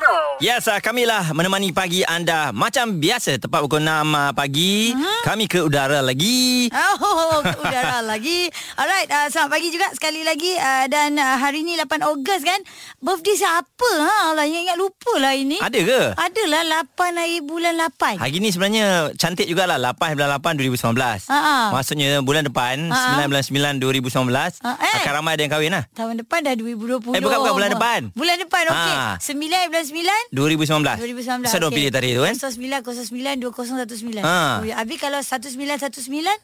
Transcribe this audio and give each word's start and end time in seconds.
muzikmu. 0.00 0.40
Yes, 0.40 0.64
uh, 0.68 0.80
kamilah 0.80 1.36
menemani 1.36 1.70
pagi 1.76 2.00
anda 2.08 2.50
macam 2.56 2.96
biasa 2.96 3.36
tepat 3.36 3.60
pukul 3.60 3.84
6 3.84 4.08
uh, 4.08 4.32
pagi. 4.32 4.96
Hmm? 4.96 5.20
Kami 5.28 5.44
ke 5.44 5.60
udara 5.60 6.00
lagi. 6.00 6.72
Oh, 6.72 7.44
udara 7.64 8.00
lagi. 8.00 8.48
Alright, 8.80 9.08
uh, 9.12 9.28
selamat 9.28 9.50
pagi 9.52 9.68
juga 9.68 9.92
sekali 9.92 10.24
lagi 10.24 10.56
uh, 10.56 10.88
dan 10.88 11.20
uh, 11.20 11.36
hari 11.36 11.60
ni 11.60 11.76
8 11.76 12.00
Ogos 12.08 12.40
kan. 12.40 12.60
Birthday 13.04 13.36
siapa? 13.36 13.90
Ha, 14.00 14.32
Allah 14.32 14.48
ingat-ingat 14.48 14.76
lupa 14.80 15.12
lah 15.20 15.36
ini. 15.36 15.60
Ada 15.60 15.78
ke? 15.84 16.00
Adalah 16.16 16.88
8 16.88 17.20
hari 17.20 17.38
bulan 17.44 17.76
8. 17.76 18.16
Hari 18.20 18.36
ni 18.40 18.48
sebenarnya 18.48 19.12
cantik 19.20 19.44
jugalah 19.44 19.76
8 19.76 20.16
bulan 20.16 20.40
8 20.40 20.56
2019. 20.56 21.28
Ha-ha. 21.28 21.76
Maksudnya 21.76 22.24
bulan 22.24 22.48
depan 22.48 22.88
Ha-ha. 22.88 23.20
9 23.20 23.28
bulan 23.28 23.76
9 23.76 24.00
2019 24.00 24.64
Ha, 24.64 24.70
eh. 24.76 24.94
akan 25.04 25.12
ramai 25.20 25.36
ada 25.36 25.42
yang 25.44 25.52
kahwin 25.52 25.72
lah. 25.72 25.84
Tahun 25.92 26.14
depan 26.16 26.38
dah 26.44 26.54
2020. 26.56 27.12
Eh, 27.12 27.20
bukan, 27.20 27.38
bukan, 27.44 27.52
bulan 27.52 27.70
depan. 27.76 28.00
Bulan 28.16 28.36
depan, 28.40 28.62
okey. 28.72 28.96
Ha. 28.96 29.20
9 29.20 29.68
bulan 29.68 29.84
9. 29.90 30.30
2019. 30.32 31.02
2019. 31.02 31.50
Saya 31.50 31.60
dah 31.60 31.68
okey. 31.68 31.76
pilih 31.76 31.90
tarikh 31.90 32.12
tu 32.16 32.22
kan. 32.22 32.34
09 32.38 32.82
09 32.86 33.42
2019. 33.42 34.22
Ha. 34.22 34.62
Ui, 34.62 34.70
Habis 34.70 34.96
kalau 35.02 35.20
1919 35.20 36.38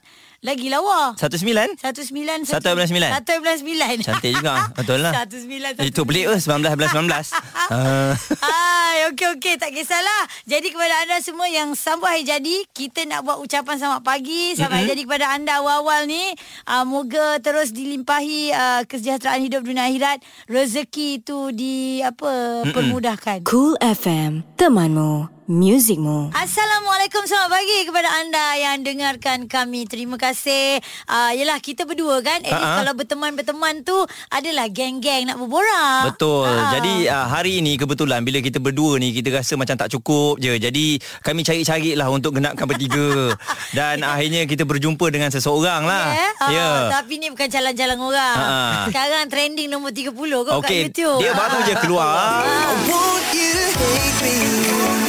lagi 0.44 0.68
lawa. 0.68 1.16
19 1.16 1.80
19 1.80 2.44
Satu 2.44 2.68
bulan 2.76 2.88
sembilan? 2.88 3.10
1 3.24 3.40
bulan 3.40 3.56
9. 3.56 4.04
Cantik 4.04 4.32
juga. 4.36 4.54
Betul 4.76 4.98
lah. 5.00 5.12
19 5.24 5.80
Itu 5.88 6.04
pelik 6.04 6.24
ke 6.28 6.36
19 6.36 6.76
bulan 6.76 6.90
19. 6.92 7.32
Ah. 7.66 8.12
Hai, 8.44 9.10
okey 9.10 9.38
okey 9.38 9.54
tak 9.58 9.72
kisahlah. 9.72 10.22
Jadi 10.46 10.70
kepada 10.70 11.02
anda 11.02 11.16
semua 11.18 11.48
yang 11.50 11.74
sambut 11.74 12.06
hari 12.06 12.22
jadi, 12.22 12.62
kita 12.70 13.08
nak 13.08 13.26
buat 13.26 13.42
ucapan 13.42 13.74
selamat 13.80 14.02
pagi, 14.06 14.54
selamat 14.54 14.70
mm-hmm. 14.70 14.76
hari 14.76 14.92
jadi 14.92 15.02
kepada 15.02 15.26
anda 15.34 15.52
awal-awal 15.58 16.00
ni. 16.06 16.24
Uh, 16.62 16.84
moga 16.86 17.42
terus 17.42 17.74
dilimpahi 17.74 18.54
uh, 18.54 18.82
kesejahteraan 18.86 19.42
hidup 19.42 19.66
dunia 19.66 19.88
akhirat, 19.88 20.22
rezeki 20.46 21.22
itu 21.24 21.50
di 21.50 22.04
apa 22.04 22.62
mm-hmm. 22.62 22.74
permudahkan. 22.76 23.38
Cool 23.48 23.74
FM, 23.82 24.46
temanmu, 24.54 25.45
muzikmu. 25.46 26.34
Assalamualaikum 26.34 27.22
selamat 27.22 27.50
pagi 27.54 27.78
kepada 27.86 28.08
anda 28.18 28.46
yang 28.58 28.82
dengarkan 28.82 29.46
kami. 29.46 29.86
Terima 29.86 30.18
kasih. 30.18 30.82
Uh, 31.06 31.30
yelah 31.38 31.58
kita 31.62 31.86
berdua 31.86 32.18
kan. 32.20 32.42
Least 32.42 32.54
Ha-ha. 32.54 32.82
kalau 32.82 32.92
berteman-berteman 32.98 33.86
tu 33.86 33.94
adalah 34.30 34.66
geng-geng 34.66 35.30
nak 35.30 35.38
berborak. 35.38 36.12
Betul. 36.14 36.50
Ah. 36.50 36.74
Jadi 36.74 37.06
uh, 37.06 37.26
hari 37.30 37.62
ini 37.62 37.78
kebetulan 37.78 38.26
bila 38.26 38.42
kita 38.42 38.58
berdua 38.58 38.98
ni 38.98 39.14
kita 39.14 39.38
rasa 39.38 39.54
macam 39.54 39.78
tak 39.78 39.94
cukup 39.94 40.42
je. 40.42 40.58
Jadi 40.58 40.98
kami 41.22 41.46
cari-cari 41.46 41.94
lah 41.94 42.10
untuk 42.10 42.34
genapkan 42.34 42.66
bertiga. 42.66 43.32
Dan 43.78 44.02
akhirnya 44.02 44.50
kita 44.50 44.66
berjumpa 44.66 45.06
dengan 45.14 45.30
seseorang 45.30 45.86
lah. 45.86 46.06
Ya. 46.10 46.18
Yeah. 46.18 46.32
Ya. 46.56 46.70
Tapi 46.90 47.22
ni 47.22 47.30
bukan 47.30 47.46
jalan-jalan 47.46 47.98
orang. 48.02 48.36
Ha. 48.36 48.50
Sekarang 48.90 49.30
trending 49.30 49.70
nombor 49.70 49.94
30 49.94 50.10
kau 50.10 50.58
kat 50.58 50.58
Okey, 50.58 50.80
YouTube. 50.90 51.18
dia 51.22 51.32
baru 51.38 51.58
je 51.62 51.74
keluar. 51.78 52.42
want 52.90 53.26
you 53.30 53.54
to 53.78 53.86
hate 53.94 54.20
me. 54.26 55.05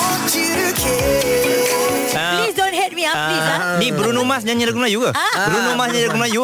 Don't 0.00 0.20
want 0.20 0.34
you 0.34 0.46
to 0.46 0.72
care. 0.80 2.16
Ah, 2.16 2.40
Please 2.42 2.54
don't 2.54 2.72
hate 3.00 3.08
me 3.08 3.16
ah, 3.16 3.26
please 3.26 3.46
ah. 3.46 3.56
ah, 3.56 3.76
Ni 3.76 3.88
Bruno 3.90 4.20
Mars 4.22 4.42
nyanyi 4.42 4.64
lagu 4.64 4.76
Melayu 4.76 5.00
ke? 5.02 5.12
Bruno 5.46 5.70
Mars 5.74 5.90
nyanyi 5.90 6.06
lagu 6.06 6.18
Melayu 6.18 6.42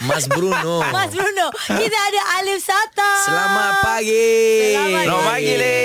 Mas 0.00 0.24
Bruno. 0.26 0.76
Mas 0.88 1.10
Bruno, 1.10 1.46
kita 1.52 1.98
ada 1.98 2.20
Alif 2.38 2.60
Sata. 2.60 3.10
Selamat 3.20 3.72
pagi. 3.82 4.30
Selamat 4.72 5.02
Selamat 5.04 5.24
pagi, 5.26 5.52
Le. 5.54 5.76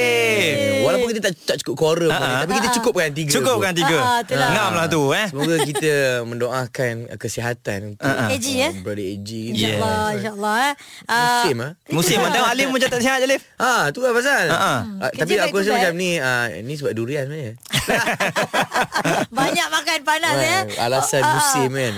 Walaupun 0.84 1.08
kita 1.10 1.22
tak, 1.24 1.34
tak 1.44 1.56
cukup 1.60 1.76
quorum 1.76 2.10
Ah, 2.10 2.14
uh 2.14 2.24
ah. 2.24 2.38
tapi 2.44 2.52
kita 2.56 2.70
cukupkan 2.76 3.10
tiga. 3.10 3.32
Cukupkan 3.32 3.72
pun. 3.72 3.80
tiga 3.80 3.98
Ah, 3.98 4.20
itulah. 4.20 4.50
Ngam 4.52 4.72
lah 4.76 4.88
tu 4.88 5.02
eh 5.12 5.28
Semoga 5.28 5.56
kita 5.64 5.92
mendoakan 6.24 6.94
kesihatan 7.16 7.80
untuk 7.90 8.04
Ah, 8.04 8.28
ah. 8.28 8.30
AG, 8.30 8.46
ya? 8.46 8.70
Brother 8.78 9.02
AG. 9.02 9.30
InsyaAllah, 9.50 10.06
insyaAllah. 10.14 10.56
eh. 10.62 10.74
Ah, 11.06 11.18
Musim 11.42 11.58
ah. 11.58 11.72
Musim 11.90 12.18
lah 12.20 12.30
Tengok 12.30 12.52
Alif 12.52 12.68
macam 12.70 12.90
tak 12.90 13.02
sihat 13.02 13.18
je 13.18 13.26
Alif 13.26 13.42
Ah, 13.56 13.84
tu 13.90 14.00
lah 14.00 14.12
pasal. 14.12 14.44
Ah, 14.46 14.56
ah. 14.56 14.80
Ah, 15.00 15.12
tapi 15.12 15.34
aku 15.38 15.56
rasa 15.58 15.72
macam 15.74 15.94
ni 15.96 16.20
ah 16.20 16.52
ni 16.52 16.74
sebab 16.76 16.92
durian 16.94 17.26
sebenarnya. 17.26 17.54
Banyak 19.34 19.68
makan 19.70 19.98
panas 20.04 20.36
ya. 20.36 20.58
Ah, 20.76 20.86
Alasan 20.86 21.20
Ah, 21.20 21.28
ah. 21.28 21.34
musim 21.34 21.70
kan. 21.72 21.94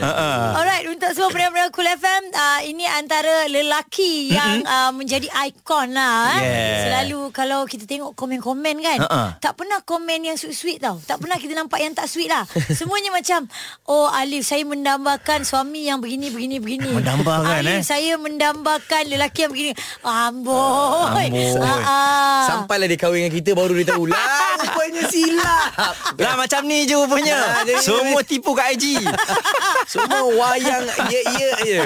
Alright, 0.56 0.86
untuk 0.86 1.10
semua 1.12 1.30
pendengar-pendengar 1.30 1.72
Cool 1.72 1.90
FM, 1.92 2.24
uh, 2.32 2.60
ini 2.64 2.86
antara 2.88 3.36
lelaki 3.46 4.14
yang 4.30 4.62
uh, 4.64 4.92
menjadi 4.92 5.26
ikon 5.44 5.92
lah. 5.92 6.38
eh. 6.38 6.46
Yeah. 6.46 6.80
Selalu 6.86 7.20
kalau 7.32 7.66
kita 7.66 7.84
tengok 7.84 8.14
komen-komen 8.14 8.76
kan, 8.80 9.00
Uh-uh. 9.02 9.28
tak 9.40 9.56
pernah 9.56 9.82
komen 9.82 10.24
yang 10.24 10.36
sweet-sweet 10.36 10.80
tau. 10.80 10.98
Tak 11.00 11.18
pernah 11.18 11.36
kita 11.36 11.54
nampak 11.54 11.80
yang 11.80 11.92
tak 11.92 12.06
sweet 12.06 12.28
lah. 12.28 12.46
Semuanya 12.80 13.10
macam, 13.10 13.50
oh 13.86 14.08
Alif, 14.08 14.46
saya 14.46 14.62
mendambakan 14.64 15.42
suami 15.42 15.86
yang 15.86 15.98
begini, 15.98 16.30
begini, 16.30 16.58
begini. 16.58 16.90
Mendambakan, 16.92 17.60
Alif, 17.60 17.72
eh? 17.72 17.82
saya 17.82 18.14
mendambakan 18.16 19.04
lelaki 19.06 19.40
yang 19.42 19.52
begini. 19.52 19.72
Amboi. 20.02 21.28
Amboi. 21.28 21.28
Ah, 21.58 21.80
ah. 21.82 22.42
Sampailah 22.46 22.86
dia 22.86 22.96
kahwin 22.96 23.20
dengan 23.22 23.34
kita 23.34 23.52
baru 23.52 23.74
dia 23.74 23.88
tahu 23.88 24.06
lah 24.06 24.24
rupanya 24.58 25.04
silap. 25.08 25.72
Lah 26.16 26.34
macam 26.36 26.62
ni 26.64 26.84
je 26.84 26.94
rupanya 26.94 27.34
Ah, 27.36 27.64
jadi- 27.64 27.82
Semua 27.98 28.22
tipu 28.22 28.52
kat 28.52 28.74
IG 28.74 29.00
Semua 29.92 30.22
wayang 30.28 30.84
ya 31.06 31.22
ya 31.32 31.50
je. 31.62 31.82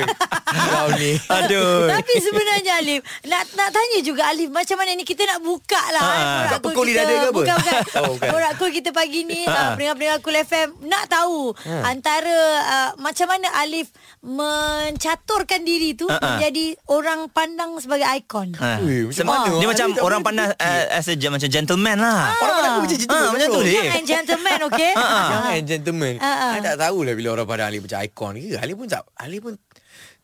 Kau 0.49 0.87
ni. 0.93 1.13
Aduh 1.21 1.85
Tapi 1.87 2.13
sebenarnya 2.17 2.73
Alif 2.75 3.01
Nak 3.23 3.53
nak 3.53 3.69
tanya 3.69 3.99
juga 4.01 4.25
Alif 4.25 4.49
Macam 4.49 4.75
mana 4.75 4.91
ni 4.91 5.05
Kita 5.05 5.21
nak 5.23 5.39
buka 5.39 5.77
lah 5.91 6.01
Ha, 6.01 6.09
eh, 6.09 6.17
ha. 6.17 6.25
Borak 6.25 6.49
Tak 6.49 6.59
Cool 6.59 6.71
pukul 6.71 6.85
kita 6.87 6.97
lidah 6.97 7.05
dia 7.05 7.13
ke 7.13 7.21
apa? 7.21 7.33
Bukan 7.35 7.55
bukan, 7.55 7.81
Oh, 7.99 8.09
bukan. 8.09 8.29
Borak 8.29 8.53
Cool 8.57 8.71
kita 8.71 8.89
pagi 8.89 9.21
ni 9.23 9.41
Ha, 9.41 9.51
ha. 9.51 9.53
uh, 9.53 9.69
Pendengar-pendengar 9.71 10.17
Cool 10.19 10.37
FM 10.39 10.67
Nak 10.83 11.03
tahu 11.05 11.39
Antara 11.83 12.37
uh, 12.65 12.89
Macam 12.97 13.27
mana 13.29 13.47
Alif 13.55 13.87
Mencaturkan 14.25 15.61
diri 15.61 15.93
tu 15.93 16.05
Ha, 16.05 16.17
ha. 16.17 16.27
Menjadi 16.33 16.65
Orang 16.87 17.29
pandang 17.29 17.77
sebagai 17.77 18.09
ikon 18.15 18.57
Ha. 18.57 18.81
Ui, 18.81 19.05
macam 19.05 19.13
Sem- 19.15 19.29
mana? 19.29 19.51
Dia 19.53 19.67
macam 19.69 19.87
orang 20.01 20.21
pandang 20.21 20.49
uh, 20.51 20.83
As 20.89 21.05
a 21.05 21.13
macam 21.13 21.45
gentleman 21.47 21.95
lah 21.95 22.33
Orang 22.33 22.53
pandang 22.55 22.71
aku 22.71 22.81
macam 22.81 22.97
gitu. 22.97 23.09
Ah, 23.11 23.27
macam 23.29 23.47
tu. 23.47 23.61
Jangan 23.61 24.03
gentleman 24.03 24.59
okay 24.65 24.91
Jangan 24.97 25.61
gentleman. 25.61 25.98
Ah, 26.19 26.23
ah. 26.23 26.51
I 26.55 26.61
tak 26.61 26.77
tahulah 26.77 27.13
bila 27.13 27.27
orang 27.33 27.45
pandang 27.45 27.67
Ali 27.67 27.79
macam 27.79 27.99
ikon 27.99 28.33
ke. 28.35 28.55
Ali 28.55 28.73
pun 28.73 28.85
tak 28.85 29.03
Ali 29.13 29.37
pun 29.37 29.53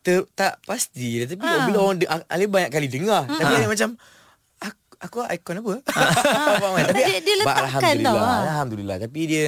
ter, 0.00 0.22
tak 0.32 0.62
pasti 0.62 1.18
lah. 1.18 1.26
Tapi 1.26 1.42
Ah. 1.42 1.64
bila 1.66 1.78
orang 1.82 1.96
de- 1.98 2.10
Ali 2.26 2.46
banyak 2.46 2.70
kali 2.70 2.86
dengar. 2.86 3.26
Tapi 3.26 3.52
Ali 3.52 3.66
macam 3.66 3.94
aku, 4.56 4.88
aku 4.96 5.18
ikon 5.28 5.60
apa? 5.60 5.74
Faham 6.60 6.72
kan? 6.74 6.84
Tapi 6.88 7.02
Dia- 7.02 7.20
dia 7.20 7.34
letakkan 7.36 7.64
alhamdulillah, 7.66 8.12
tau, 8.12 8.16
ah. 8.22 8.40
Alhamdulillah. 8.42 8.96
Tapi 9.02 9.20
dia 9.24 9.44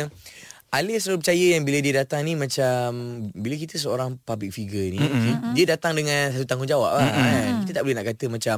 Ali 0.69 1.01
selalu 1.01 1.25
percaya 1.25 1.47
yang 1.57 1.65
bila 1.65 1.79
dia 1.81 1.95
datang 1.97 2.21
ni 2.29 2.37
macam 2.37 2.93
bila 3.33 3.57
kita 3.57 3.81
seorang 3.81 4.21
public 4.21 4.53
figure 4.53 4.93
ni 4.93 5.01
mm-hmm. 5.01 5.57
dia 5.57 5.65
datang 5.65 5.97
dengan 5.97 6.29
satu 6.29 6.45
tanggungjawab 6.45 6.93
lah 6.93 7.09
mm-hmm. 7.09 7.25
kan. 7.25 7.53
Kita 7.65 7.73
tak 7.73 7.83
boleh 7.89 7.97
nak 7.97 8.07
kata 8.07 8.25
macam 8.29 8.57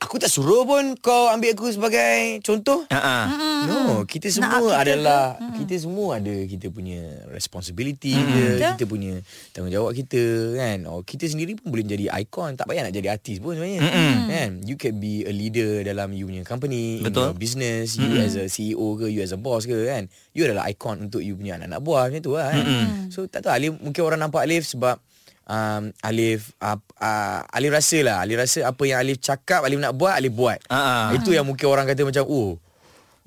aku 0.00 0.16
tak 0.16 0.32
suruh 0.32 0.64
pun 0.64 0.96
kau 0.96 1.28
ambil 1.28 1.52
aku 1.52 1.68
sebagai 1.68 2.40
contoh. 2.40 2.88
Ha. 2.88 3.28
No, 3.68 4.08
kita 4.08 4.32
Nak 4.32 4.34
semua 4.40 4.72
kita 4.72 4.80
adalah 4.80 5.22
kita 5.60 5.74
semua 5.76 6.08
ada 6.16 6.34
kita 6.48 6.72
punya 6.72 7.28
responsibility 7.28 8.16
mm. 8.16 8.26
dia, 8.32 8.48
Betul. 8.48 8.70
kita 8.72 8.84
punya 8.88 9.12
tanggungjawab 9.52 9.92
kita 9.92 10.22
kan. 10.56 10.78
Oh, 10.88 11.04
kita 11.04 11.28
sendiri 11.28 11.60
pun 11.60 11.68
boleh 11.76 11.84
jadi 11.84 12.08
ikon, 12.24 12.56
tak 12.56 12.64
payah 12.64 12.88
nak 12.88 12.96
jadi 12.96 13.12
artis 13.12 13.44
pun 13.44 13.60
sebenarnya. 13.60 13.80
Kan? 14.32 14.50
You 14.64 14.80
can 14.80 14.96
be 14.96 15.28
a 15.28 15.32
leader 15.36 15.84
dalam 15.84 16.16
you 16.16 16.24
punya 16.24 16.48
company, 16.48 17.04
Betul. 17.04 17.20
in 17.20 17.28
your 17.30 17.38
business, 17.38 18.00
you 18.00 18.08
as 18.16 18.40
a 18.40 18.48
CEO 18.48 18.96
ke, 18.96 19.12
you 19.12 19.20
as 19.20 19.36
a 19.36 19.38
boss 19.38 19.68
ke 19.68 19.76
kan. 19.84 20.08
You 20.32 20.48
adalah 20.48 20.64
ikon 20.72 21.12
untuk 21.12 21.20
you 21.20 21.36
punya 21.36 21.60
anak-anak 21.60 21.80
buah 21.84 22.02
macam 22.08 22.22
tu 22.24 22.32
lah 22.40 22.48
kan. 22.48 22.64
So 23.12 23.28
tak 23.28 23.44
tahu 23.44 23.52
Alif 23.52 23.76
mungkin 23.76 24.00
orang 24.00 24.20
nampak 24.24 24.48
Alif 24.48 24.64
sebab 24.64 24.96
Um, 25.50 25.90
Alif 26.06 26.54
uh, 26.62 26.78
uh, 27.02 27.42
Alif 27.50 27.74
rasa 27.74 27.98
lah 28.06 28.22
Alif 28.22 28.38
rasa 28.38 28.70
apa 28.70 28.82
yang 28.86 29.02
Alif 29.02 29.18
cakap 29.18 29.66
Alif 29.66 29.82
nak 29.82 29.98
buat 29.98 30.14
Alif 30.14 30.30
buat 30.30 30.62
ah. 30.70 31.10
Itu 31.10 31.34
yang 31.34 31.42
mungkin 31.42 31.66
orang 31.66 31.90
kata 31.90 32.06
macam 32.06 32.22
Oh 32.30 32.54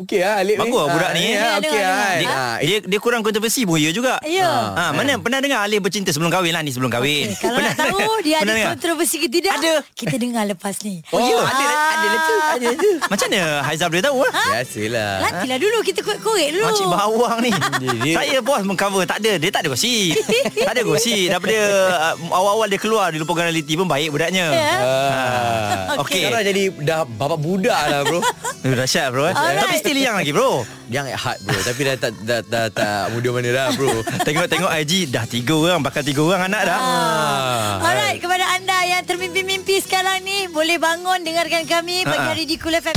Okey 0.03 0.19
lah 0.19 0.35
Alif 0.37 0.55
Bagus 0.57 0.75
lah 0.75 0.87
budak 0.89 1.11
ni, 1.11 1.23
eh. 1.23 1.31
Ya, 1.33 1.39
Dengar, 1.55 1.57
okey 1.61 1.79
lah. 1.79 2.11
dengar. 2.13 2.35
Ah, 2.35 2.55
dia, 2.59 2.77
dia 2.83 2.99
kurang 2.99 3.21
kontroversi 3.21 3.61
pun 3.63 3.77
ya 3.77 3.89
juga 3.89 4.19
Ya. 4.23 4.51
Ha, 4.69 4.91
mana 4.91 5.15
pernah 5.17 5.39
dengar 5.39 5.59
Alif 5.61 5.79
bercinta 5.79 6.09
sebelum 6.09 6.27
kahwin 6.27 6.51
lah 6.51 6.59
ni 6.59 6.69
sebelum 6.69 6.89
kahwin. 6.89 7.31
Okay, 7.31 7.39
kalau 7.39 7.57
nak 7.57 7.75
tahu 7.75 7.97
Pernah 7.97 8.21
dia 8.21 8.35
ada 8.35 8.45
dengar? 8.49 8.69
kontroversi 8.75 9.15
ke 9.17 9.27
tidak 9.27 9.51
Ada. 9.53 9.73
Kita 9.93 10.15
dengar 10.15 10.43
lepas 10.45 10.75
ni 10.81 10.99
Oh, 11.09 11.19
ya, 11.19 11.35
Ah. 11.35 11.47
ada 11.47 11.65
ada 11.93 12.05
lah 12.05 12.19
tu, 12.21 12.35
ada 12.35 12.65
lah 12.65 12.75
tu. 12.77 12.91
Macam 13.11 13.27
mana 13.27 13.41
Haizal 13.63 13.87
boleh 13.87 14.03
tahu? 14.03 14.17
Ha? 14.21 14.43
Biasalah. 14.53 15.11
Nantilah 15.23 15.57
dulu 15.57 15.77
kita 15.81 15.99
korek-korek 16.01 16.47
dulu 16.51 16.63
Makcik 16.63 16.87
bawang 16.87 17.37
ni 17.39 17.51
Dia- 17.81 17.97
dia- 18.03 18.17
Saya 18.17 18.37
bos 18.39 18.61
mengcover 18.61 19.03
Tak 19.03 19.17
ada 19.17 19.31
Dia 19.37 19.49
tak 19.49 19.61
ada 19.61 19.69
gosip 19.69 20.13
Tak 20.57 20.73
ada 20.73 20.81
gosip 20.81 21.25
Daripada 21.29 21.57
uh, 22.03 22.13
Awal-awal 22.29 22.67
dia 22.67 22.77
keluar 22.77 23.07
Di 23.07 23.17
lupa 23.17 23.31
reality 23.37 23.73
pun 23.73 23.85
Baik 23.85 24.09
budaknya 24.09 24.45
Ya. 24.45 24.69
Ah, 24.77 26.01
Okey 26.01 26.25
Sekarang 26.25 26.43
jadi 26.43 26.63
dah 26.75 26.99
bapak 27.05 27.37
budak 27.37 27.79
lah 27.81 28.01
bro. 28.03 28.19
Dahsyat 28.79 29.07
bro 29.09 29.23
eh. 29.25 29.35
Tapi 29.35 29.75
still 29.77 29.92
young 29.95 30.15
lagi 30.15 30.31
bro 30.31 30.65
Yang 30.87 31.05
hard 31.13 31.39
bro, 31.41 31.59
tapi 31.59 31.81
dah 31.83 31.95
tak 31.95 32.11
dah, 32.19 32.39
dah, 32.41 32.65
tak 32.67 33.11
muda 33.11 33.29
mana 33.31 33.49
dah 33.49 33.67
bro. 33.73 33.91
Tengok-tengok 34.21 34.71
IG 34.79 34.93
Dah 35.07 35.25
tiga 35.25 35.53
orang 35.53 35.79
Bakal 35.79 36.01
tiga 36.01 36.21
orang 36.21 36.47
anak 36.47 36.61
dah 36.63 36.77
Ah. 36.77 37.73
Alright, 37.81 38.17
kepada 38.17 38.45
anda 38.51 38.77
yang 38.83 39.03
termimpi-mimpi 39.03 39.79
sekarang 39.79 40.21
ni 40.21 40.47
Boleh 40.47 40.77
bangun 40.77 41.19
dengarkan 41.19 41.63
kami 41.63 42.01
Pagi 42.01 42.15
Ha-ha. 42.15 42.29
hari 42.29 42.43
di 42.43 42.55
Kul 42.55 42.73
FM 42.73 42.95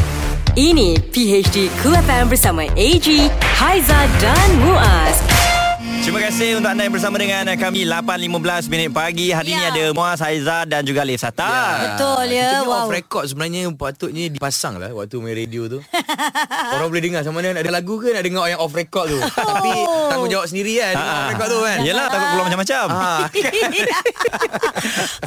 Ini 0.53 0.97
PHD 1.09 1.69
Cool 1.79 1.97
FM 1.99 2.29
bersama 2.29 2.65
AG, 2.67 3.07
Haiza 3.55 4.01
dan 4.17 4.49
Muaz. 4.59 5.56
Terima 6.07 6.23
kasih 6.23 6.55
untuk 6.55 6.71
anda 6.71 6.87
yang 6.87 6.95
bersama 6.95 7.19
dengan 7.19 7.43
kami 7.59 7.83
8.15 7.83 8.71
minit 8.71 8.95
pagi 8.95 9.29
Hari 9.29 9.49
Ya. 9.49 9.59
ni 9.59 9.65
ada 9.67 9.85
Muaz 9.91 10.23
Haizah 10.23 10.63
dan 10.63 10.87
juga 10.87 11.03
Alif 11.03 11.19
Sata 11.19 11.83
Betul 11.83 12.31
ya. 12.31 12.47
Kita 12.47 12.57
ni 12.63 12.65
Wow. 12.65 12.79
off 12.79 12.89
record 12.89 13.25
sebenarnya 13.27 13.61
patutnya 13.75 14.25
dipasang 14.29 14.79
lah 14.79 14.93
waktu 14.93 15.19
main 15.19 15.35
radio 15.35 15.67
tu. 15.67 15.79
Orang 16.79 16.89
boleh 16.89 17.03
dengar 17.03 17.21
sama 17.23 17.37
mana 17.37 17.53
nak 17.53 17.61
ada 17.61 17.71
lagu 17.75 17.99
ke 17.99 18.09
nak 18.09 18.23
dengar 18.23 18.47
yang 18.47 18.57
off 18.57 18.71
record 18.71 19.09
tu. 19.09 19.19
Tapi 19.19 19.73
tanggungjawab 20.07 20.47
sendiri 20.47 20.73
kan 20.79 20.93
dengar 20.95 21.11
off 21.11 21.29
record 21.29 21.49
tu 21.49 21.61
kan. 21.61 21.77
Yelah 21.83 22.05
takut 22.07 22.27
keluar 22.31 22.45
macam-macam 22.47 22.85
Ah. 22.87 23.19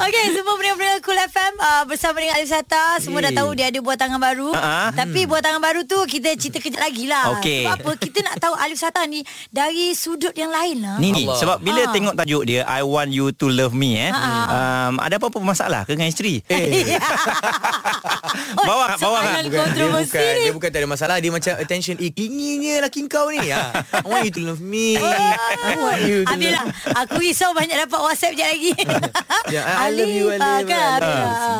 Okey, 0.00 0.24
semua 0.32 0.52
pendengar-pendengar 0.54 0.98
Cool 1.02 1.20
FM 1.22 1.52
uh, 1.56 1.82
bersama 1.84 2.16
dengan 2.18 2.34
Alif 2.36 2.48
Sata, 2.48 2.82
semua 2.98 3.18
dah 3.20 3.32
tahu 3.34 3.48
dia 3.52 3.68
ada 3.68 3.78
buat 3.78 3.96
tangan 3.96 4.16
baru. 4.16 4.48
Ah. 4.56 4.88
Tapi 4.90 5.24
buat 5.24 5.40
tangan 5.44 5.60
baru 5.60 5.80
tu 5.84 5.96
kita 6.04 6.32
cerita 6.36 6.56
kejap 6.56 6.80
lagi 6.80 7.04
lah. 7.04 7.36
Okey. 7.36 7.64
Sebab 7.64 7.74
apa? 7.74 7.90
Kita 8.00 8.18
nak 8.22 8.34
tahu 8.38 8.54
Alif 8.56 8.78
Sata 8.80 9.00
ni 9.04 9.20
dari 9.48 9.92
sudut 9.92 10.32
yang 10.32 10.48
lain 10.48 10.69
lah. 10.76 10.96
Ni 10.96 11.10
ni 11.10 11.24
sebab 11.26 11.58
bila 11.58 11.80
Ah. 11.80 11.90
tengok 11.90 12.14
tajuk 12.14 12.42
dia 12.44 12.60
I 12.62 12.80
want 12.80 13.10
you 13.10 13.32
to 13.32 13.46
love 13.46 13.72
me 13.72 13.98
eh. 13.98 14.12
Um, 14.46 14.96
ada 14.96 15.16
apa-apa 15.16 15.38
masalah 15.38 15.82
ke 15.82 15.92
dengan 15.92 16.06
isteri? 16.06 16.42
Eh, 16.46 16.94
Bawa, 18.60 18.94
bawa 18.94 18.96
soalan 18.96 19.22
kan? 19.24 19.42
bukan, 19.42 19.46
dia 19.46 19.60
kontroversi 19.60 20.10
bukan 20.10 20.22
ni. 20.28 20.40
dia 20.40 20.52
bukan 20.52 20.68
tak 20.68 20.80
ada 20.80 20.88
masalah 20.88 21.16
dia 21.18 21.30
macam 21.30 21.52
attention 21.56 21.94
eh 21.98 22.10
inginnya 22.12 22.74
laki 22.80 23.06
kau 23.06 23.26
ni 23.28 23.42
ha. 23.48 23.74
I 23.92 24.04
want 24.04 24.22
you 24.24 24.32
to 24.32 24.42
love 24.44 24.60
me 24.60 24.98
I 25.66 25.74
want 25.76 26.02
you 26.02 26.18
to 26.22 26.30
Habis 26.30 26.50
lah 26.52 26.64
Aku 27.00 27.18
risau 27.18 27.50
banyak 27.50 27.74
dapat 27.76 27.98
WhatsApp 27.98 28.34
je 28.34 28.44
lagi 28.44 28.72
Ya, 29.48 29.62
I 29.64 29.90
love 29.90 30.06
you 30.08 30.26
Alif, 30.30 30.42
Alif. 30.42 30.68
kan? 30.68 30.98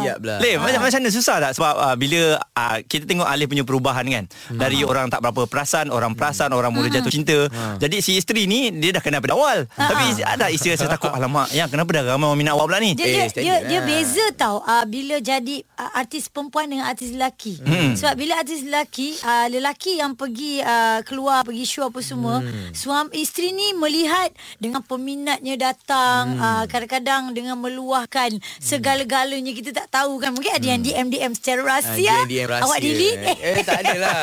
Siap 0.00 0.18
lah. 0.20 0.38
Leh, 0.38 0.54
macam 0.56 0.80
macam 0.80 0.98
mana 1.00 1.10
susah 1.10 1.36
tak 1.40 1.52
sebab 1.52 1.74
uh, 1.74 1.96
bila 1.96 2.20
uh, 2.38 2.76
kita 2.84 3.04
tengok 3.04 3.26
Alif 3.26 3.46
punya 3.46 3.64
perubahan 3.64 4.04
kan 4.04 4.24
dari 4.52 4.82
orang 4.82 5.08
tak 5.08 5.20
berapa 5.20 5.46
perasan, 5.46 5.88
orang 5.88 6.14
perasan, 6.14 6.50
orang 6.50 6.70
mula 6.70 6.86
jatuh 6.88 7.10
cinta. 7.10 7.38
Jadi 7.78 7.98
si 7.98 8.14
isteri 8.14 8.44
ni 8.44 8.70
dia 8.72 8.92
dah 8.92 8.99
kenal 9.00 9.20
pada 9.20 9.34
awal. 9.34 9.58
Tapi 9.70 10.04
ada 10.20 10.46
isteri 10.48 10.72
rasa 10.72 10.86
takut 10.86 11.10
alamak, 11.10 11.50
yang 11.50 11.66
kenapa 11.66 11.90
dah 11.90 12.02
ramai 12.06 12.26
orang 12.26 12.38
minat 12.38 12.52
awak 12.54 12.66
pula 12.66 12.78
ni? 12.78 12.92
Dia, 12.94 13.06
Eh, 13.10 13.28
dia, 13.28 13.42
dia, 13.42 13.54
dia 13.66 13.80
lah. 13.80 13.86
beza 13.86 14.26
tau 14.32 14.56
uh, 14.60 14.84
Bila 14.84 15.18
jadi 15.18 15.60
uh, 15.76 15.90
artis 15.94 16.26
perempuan 16.26 16.66
dengan 16.66 16.86
artis 16.86 17.10
lelaki 17.10 17.58
hmm. 17.58 17.98
Sebab 17.98 18.14
bila 18.14 18.38
artis 18.38 18.62
lelaki 18.62 19.18
uh, 19.20 19.46
Lelaki 19.46 19.98
yang 19.98 20.14
pergi 20.14 20.62
uh, 20.62 21.02
keluar 21.02 21.42
Pergi 21.42 21.64
show 21.64 21.84
apa 21.84 22.00
semua 22.00 22.38
hmm. 22.40 22.70
Suami 22.72 23.18
isteri 23.18 23.50
ni 23.50 23.72
melihat 23.72 24.30
Dengan 24.56 24.80
peminatnya 24.80 25.58
datang 25.58 26.38
hmm. 26.38 26.40
uh, 26.40 26.64
Kadang-kadang 26.66 27.34
dengan 27.34 27.58
meluahkan 27.58 28.30
Segala-galanya 28.62 29.52
Kita 29.52 29.70
tak 29.74 29.90
tahu 29.90 30.16
kan 30.16 30.32
Mungkin 30.32 30.52
ada 30.54 30.66
yang 30.66 30.80
DM-DM 30.80 31.32
secara 31.34 31.60
rahsia 31.62 32.08
Ah, 32.10 32.24
dia 32.24 32.46
DM 32.46 32.48
rahsia. 32.48 32.64
Awak 32.64 32.78
delete 32.80 33.32
Eh 33.38 33.62
tak 33.62 33.78
ada 33.84 33.94
lah 33.98 34.20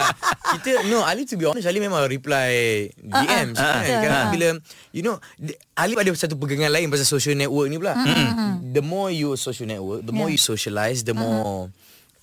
Kita 0.55 0.69
No 0.87 1.03
Ali 1.03 1.23
to 1.23 1.35
be 1.35 1.45
honest 1.45 1.67
Ali 1.67 1.77
memang 1.77 2.01
reply 2.03 2.51
DMs 2.95 3.57
ah, 3.59 3.83
kan, 3.83 3.99
kan 4.01 4.11
Ah. 4.17 4.25
Bila 4.31 4.47
You 4.91 5.03
know 5.03 5.17
di- 5.35 5.55
Ali 5.75 5.93
ada 5.93 6.09
satu 6.11 6.35
pegangan 6.35 6.71
lain 6.71 6.87
Pasal 6.87 7.05
social 7.05 7.35
network 7.35 7.67
ni 7.67 7.77
pula. 7.77 7.93
The 8.63 8.81
more 8.81 9.11
you 9.11 9.35
social 9.35 9.67
network 9.67 10.03
The 10.03 10.11
more 10.11 10.31
Yeah. 10.31 10.35
you 10.35 10.41
socialize 10.41 11.03
The 11.03 11.13
more 11.13 11.69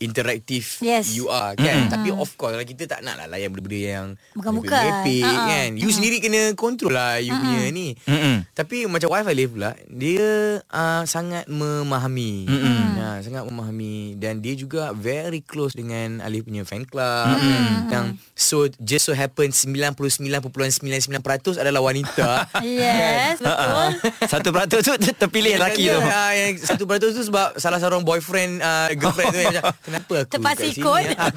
Interaktif 0.04 0.84
Yes. 0.84 1.16
You 1.16 1.32
are 1.32 1.56
kan? 1.56 1.88
Tapi 1.88 2.12
of 2.12 2.28
course 2.36 2.54
lah, 2.54 2.68
Kita 2.68 2.84
tak 2.84 3.00
nak 3.00 3.16
lah 3.16 3.26
Layan 3.26 3.48
benda-benda 3.50 3.80
yang 3.80 4.06
Bukan-bukan. 4.36 4.76
Ah, 4.76 5.02
ah. 5.04 5.46
kan? 5.48 5.68
You 5.80 5.88
sendiri 5.88 6.20
kena 6.20 6.52
Control 6.52 6.92
lah 6.92 7.16
You 7.18 7.32
punya 7.32 7.72
ni. 7.72 7.96
Mm-mm. 8.04 8.44
Tapi 8.52 8.84
macam 8.84 9.08
wife 9.10 9.28
Alif 9.28 9.48
pula 9.56 9.72
Dia 9.88 10.60
uh, 10.68 11.02
sangat 11.08 11.48
memahami. 11.48 12.44
Uh, 12.48 13.18
Sangat 13.24 13.48
memahami. 13.48 14.18
Dan 14.20 14.44
dia 14.44 14.52
juga 14.52 14.92
very 14.92 15.40
close 15.40 15.72
dengan 15.72 16.20
Alif 16.20 16.44
punya 16.44 16.68
fan 16.68 16.84
club. 16.84 17.40
Yang 17.88 18.20
so 18.36 18.68
just 18.82 19.08
so 19.08 19.12
happen 19.16 19.50
99.99% 19.50 20.44
adalah 21.56 21.80
wanita. 21.80 22.46
Yes 22.64 23.38
Betul. 23.38 23.88
Satu 24.32 24.48
peratus 24.50 24.80
tu 24.82 24.92
ter- 24.98 25.16
terpilih 25.16 25.56
lelaki 25.56 25.86
tu. 25.88 26.00
Ah, 26.00 26.32
yang 26.34 26.58
satu 26.58 26.84
peratus 26.84 27.14
tu 27.14 27.22
sebab 27.28 27.56
salah 27.60 27.78
seorang 27.78 28.02
boyfriend 28.02 28.60
uh, 28.60 28.88
girlfriend 28.96 29.30
tu 29.30 29.40
yang 29.40 29.54
macam 29.54 29.74
kenapa 29.94 30.14
aku 30.26 30.32
Terpaksa 30.34 30.58
kat 30.58 30.74
sini, 30.74 30.82
ikut. 30.82 31.04
ah?" 31.22 31.30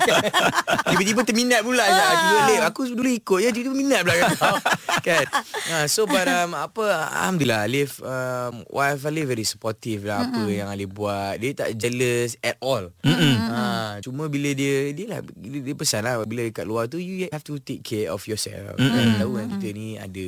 Tiba-tiba 0.89 1.21
terminat 1.21 1.61
pula. 1.61 1.85
Ah. 1.85 2.65
Aku 2.73 2.81
dulu 2.89 3.09
ikut 3.13 3.39
ya 3.45 3.53
tiba-tiba 3.53 3.75
minat 3.77 4.01
pula 4.01 4.15
kan. 4.25 4.33
kan. 5.05 5.25
Ah, 5.69 5.85
so 5.85 6.09
but 6.09 6.25
um, 6.41 6.57
apa 6.57 6.85
alhamdulillah 7.21 7.69
Alif 7.69 8.01
um, 8.01 8.65
wife 8.73 9.05
Alif 9.05 9.29
very 9.29 9.45
supportive 9.45 10.09
lah 10.09 10.25
apa 10.25 10.41
yang 10.49 10.67
Alif 10.73 10.89
buat. 10.89 11.37
Dia 11.37 11.53
tak 11.53 11.77
jealous 11.77 12.33
at 12.41 12.57
all. 12.59 12.89
Ah, 13.05 14.01
cuma 14.01 14.25
bila 14.25 14.49
dia 14.57 14.89
dia 14.97 15.05
lah 15.05 15.19
dia, 15.21 15.59
dia 15.61 15.75
pesan 15.77 16.01
lah 16.01 16.25
bila 16.25 16.41
kat 16.49 16.65
luar 16.65 16.89
tu 16.89 16.97
you 16.97 17.29
have 17.29 17.45
to 17.45 17.61
take 17.61 17.85
care 17.85 18.09
of 18.09 18.25
yourself. 18.25 18.73
Kan, 18.77 19.21
tahu 19.21 19.37
kan 19.37 19.47
kita 19.59 19.67
ni 19.77 19.99
ada 20.01 20.25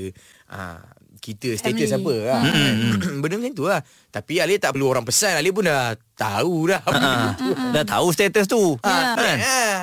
ah, 0.54 0.80
kita 1.20 1.60
status 1.60 1.92
Family. 1.92 2.00
apa 2.00 2.16
lah. 2.32 2.42
Benda 3.22 3.36
macam 3.36 3.54
tu 3.54 3.66
lah. 3.68 3.82
Tapi 4.10 4.40
Alif 4.40 4.64
tak 4.64 4.72
perlu 4.74 4.88
orang 4.88 5.04
pesan. 5.04 5.36
Alif 5.36 5.52
pun 5.52 5.68
dah 5.68 5.94
tahu 6.20 6.68
dah. 6.68 6.82
Ha, 6.84 7.10
dah 7.76 7.84
tahu 7.86 8.12
status 8.12 8.46
tu. 8.46 8.76
Ah, 8.82 9.16
Kan? 9.16 9.38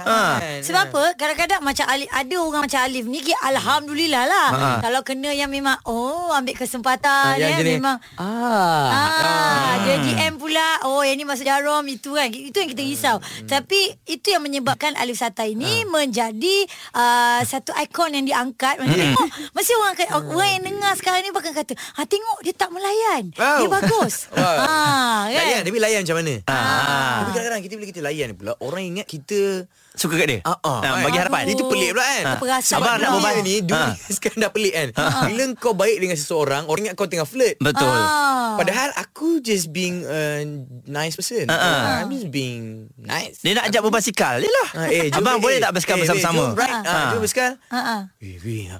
ah, 0.04 0.34
Sebab 0.60 0.82
apa 0.86 1.04
Kadang-kadang 1.14 1.60
macam 1.60 1.86
Alif 1.86 2.08
Ada 2.08 2.36
orang 2.36 2.62
macam 2.62 2.80
Alif 2.82 3.04
ni 3.04 3.20
Alhamdulillah 3.32 4.24
lah 4.24 4.48
Ha. 4.48 4.68
Kalau 4.80 5.00
kena 5.00 5.30
yang 5.30 5.48
memang 5.48 5.76
Oh 5.84 6.30
ambil 6.30 6.54
kesempatan 6.54 7.36
yang 7.36 7.52
eh, 7.52 7.58
jenis, 7.58 7.74
Memang 7.76 7.96
ah, 8.16 8.88
Ah, 8.88 9.72
dia 9.80 9.96
DM 9.98 10.36
pula 10.36 10.82
Oh 10.82 11.00
yang 11.00 11.14
ni 11.14 11.24
masuk 11.24 11.42
jarum 11.42 11.82
Itu 11.84 12.14
kan 12.14 12.28
Itu 12.28 12.52
yang 12.54 12.68
kita 12.68 12.82
risau 12.82 13.16
Hmm. 13.16 13.48
Tapi 13.48 13.80
Itu 14.04 14.28
yang 14.28 14.40
menyebabkan 14.40 14.92
Alif 14.94 15.16
Sata 15.16 15.42
ini 15.42 15.64
Ah. 15.78 15.88
Menjadi 15.88 16.56
uh, 16.92 17.40
Satu 17.42 17.72
ikon 17.74 18.12
yang 18.12 18.24
diangkat 18.24 18.76
Macam 18.76 18.92
Hmm. 18.92 19.02
tengok 19.08 19.28
Mesti 19.52 19.72
orang 19.74 19.92
akan, 19.94 20.06
Orang 20.26 20.48
yang 20.50 20.64
dengar 20.64 20.92
sekarang 20.94 21.20
ni 21.20 21.30
Bahkan 21.30 21.52
kata 21.54 21.72
ha, 21.74 22.00
Tengok 22.02 22.38
dia 22.40 22.52
tak 22.52 22.70
melayan 22.70 23.32
Wow. 23.32 23.58
Dia 23.58 23.68
bagus 23.72 24.14
Wow. 24.32 24.42
ah, 24.58 25.20
kan? 25.26 25.36
Layan 25.38 25.62
Tapi 25.62 25.78
layan 25.78 26.00
macam 26.02 26.16
mana 26.16 26.25
Ah. 26.46 27.20
Tapi 27.20 27.30
kadang-kadang 27.32 27.62
kita 27.62 27.72
bila 27.74 27.86
kita 27.86 28.00
layan 28.00 28.32
pula 28.32 28.52
Orang 28.58 28.82
ingat 28.82 29.04
kita 29.04 29.64
Suka 29.92 30.14
kat 30.14 30.26
dia? 30.28 30.38
Ah, 30.44 30.56
ah, 30.60 30.78
Ah, 30.78 30.92
bagi 31.00 31.16
harapan. 31.16 31.48
Itu 31.48 31.66
pelik 31.66 31.90
pula 31.90 32.04
kan 32.04 32.22
Ah. 32.26 32.36
Pula. 32.36 32.54
nak 32.96 33.10
berbaik 33.16 33.40
ni 33.40 33.54
Dunia 33.60 33.82
Ah. 33.82 33.92
sekarang 34.14 34.38
dah 34.38 34.50
pelik 34.50 34.70
kan 34.70 34.88
Bila 35.24 35.42
kau 35.56 35.72
baik 35.72 35.96
dengan 35.98 36.14
seseorang 36.14 36.62
Orang 36.64 36.80
ingat 36.84 36.94
kau 36.94 37.06
tengah 37.06 37.24
flirt 37.24 37.56
Betul. 37.56 37.88
Ah. 37.88 38.54
Padahal 38.56 38.88
aku 38.94 39.40
just 39.40 39.70
being 39.70 40.02
a 40.02 40.42
nice 40.84 41.12
person 41.12 41.44
Ah, 41.46 41.54
ah. 41.54 41.82
I'm 42.00 42.10
just 42.10 42.28
being 42.28 42.88
nice 42.94 43.40
Dia 43.40 43.54
nak 43.54 43.68
ajak 43.68 43.80
berbasikal 43.80 44.36
lah. 44.36 44.68
Ah, 44.74 44.86
eh, 44.86 45.08
jom, 45.08 45.20
Abang 45.20 45.36
eh, 45.36 45.40
boleh 45.40 45.56
eh, 45.56 45.60
tak 45.60 45.70
berbasikal 45.72 45.94
eh, 45.94 46.00
bersama-sama? 46.02 46.36
Eh, 46.36 46.46
jom, 46.46 46.56
right, 46.56 46.74
ah. 46.74 46.84
Ah. 46.84 47.06
jom 47.06 47.16
berbasikal 47.16 47.50
Ah, 47.66 47.76
ah. 47.76 48.00
Eh, 48.18 48.34
weh. 48.38 48.64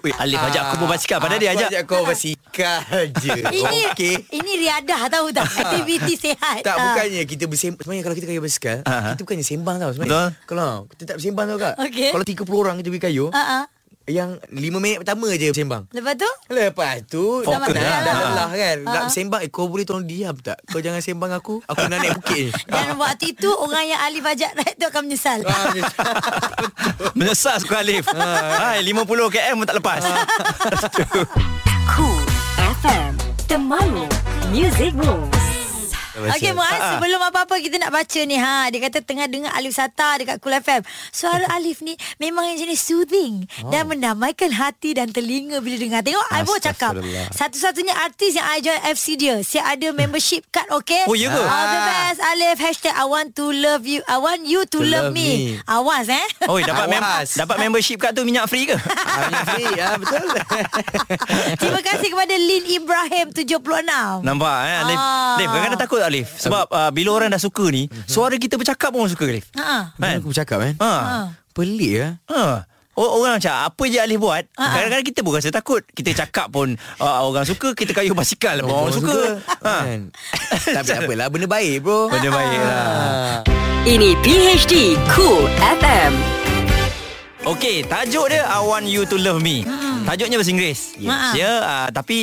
Weh, 0.00 0.14
Alif 0.16 0.40
ajak 0.40 0.62
aku 0.66 0.74
berbasikal. 0.80 1.18
Padahal 1.18 1.38
dia 1.38 1.50
Aku 1.50 1.58
ajak. 1.58 1.68
ajak 1.68 1.80
kau 1.84 2.00
berbasikal 2.02 2.39
je. 2.52 3.36
Ini 3.60 3.80
Okey. 3.88 4.14
ini 4.32 4.52
riadah 4.60 5.06
tahu 5.08 5.30
tak 5.30 5.46
Aktiviti 5.60 6.14
sihat 6.14 6.60
Tak, 6.60 6.72
Ah. 6.72 6.84
bukannya 6.90 7.22
kita 7.24 7.44
bersembang. 7.44 7.80
Sebenarnya 7.80 8.02
kalau 8.02 8.16
kita 8.16 8.26
kaya 8.26 8.38
berbasikal, 8.38 8.78
Ah. 8.82 9.12
kita 9.12 9.22
bukannya 9.22 9.46
sembang 9.46 9.76
tau. 9.76 9.90
Sebenarnya. 9.90 10.10
Betul. 10.10 10.28
Kalau 10.46 10.70
kita 10.86 11.02
tak 11.04 11.16
bersembang 11.16 11.46
tau 11.46 11.58
kak. 11.58 11.74
Okey. 11.80 12.10
Kalau 12.10 12.24
30 12.24 12.58
orang 12.58 12.74
kita 12.76 12.88
pergi 12.88 13.04
kayu, 13.04 13.26
Ah, 13.30 13.38
ah. 13.40 13.64
yang 14.06 14.30
5 14.44 14.50
minit 14.76 14.98
pertama 14.98 15.30
je 15.30 15.46
bersembang. 15.46 15.82
Lepas 15.88 16.14
tu 16.16 16.30
Lepas 16.50 16.94
tu 17.06 17.24
Fokus 17.40 17.70
dah, 17.70 17.78
dah, 17.78 17.86
lah. 17.86 18.00
dah 18.02 18.14
lelah 18.18 18.50
kan 18.50 18.76
Ah. 18.80 18.92
Nak 18.96 19.04
sembang 19.08 19.40
eh, 19.40 19.48
Kau 19.48 19.66
boleh 19.66 19.84
tolong 19.84 20.02
diam 20.02 20.34
tak 20.34 20.58
Kau 20.64 20.78
jangan 20.78 20.98
sembang 20.98 21.30
aku 21.30 21.62
Aku 21.64 21.86
nak 21.86 22.00
naik 22.00 22.18
bukit 22.18 22.38
ni 22.40 22.52
Dan 22.66 22.98
waktu 22.98 23.30
itu 23.30 23.46
Orang 23.46 23.86
yang 23.86 24.02
Alif 24.02 24.24
ajak 24.24 24.50
ride 24.52 24.74
tu 24.74 24.84
akan 24.84 25.02
menyesal 25.06 25.38
Ah, 25.44 25.70
Menyesal 27.12 27.54
suka 27.62 27.78
Alif. 27.78 28.02
Hai, 28.10 28.82
50 28.82 29.06
km 29.30 29.54
pun 29.54 29.66
tak 29.68 29.78
lepas. 29.78 30.02
FM 30.02 31.69
Temanmu 33.50 34.06
Music 34.52 34.94
Moves 34.94 35.39
Okey 36.26 36.52
Muaz 36.52 36.68
Ah, 36.70 36.78
ah. 36.78 36.90
Sebelum 36.92 37.20
apa-apa 37.22 37.54
Kita 37.56 37.76
nak 37.76 37.90
baca 37.90 38.20
ni 38.22 38.34
ha 38.34 38.68
Dia 38.68 38.80
kata 38.82 38.98
tengah 39.00 39.26
dengar 39.26 39.52
Alif 39.52 39.72
Sata 39.72 40.16
Dekat 40.16 40.36
Cool 40.38 40.54
FM 40.54 40.80
Suara 41.08 41.46
Alif 41.56 41.80
ni 41.80 41.92
Memang 42.16 42.44
yang 42.44 42.58
jenis 42.58 42.80
soothing 42.80 43.42
Dan 43.64 43.86
mendamaikan 43.86 44.50
hati 44.50 44.92
Dan 44.92 45.08
telinga 45.08 45.58
Bila 45.58 45.76
dengar 45.76 46.00
Tengok 46.00 46.26
I 46.26 46.40
baru 46.42 46.58
cakap. 46.58 46.92
Satu-satunya 47.30 47.94
artis 47.98 48.34
Yang 48.34 48.46
I 48.46 48.58
join 48.60 48.80
FC 48.90 49.06
dia 49.14 49.36
Siap 49.38 49.64
ada 49.66 49.88
membership 49.90 50.44
card 50.48 50.68
Okay 50.74 51.04
Oh, 51.04 51.14
ya 51.14 51.28
ke? 51.28 51.38
All 51.38 51.66
the 51.66 51.80
best 51.82 52.18
Alif 52.26 52.56
Hashtag 52.58 52.92
I 52.92 53.04
want 53.04 53.32
to 53.34 53.46
love 53.48 53.84
you 53.84 54.00
I 54.04 54.16
want 54.16 54.44
you 54.44 54.62
to, 54.62 54.68
To 54.72 54.78
love, 54.80 55.10
love 55.10 55.12
me. 55.12 55.56
me. 55.56 55.64
Awas 55.64 56.06
eh 56.06 56.26
Oi, 56.46 56.60
dapat 56.62 56.86
mem- 56.92 57.08
dapat 57.26 57.56
membership 57.58 57.98
kat 57.98 58.12
tu 58.12 58.22
minyak 58.22 58.44
free 58.46 58.64
ke? 58.64 58.76
Ah, 59.10 59.26
yang 59.26 59.46
free, 59.48 59.74
ah, 59.76 59.94
Betul 59.96 60.22
Terima 61.56 61.80
kasih 61.80 62.08
kepada 62.08 62.32
Lin 62.32 62.64
Ibrahim 62.68 63.26
76 63.30 63.58
Nampak 64.22 64.56
eh 64.62 64.76
Alif. 64.80 64.98
Ah. 64.98 65.34
Alif 65.34 65.48
kadang-kadang 65.48 65.80
takut 65.80 65.98
tak 66.00 66.09
Alif? 66.10 66.34
Sebab 66.36 66.66
uh, 66.66 66.90
bila 66.90 67.14
orang 67.14 67.30
dah 67.30 67.38
suka 67.38 67.62
ni, 67.66 67.86
suara 68.04 68.34
kita 68.34 68.54
bercakap 68.54 68.90
pun 68.90 69.00
orang 69.00 69.12
suka 69.12 69.24
Alif. 69.24 69.46
Ha. 69.54 69.94
Kan? 69.94 70.18
Aku 70.18 70.28
bercakap 70.28 70.58
kan 70.58 70.74
Ha. 70.76 70.92
Pelik 71.50 71.94
lah 71.96 72.12
Ha. 72.26 72.42
O- 72.92 73.12
Orang 73.16 73.38
macam 73.38 73.54
apa 73.54 73.82
je 73.86 73.96
Alif 73.96 74.18
buat 74.18 74.44
Ha. 74.52 74.64
Kadang-kadang 74.68 75.06
kita 75.06 75.20
pun 75.20 75.32
rasa 75.32 75.48
takut 75.48 75.80
Kita 75.86 76.10
cakap 76.16 76.46
pun 76.48 76.68
uh, 76.98 77.18
Orang 77.22 77.42
suka 77.42 77.72
Kita 77.72 77.90
kayu 77.90 78.12
basikal 78.12 78.60
pun 78.60 78.74
Orang 78.76 78.92
suka, 78.92 79.38
ha. 79.62 79.86
Kan? 79.86 80.10
Tapi 80.76 80.84
tak 80.84 80.98
apalah 81.04 81.26
Benda 81.26 81.46
baik 81.46 81.80
bro 81.80 82.06
Benda 82.06 82.28
baik 82.28 82.58
lah 82.60 82.82
Ah. 82.82 83.38
Ini 83.82 84.12
PHD 84.20 84.74
Cool 85.08 85.48
FM. 85.80 86.12
Okey, 87.40 87.88
tajuk 87.88 88.28
dia 88.28 88.44
I 88.44 88.60
Want 88.60 88.84
You 88.84 89.08
To 89.08 89.16
Love 89.16 89.40
Me. 89.40 89.64
Hmm. 89.64 90.04
Tajuknya 90.04 90.36
bahasa 90.36 90.52
Inggeris. 90.52 90.92
Yes. 91.00 91.32
Ya, 91.32 91.50
uh, 91.64 91.88
tapi 91.88 92.18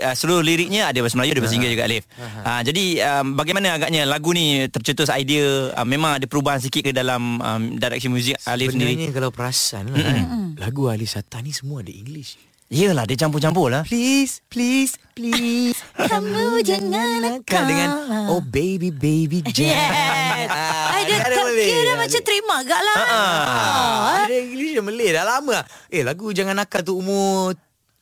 uh, 0.00 0.16
seluruh 0.16 0.40
liriknya 0.40 0.88
ada 0.88 1.04
bahasa 1.04 1.20
Melayu, 1.20 1.36
ada 1.36 1.42
bahasa 1.44 1.56
Inggeris 1.60 1.74
juga 1.76 1.84
Alif. 1.84 2.04
Uh, 2.16 2.60
jadi 2.64 2.84
um, 3.04 3.26
bagaimana 3.36 3.76
agaknya 3.76 4.08
lagu 4.08 4.32
ni 4.32 4.64
tercetus 4.72 5.12
idea 5.12 5.68
uh, 5.76 5.84
memang 5.84 6.16
ada 6.16 6.24
perubahan 6.24 6.64
sikit 6.64 6.80
ke 6.80 6.92
dalam 6.96 7.44
um, 7.44 7.62
direction 7.76 8.08
muzik 8.16 8.40
Alif 8.48 8.72
sendiri? 8.72 8.96
Sebenarnya 8.96 9.12
kalau 9.12 9.30
perasan 9.36 9.92
lah 9.92 10.00
kan, 10.00 10.24
lagu 10.56 10.88
Alif 10.88 11.12
Sata 11.12 11.44
ni 11.44 11.52
semua 11.52 11.84
ada 11.84 11.92
English. 11.92 12.40
Yelah, 12.66 13.04
dia 13.04 13.14
campur-campur 13.14 13.68
lah. 13.68 13.82
Please, 13.84 14.40
please, 14.48 14.96
please. 15.12 15.76
Kamu 16.10 16.58
jangan 16.60 17.20
nakal. 17.20 17.44
Kan 17.44 17.62
dengan 17.68 17.90
Oh 18.26 18.40
baby, 18.40 18.88
baby, 18.88 19.44
jangan. 19.46 19.68
Yes. 19.68 20.48
Ah, 20.50 21.00
dia 21.04 21.16
ada 21.18 21.34
tak 21.34 21.44
Malay. 21.46 21.68
kira 21.68 21.92
macam 21.94 22.20
terima 22.20 22.54
agak 22.58 22.80
lah. 22.80 22.96
Ah, 22.98 24.24
Ada 24.24 24.34
English 24.34 24.72
dan 24.74 24.82
Malay 24.82 25.08
dah 25.12 25.24
lama. 25.24 25.58
Eh 25.86 26.02
lagu 26.02 26.26
Jangan 26.30 26.56
Nakal 26.56 26.82
tu 26.82 26.96
umur 26.96 27.52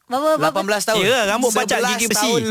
Berapa, 0.06 0.36
berapa? 0.52 0.60
18 0.76 0.88
tahun. 0.92 1.02
Ya, 1.02 1.18
rambut 1.24 1.50
bacak 1.50 1.78
11 1.78 1.90
gigi 1.90 2.06
besi. 2.06 2.20
tahun. 2.20 2.42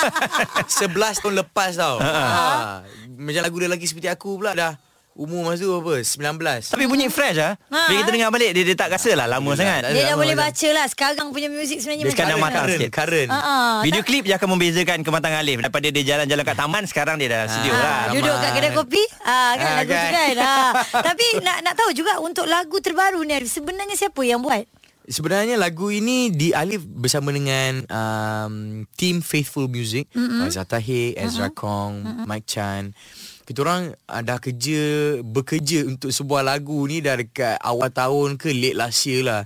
11 0.96 1.20
tahun 1.20 1.34
lepas 1.38 1.70
tau. 1.76 1.96
Ha. 2.00 2.80
Macam 3.14 3.40
lagu 3.40 3.56
dia 3.60 3.68
lagi 3.68 3.84
seperti 3.84 4.08
aku 4.08 4.40
pula 4.40 4.56
dah. 4.56 4.72
Umur 5.14 5.46
masa 5.46 5.62
tu 5.62 5.70
apa? 5.70 6.02
19. 6.02 6.74
Tapi 6.74 6.84
bunyi 6.90 7.06
fresh 7.06 7.38
ah. 7.38 7.54
Ha. 7.70 7.86
Bila 7.86 8.02
kita 8.02 8.10
dengar 8.10 8.30
balik 8.34 8.50
dia, 8.50 8.66
dia 8.66 8.74
tak 8.74 8.90
rasa 8.90 9.14
lah 9.14 9.30
lama 9.30 9.54
sangat. 9.54 9.86
tak 9.86 9.94
Dia 9.94 10.10
dah 10.10 10.16
boleh 10.18 10.34
baca 10.34 10.68
lah. 10.74 10.86
Sekarang 10.90 11.30
punya 11.30 11.46
muzik 11.46 11.78
sebenarnya 11.78 12.10
Dia 12.10 12.14
sekarang 12.18 12.38
mana? 12.42 12.50
matang 12.50 12.66
sikit. 12.74 12.90
current. 12.90 13.30
Ah, 13.30 13.38
ah. 13.38 13.74
Video 13.86 14.02
klip 14.02 14.26
dia 14.26 14.34
akan 14.34 14.58
membezakan 14.58 15.06
kematangan 15.06 15.38
Alif 15.38 15.62
daripada 15.62 15.86
dia 15.86 16.02
jalan-jalan 16.02 16.42
kat 16.42 16.56
taman 16.58 16.82
sekarang 16.90 17.16
dia 17.22 17.30
dah 17.30 17.42
studio 17.46 17.72
Ah, 17.72 17.78
lah. 17.78 17.94
Ah, 17.94 18.04
duduk 18.10 18.34
kat 18.34 18.50
kedai 18.58 18.72
kopi 18.74 19.02
ah, 19.22 19.52
kan 19.54 19.62
Ah, 19.64 19.74
lagu 19.78 19.92
tu 19.94 19.94
kan. 19.94 20.10
kan 20.10 20.34
ah. 20.42 20.70
Tapi 21.14 21.26
nak 21.46 21.56
nak 21.62 21.74
tahu 21.78 21.90
juga 21.94 22.12
Untuk 22.18 22.46
lagu 22.50 22.76
terbaru 22.82 23.22
ni 23.22 23.38
Arif, 23.38 23.54
Sebenarnya 23.54 23.94
siapa 23.94 24.18
yang 24.20 24.42
buat 24.42 24.66
Sebenarnya 25.04 25.60
lagu 25.60 25.92
ini 25.92 26.32
di 26.32 26.50
Alif 26.50 26.80
bersama 26.82 27.28
dengan 27.28 27.84
um, 27.92 28.54
team 28.96 29.20
Faithful 29.20 29.68
Music, 29.68 30.08
mm-hmm. 30.10 30.48
Azhar 30.48 30.64
Tahir, 30.64 31.12
Ezra 31.20 31.52
mm-hmm. 31.52 31.60
Kong, 31.60 31.92
mm-hmm. 32.00 32.24
Mike 32.24 32.48
Chan. 32.48 32.96
Kita 33.44 33.60
orang 33.60 33.92
uh, 33.92 34.22
dah 34.24 34.40
kerja 34.40 34.80
bekerja 35.20 35.84
untuk 35.84 36.08
sebuah 36.08 36.40
lagu 36.40 36.80
ni 36.88 37.04
dah 37.04 37.20
dekat 37.20 37.60
awal 37.60 37.92
tahun 37.92 38.40
ke 38.40 38.56
late 38.56 38.76
last 38.76 39.04
year 39.04 39.20
lah. 39.20 39.44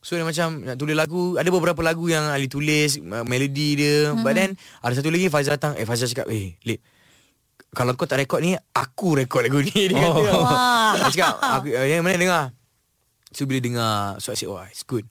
So 0.00 0.16
dia 0.16 0.24
macam 0.24 0.64
nak 0.64 0.80
tulis 0.80 0.96
lagu, 0.96 1.36
ada 1.36 1.50
beberapa 1.52 1.82
lagu 1.82 2.08
yang 2.08 2.30
Ali 2.32 2.48
tulis 2.48 2.96
uh, 2.96 3.26
melodi 3.26 3.76
dia, 3.76 4.14
mm-hmm. 4.14 4.22
but 4.22 4.32
then 4.38 4.54
ada 4.80 4.94
satu 4.94 5.10
lagi 5.10 5.26
Faizal 5.28 5.58
datang, 5.58 5.74
eh 5.76 5.82
Faizal 5.82 6.06
cakap, 6.06 6.30
"Eh, 6.30 6.54
Lip, 6.62 6.80
kalau 7.74 7.92
kau 7.98 8.06
tak 8.06 8.22
rekod 8.22 8.38
ni, 8.38 8.54
aku 8.54 9.18
rekod 9.18 9.42
lagu 9.42 9.60
ni." 9.60 9.74
Dia 9.90 9.98
kata. 9.98 10.30
Wah. 10.30 10.94
Dia 10.94 11.10
cakap, 11.10 11.34
aku, 11.42 11.66
uh, 11.74 11.86
yang 11.90 12.06
mana 12.06 12.16
dengar? 12.22 12.44
So 13.36 13.44
bila 13.44 13.60
dengar 13.60 14.16
So 14.16 14.32
I 14.32 14.38
said 14.38 14.48
oh 14.48 14.64
it's 14.64 14.80
good 14.86 15.04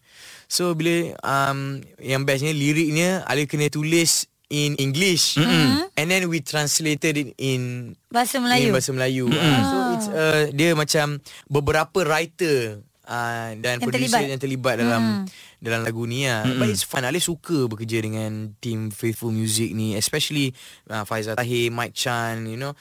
So 0.50 0.74
bila 0.74 1.13
um, 1.22 1.86
Yang 2.01 2.22
bestnya 2.25 2.53
Liriknya 2.58 3.22
Alif 3.29 3.53
kena 3.53 3.70
tulis 3.70 4.25
In 4.55 4.71
English 4.79 5.35
mm-hmm. 5.35 5.91
And 6.00 6.07
then 6.07 6.31
we 6.31 6.39
translated 6.39 7.19
it 7.19 7.29
in 7.35 7.91
Bahasa 8.07 8.39
In 8.39 8.47
Melayu 8.47 8.71
bahasa 8.71 8.95
Melayu 8.95 9.27
mm-hmm. 9.27 9.51
uh, 9.51 9.62
So 9.67 9.75
it's 9.91 10.07
uh, 10.07 10.43
Dia 10.55 10.71
macam 10.71 11.19
Beberapa 11.51 12.07
writer 12.07 12.79
uh, 13.03 13.51
Dan 13.59 13.83
Yang 13.83 13.91
producer 13.91 14.15
terlibat. 14.15 14.31
yang 14.31 14.41
terlibat 14.41 14.75
dalam 14.79 15.03
Mm. 15.05 15.24
Dalam 15.59 15.81
lagu 15.83 16.07
ni 16.07 16.24
lah 16.24 16.47
mm-hmm. 16.47 16.59
But 16.62 16.67
it's 16.71 16.88
fun 16.88 17.03
Alif 17.03 17.27
suka 17.27 17.67
bekerja 17.67 18.00
dengan 18.00 18.55
Team 18.63 18.95
Faithful 18.95 19.35
Music 19.35 19.75
ni 19.75 20.00
Especially 20.00 20.55
uh, 20.88 21.03
Faizal 21.03 21.35
Tahir 21.35 21.67
Mike 21.67 21.91
Chan 21.91 22.47
You 22.47 22.55
know 22.55 22.74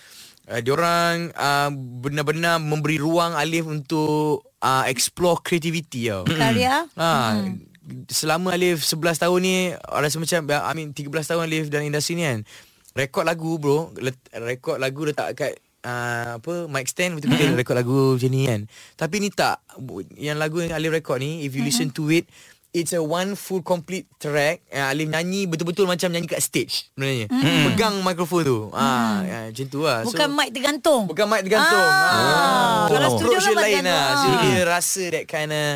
Uh, 0.44 0.60
diorang 0.60 1.32
uh, 1.32 1.72
benar-benar 1.72 2.60
memberi 2.60 3.00
ruang 3.00 3.32
Alif 3.32 3.64
untuk 3.64 4.44
uh, 4.60 4.84
explore 4.84 5.40
creativity 5.40 6.12
tau. 6.12 6.28
Karya 6.28 6.84
Ha, 7.00 7.40
selama 8.08 8.54
Alif 8.54 8.82
11 8.82 9.20
tahun 9.20 9.38
ni 9.40 9.56
rasa 9.76 10.16
macam 10.16 10.40
I 10.48 10.72
mean 10.74 10.88
13 10.92 11.10
tahun 11.10 11.42
Alif 11.46 11.68
dalam 11.68 11.86
industri 11.86 12.16
ni 12.16 12.24
kan. 12.24 12.42
Rekod 12.94 13.26
lagu 13.26 13.58
bro, 13.58 13.90
let, 13.98 14.14
rekod 14.32 14.78
lagu 14.78 15.02
letak 15.02 15.34
kat 15.34 15.52
uh, 15.82 16.38
apa 16.38 16.70
mic 16.70 16.86
stand 16.86 17.18
betul 17.18 17.34
betul 17.34 17.58
rekod 17.58 17.74
lagu 17.74 18.14
macam 18.14 18.30
ni 18.30 18.46
kan. 18.46 18.60
Tapi 18.94 19.16
ni 19.18 19.28
tak 19.28 19.60
yang 20.14 20.38
lagu 20.38 20.62
yang 20.62 20.72
Alif 20.72 20.94
rekod 20.94 21.18
ni 21.20 21.42
if 21.42 21.52
you 21.52 21.62
listen 21.62 21.90
to 21.90 22.08
it 22.10 22.24
It's 22.74 22.90
a 22.90 22.98
one 22.98 23.38
full 23.38 23.62
complete 23.62 24.10
track 24.18 24.66
uh, 24.74 24.90
Alif 24.90 25.06
nyanyi 25.06 25.46
betul-betul 25.46 25.86
macam 25.86 26.10
nyanyi 26.10 26.26
kat 26.26 26.42
stage 26.42 26.90
sebenarnya. 26.90 27.30
Pegang 27.70 28.02
mikrofon 28.02 28.42
tu. 28.42 28.58
Ah, 28.74 29.22
ya, 29.22 29.38
macam 29.46 29.66
tu 29.70 29.86
lah. 29.86 30.02
Bukan 30.02 30.28
mic 30.34 30.50
tergantung 30.50 31.06
Bukan 31.06 31.22
mic 31.30 31.46
tergantung. 31.46 31.78
Ah. 31.78 32.10
Ah. 32.10 32.82
Kalau 32.90 33.08
Oh. 33.14 33.14
studio 33.14 33.38
kan 33.38 33.46
dia 33.46 33.54
mic 33.54 33.62
lain 33.62 33.84
lah. 33.86 34.06
So 34.18 34.26
Ah. 34.26 34.40
dia 34.42 34.58
rasa 34.66 35.02
that 35.14 35.24
kind 35.30 35.54
of 35.54 35.66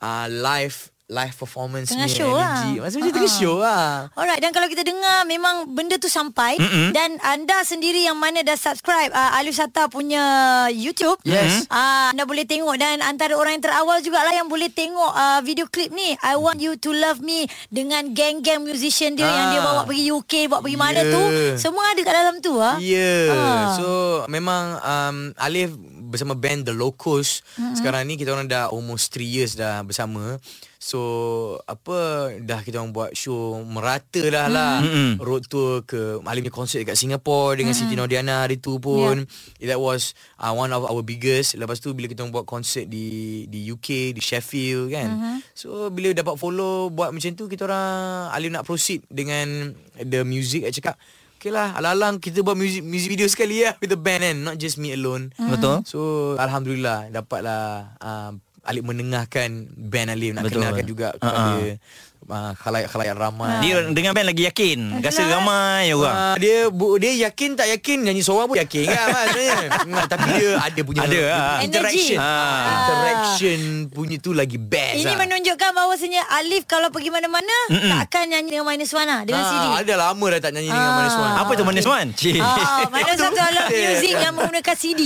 uh, 0.00 0.24
live 0.32 0.88
live 1.08 1.32
performance 1.34 1.88
Tengah 1.88 2.04
punya 2.04 2.12
show 2.14 2.30
energy. 2.30 2.72
lah. 2.74 2.84
Masa 2.84 2.94
macam 2.94 3.14
tengah 3.14 3.24
Ah. 3.26 3.38
show 3.40 3.54
lah. 3.56 3.88
Alright 4.12 4.38
dan 4.38 4.50
kalau 4.50 4.68
kita 4.68 4.82
dengar 4.82 5.24
memang 5.24 5.54
benda 5.68 5.96
tu 5.96 6.06
sampai 6.06 6.54
mm-hmm. 6.54 6.92
dan 6.92 7.16
anda 7.18 7.56
sendiri 7.62 8.02
yang 8.02 8.14
mana 8.14 8.40
dah 8.42 8.54
subscribe 8.54 9.08
uh, 9.10 9.32
Alif 9.34 9.56
Sata 9.56 9.88
punya 9.88 10.20
YouTube 10.68 11.16
Yes. 11.22 11.64
uh, 11.66 12.12
anda 12.12 12.22
boleh 12.22 12.44
tengok 12.44 12.76
dan 12.76 13.00
antara 13.00 13.34
orang 13.34 13.56
yang 13.56 13.64
terawal 13.64 13.98
jugalah 13.98 14.30
yang 14.30 14.46
boleh 14.46 14.68
tengok 14.68 15.08
uh, 15.10 15.40
video 15.40 15.64
klip 15.66 15.88
ni 15.90 16.12
I 16.18 16.34
Want 16.34 16.58
You 16.58 16.76
To 16.76 16.92
Love 16.92 17.18
Me 17.18 17.42
dengan 17.68 18.12
geng-geng 18.12 18.60
musician 18.62 19.12
dia 19.12 19.24
Ah. 19.24 19.32
yang 19.34 19.46
dia 19.50 19.60
bawa 19.62 19.80
pergi 19.82 20.04
UK 20.10 20.32
bawa 20.46 20.60
pergi 20.60 20.76
mana 20.76 21.00
Yeah. 21.00 21.08
tu 21.10 21.22
semua 21.58 21.88
ada 21.88 22.00
kat 22.00 22.14
dalam 22.14 22.36
tu 22.38 22.52
ah. 22.54 22.76
Ya. 22.78 23.00
Yeah. 23.00 23.26
Ah. 23.30 23.66
So 23.74 23.86
memang 24.26 24.64
um, 24.78 25.16
Alif 25.38 25.72
bersama 26.04 26.32
band 26.32 26.64
The 26.64 26.74
Locos 26.74 27.40
mm-hmm. 27.54 27.74
sekarang 27.74 28.04
ni 28.04 28.14
kita 28.14 28.28
orang 28.30 28.44
dah 28.44 28.68
almost 28.68 29.08
3 29.10 29.24
years 29.24 29.52
dah 29.54 29.80
bersama. 29.80 30.36
So 30.78 31.58
apa 31.66 32.30
dah 32.38 32.62
kita 32.62 32.78
orang 32.78 32.94
buat 32.94 33.10
show 33.18 33.58
merata 33.66 34.22
dah 34.22 34.46
lah. 34.46 34.78
Mm-mm. 34.78 35.18
Road 35.18 35.50
tour 35.50 35.82
ke 35.82 36.22
punya 36.22 36.54
konsert 36.54 36.86
dekat 36.86 36.94
Singapore 36.94 37.58
dengan 37.58 37.74
Siti 37.74 37.98
Nordiana 37.98 38.46
hari 38.46 38.62
tu 38.62 38.78
pun. 38.78 39.26
Yeah. 39.58 39.74
That 39.74 39.82
was 39.82 40.14
uh, 40.38 40.54
one 40.54 40.70
of 40.70 40.86
our 40.86 41.02
biggest. 41.02 41.58
Lepas 41.58 41.82
tu 41.82 41.98
bila 41.98 42.06
kita 42.06 42.22
orang 42.22 42.30
buat 42.30 42.46
konsert 42.46 42.86
di 42.86 43.42
di 43.50 43.66
UK, 43.74 44.14
di 44.14 44.22
Sheffield 44.22 44.94
kan. 44.94 45.08
Mm-hmm. 45.10 45.36
So 45.58 45.90
bila 45.90 46.14
dapat 46.14 46.38
follow 46.38 46.94
buat 46.94 47.10
macam 47.10 47.34
tu 47.34 47.50
kita 47.50 47.66
orang 47.66 48.30
Alif 48.38 48.50
nak 48.54 48.62
proceed 48.62 49.02
dengan 49.10 49.74
the 49.98 50.22
music 50.22 50.62
I 50.62 50.70
cakap 50.70 50.94
Okay 51.38 51.54
lah 51.54 51.78
Alang-alang 51.78 52.18
kita 52.18 52.42
buat 52.42 52.58
music, 52.58 52.82
music 52.82 53.14
video 53.14 53.30
sekali 53.30 53.62
lah 53.62 53.78
With 53.78 53.94
the 53.94 54.00
band 54.00 54.26
kan 54.26 54.36
Not 54.42 54.56
just 54.58 54.74
me 54.74 54.90
alone 54.90 55.30
Betul. 55.38 55.86
So 55.86 56.34
Alhamdulillah 56.34 57.14
Dapatlah 57.14 57.94
uh, 58.02 58.34
Alif 58.68 58.84
menengahkan 58.84 59.48
Band 59.72 60.12
Alif 60.12 60.30
Nak 60.36 60.44
Betul. 60.44 60.60
kenalkan 60.60 60.84
juga 60.84 61.06
Kepada 61.16 61.80
uh, 62.20 62.52
Khalayak-khalayak 62.54 63.14
ramai 63.14 63.60
Dia 63.60 63.86
dengan 63.88 64.10
band 64.10 64.28
lagi 64.28 64.42
yakin. 64.44 64.98
Rasa 64.98 65.22
ramai 65.24 65.90
orang. 65.90 66.14
Ah, 66.14 66.36
dia 66.36 66.66
bu, 66.68 66.96
dia 66.96 67.14
yakin 67.22 67.54
tak 67.54 67.70
yakin 67.70 68.02
nyanyi 68.02 68.20
seorang 68.20 68.46
pun 68.46 68.56
yakin 68.56 68.84
kan 68.84 69.06
sebenarnya. 69.24 69.56
Hmm, 69.78 70.06
tapi 70.06 70.26
dia 70.32 70.48
ada 70.56 70.80
punya 70.82 71.00
Ada, 71.02 71.20
ah. 71.28 71.58
interaction. 71.60 72.16
Ah. 72.16 72.26
Ah. 72.26 72.66
Interaction 72.68 73.58
punya 73.88 74.16
tu 74.16 74.30
lagi 74.30 74.56
best. 74.56 74.98
Ini 74.98 75.08
ah. 75.08 75.18
menunjukkan 75.18 75.70
bahawasanya 75.70 76.22
Alif 76.34 76.64
kalau 76.64 76.88
pergi 76.88 77.08
mana-mana 77.08 77.54
takkan 77.68 78.26
nyanyi 78.26 78.48
dengan 78.52 78.66
minus 78.66 78.90
one 78.90 79.04
lah 79.04 79.22
dengan 79.22 79.40
Ah, 79.40 79.48
CD. 79.48 79.66
Ada 79.78 79.94
lama 79.98 80.24
dah 80.28 80.40
tak 80.40 80.52
nyanyi 80.52 80.68
dengan 80.68 80.86
Ah. 80.86 80.96
Manis 80.96 81.14
Wan. 81.14 81.32
Apa 81.36 81.50
tu 81.52 81.62
Manis 81.62 81.86
Wan? 81.86 82.06
Cik. 82.12 82.40
Ah, 82.40 82.82
mana 82.86 83.02
Itu 83.04 83.12
satu 83.20 83.38
alat 83.38 83.64
betul. 83.66 83.84
muzik 83.88 84.14
yang 84.14 84.32
menggunakan 84.32 84.76
CD. 84.76 85.02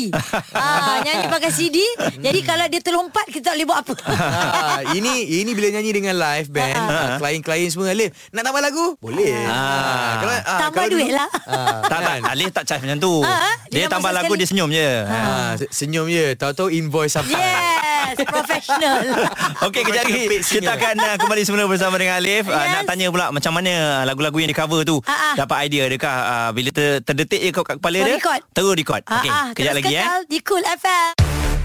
Ah, 0.52 0.98
nyanyi 1.00 1.26
pakai 1.26 1.50
CD. 1.50 1.78
Jadi 2.14 2.40
kalau 2.42 2.66
dia 2.66 2.80
terlompat 2.80 3.26
kita 3.26 3.44
tak 3.44 3.54
boleh 3.54 3.66
buat 3.66 3.78
apa. 3.80 3.94
ah, 4.06 4.80
ini 4.92 5.12
ini 5.36 5.50
bila 5.52 5.68
nyanyi 5.70 5.90
dengan 5.92 6.14
live 6.14 6.48
band, 6.48 6.82
ah, 7.04 7.18
klien-klien 7.18 7.68
semua 7.68 7.88
Alif, 7.88 8.10
nak 8.30 8.42
tambah 8.42 8.60
lagu? 8.60 8.86
Boleh. 8.98 9.32
Ah. 9.42 10.12
Kalau 10.16 10.34
ah, 10.34 10.58
Tambah 10.60 10.74
kalau 10.76 10.88
duit 10.90 11.04
dulu- 11.04 11.16
lah. 11.16 11.28
Ah, 11.44 11.80
Tak 11.82 11.98
tak 11.98 12.14
Alif 12.28 12.48
tak 12.50 12.64
charge 12.64 12.82
macam 12.82 12.98
tu. 12.98 13.14
Ah, 13.20 13.54
dia 13.66 13.78
Dia 13.78 13.86
tambah 13.88 14.10
lagu 14.10 14.26
sekali. 14.28 14.38
dia 14.38 14.48
senyum 14.48 14.68
je. 14.70 14.90
Ha. 15.02 15.18
Ah, 15.18 15.50
se- 15.54 15.70
senyum 15.70 16.06
je. 16.06 16.26
Tahu-tahu 16.34 16.68
invoice 16.68 17.12
sampai. 17.12 17.34
Yes, 17.34 18.16
professional. 18.28 19.00
Okey 19.66 19.82
kejap 19.82 20.04
lagi 20.04 20.22
kita 20.40 20.70
akan 20.70 20.94
uh, 20.96 21.16
kembali 21.16 21.42
semula 21.42 21.64
bersama 21.64 21.96
dengan 21.96 22.16
Alif. 22.16 22.44
Uh, 22.44 22.54
Yes. 22.54 22.70
nak 22.72 22.82
tanya 22.86 23.06
pula 23.08 23.26
macam 23.28 23.52
mana 23.52 23.72
uh, 23.72 24.02
lagu-lagu 24.04 24.36
yang 24.36 24.46
di 24.46 24.54
cover 24.54 24.82
tu 24.82 25.00
Ah, 25.02 25.32
ah. 25.32 25.34
dapat 25.36 25.66
idea 25.66 25.84
adakah 25.84 26.16
uh, 26.22 26.50
bila 26.50 26.68
ter, 26.70 27.00
terdetik 27.00 27.40
je 27.40 27.50
kat 27.50 27.76
kepala 27.76 27.98
dia 27.98 28.14
record. 28.14 28.40
terus 28.50 28.74
record. 28.74 29.02
Okey 29.02 29.28
ah, 29.28 29.50
kejap 29.52 29.74
lagi 29.74 29.92
eh. 29.92 30.00
kekal 30.00 30.20
di 30.26 30.38
Cool 30.40 30.64
FM. 30.64 31.10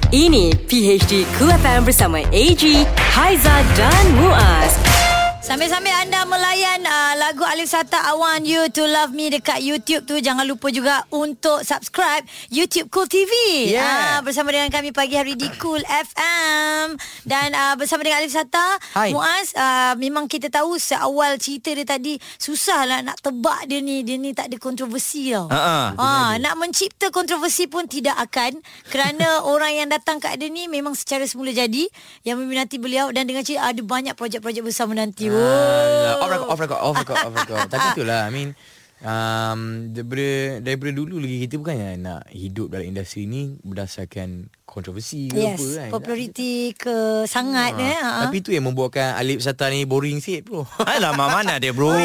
Ini 0.07 0.45
PHD 0.63 1.11
Cool 1.35 1.51
FM 1.53 1.81
bersama 1.83 2.23
AG, 2.25 2.63
Haiza 3.11 3.55
dan 3.73 4.03
Muaz. 4.15 4.96
Sambil-sambil 5.47 5.95
anda 5.95 6.27
melayan 6.27 6.83
uh, 6.83 7.15
lagu 7.23 7.39
Alif 7.47 7.71
Sata 7.71 8.03
I 8.03 8.19
Want 8.19 8.43
You 8.43 8.67
To 8.67 8.83
Love 8.83 9.15
Me 9.15 9.31
dekat 9.31 9.63
YouTube 9.63 10.03
tu 10.03 10.19
jangan 10.19 10.43
lupa 10.43 10.67
juga 10.75 11.07
untuk 11.07 11.63
subscribe 11.63 12.27
YouTube 12.51 12.91
Cool 12.91 13.07
TV. 13.07 13.31
Yeah. 13.71 14.19
Ah, 14.19 14.19
bersama 14.19 14.51
dengan 14.51 14.67
kami 14.67 14.91
pagi 14.91 15.15
hari 15.15 15.39
di 15.39 15.47
Cool 15.55 15.79
FM. 15.87 16.99
Dan 17.23 17.55
uh, 17.55 17.79
bersama 17.79 18.03
dengan 18.03 18.19
Alif 18.19 18.35
Sata 18.35 18.75
Hai. 18.91 19.15
Muaz 19.15 19.55
uh, 19.55 19.95
Memang 19.95 20.27
kita 20.27 20.51
tahu 20.51 20.75
Seawal 20.79 21.35
cerita 21.39 21.71
dia 21.75 21.83
tadi 21.83 22.15
Susah 22.39 22.87
lah 22.87 22.99
nak 23.03 23.19
tebak 23.19 23.67
dia 23.67 23.83
ni 23.83 23.99
Dia 24.03 24.15
ni 24.15 24.31
tak 24.31 24.47
ada 24.47 24.55
kontroversi 24.55 25.35
tau 25.35 25.51
Ha-ha. 25.51 25.91
Ah, 25.99 26.31
Nak 26.39 26.55
mencipta 26.55 27.11
kontroversi 27.11 27.67
pun 27.67 27.83
tidak 27.83 28.15
akan 28.15 28.63
Kerana 28.87 29.43
orang 29.51 29.75
yang 29.75 29.87
datang 29.91 30.23
kat 30.23 30.39
dia 30.39 30.47
ni 30.47 30.71
Memang 30.71 30.95
secara 30.95 31.27
semula 31.27 31.51
jadi 31.51 31.83
Yang 32.23 32.37
meminati 32.47 32.79
beliau 32.79 33.11
Dan 33.11 33.27
dengan 33.27 33.43
cerita 33.43 33.67
Ada 33.67 33.83
banyak 33.83 34.15
projek-projek 34.15 34.63
besar 34.63 34.87
menanti 34.87 35.27
oh. 35.37 36.17
Ah, 36.17 36.21
off 36.21 36.29
record, 36.29 36.49
off 36.49 36.59
record, 36.59 36.79
off 36.81 36.95
record, 36.97 37.19
off 37.21 37.35
record. 37.37 37.67
Tapi 37.69 37.85
itulah, 37.93 38.25
I 38.25 38.31
mean, 38.33 38.49
um, 39.03 39.91
daripada, 39.93 40.61
daripada 40.63 40.91
dulu 40.93 41.21
lagi 41.21 41.37
kita 41.45 41.55
bukannya 41.61 41.89
nak 42.01 42.23
hidup 42.33 42.73
dalam 42.73 42.85
industri 42.89 43.29
ni 43.29 43.57
berdasarkan 43.61 44.49
kontroversi 44.67 45.25
ke 45.25 45.39
Yes 45.39 45.55
apa 45.55 45.67
kan. 45.79 45.89
Populariti 45.89 46.53
ke 46.71 46.95
sangat 47.23 47.71
Ah, 47.73 47.81
eh. 47.81 47.97
Ha. 47.97 48.11
Tapi 48.27 48.37
tu 48.39 48.51
yang 48.51 48.63
membuatkan 48.63 49.15
Alip 49.15 49.39
Sata 49.39 49.67
ni 49.67 49.83
boring 49.83 50.19
sikit 50.19 50.43
bro. 50.43 50.67
Alamak 50.93 51.29
mana 51.31 51.55
dia 51.55 51.71
bro 51.71 51.95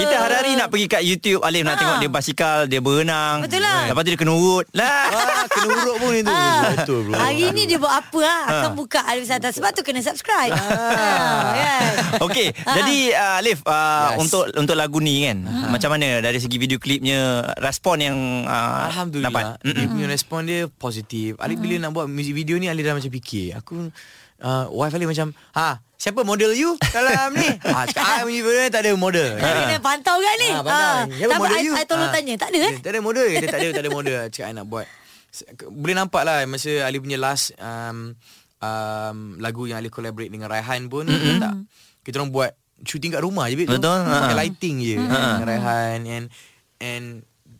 Kita 0.00 0.16
hari-hari 0.18 0.56
nak 0.56 0.68
pergi 0.68 0.86
kat 0.88 1.02
YouTube 1.02 1.40
Alif 1.40 1.60
nak 1.60 1.70
Ha. 1.70 1.78
tengok 1.78 1.96
dia 1.98 2.10
basikal 2.10 2.56
Dia 2.64 2.80
berenang 2.80 3.44
Betul 3.44 3.60
lah. 3.60 3.86
Lepas 3.86 4.00
tu 4.00 4.08
dia 4.08 4.18
kena 4.18 4.32
urut 4.32 4.66
Lah 4.72 5.04
ah, 5.06 5.44
kena 5.46 5.66
urut 5.68 5.96
pun 5.96 6.12
itu. 6.14 6.32
Ah, 6.40 6.72
Betul 6.74 6.98
bro. 7.04 7.14
Hari 7.14 7.44
ni 7.52 7.62
dia 7.64 7.76
buat 7.76 7.92
apa 7.94 8.20
ha? 8.22 8.36
Akan 8.48 8.70
buka 8.74 9.04
Alif 9.04 9.24
Sata 9.24 9.48
Sebab 9.50 9.70
tu 9.70 9.82
kena 9.82 10.00
subscribe 10.00 10.50
ah. 10.50 11.52
kan? 11.52 11.92
Okey, 12.22 12.48
jadi 12.50 12.98
uh, 13.12 13.34
Alif 13.38 13.60
uh, 13.62 13.78
Yes. 14.10 14.16
untuk 14.18 14.48
untuk 14.54 14.72
lagu 14.72 14.98
ni 14.98 15.22
kan. 15.22 15.44
Macam 15.68 15.90
mana 15.90 16.20
dari 16.20 16.38
segi 16.38 16.56
video 16.56 16.76
klipnya 16.76 17.20
respon 17.56 17.98
yang 17.98 18.16
uh, 18.42 18.86
Alhamdulillah 18.86 19.28
dapat? 19.28 19.44
Dia 19.62 19.86
punya 19.86 20.06
respon 20.06 20.40
dia 20.42 20.60
positif 20.66 21.36
Alif 21.36 21.58
bila 21.58 21.76
nak 21.78 21.89
buat 21.92 22.06
music 22.10 22.34
video 22.34 22.56
ni 22.56 22.66
Alif 22.70 22.86
dah 22.86 22.94
macam 22.96 23.12
fikir. 23.12 23.58
Aku 23.58 23.90
uh, 24.40 24.64
Wife 24.72 24.94
Alif 24.96 25.08
macam 25.10 25.30
Ha 25.54 25.90
Siapa 26.00 26.24
model 26.24 26.56
you 26.56 26.80
dalam 26.80 27.36
ni? 27.36 27.44
Ha, 27.76 27.84
Cakap 27.84 28.24
ah, 28.24 28.24
video 28.24 28.48
ni 28.48 28.72
tak 28.72 28.88
ada 28.88 28.96
model. 28.96 29.36
Dia 29.36 29.52
kena 29.68 29.84
pantau 29.84 30.16
kan 30.16 30.34
ni. 30.40 30.48
Ah, 30.48 30.64
pandai. 30.64 31.12
Siapa? 31.12 31.32
Tapi 31.36 31.42
model 31.44 31.60
I, 31.60 31.66
you? 31.68 31.72
I 31.76 31.84
tolong 31.84 32.08
Ah. 32.08 32.14
tanya. 32.16 32.34
Tak 32.40 32.48
ada 32.56 32.58
eh? 32.64 32.72
Tak 32.80 32.90
ada 32.96 33.00
model 33.04 33.26
Dia 33.28 33.48
tak 33.52 33.60
ada 33.60 33.68
tak 33.68 33.82
ada 33.84 33.90
model. 34.00 34.16
Cakap 34.32 34.48
I 34.48 34.54
nak 34.56 34.66
buat. 34.72 34.86
Boleh 35.68 35.94
nampak 36.00 36.24
lah 36.24 36.48
Masa 36.48 36.88
Ali 36.88 37.04
punya 37.04 37.20
last 37.20 37.52
um, 37.60 38.16
um, 38.64 39.18
Lagu 39.44 39.68
yang 39.68 39.76
Ali 39.76 39.92
collaborate 39.92 40.32
dengan 40.32 40.48
Raihan 40.48 40.88
pun 40.88 41.04
mm-hmm. 41.04 41.36
tak, 41.36 41.54
Kita 42.00 42.24
orang 42.24 42.32
buat 42.32 42.50
Shooting 42.80 43.12
kat 43.12 43.20
rumah 43.20 43.52
je 43.52 43.68
tu. 43.68 43.76
Betul, 43.76 44.00
Pakai 44.08 44.32
ha. 44.32 44.40
lighting 44.40 44.76
je 44.80 44.96
mm-hmm. 44.96 45.12
Dengan 45.36 45.46
Raihan. 45.52 45.98
And 46.08 46.24
And 46.80 47.04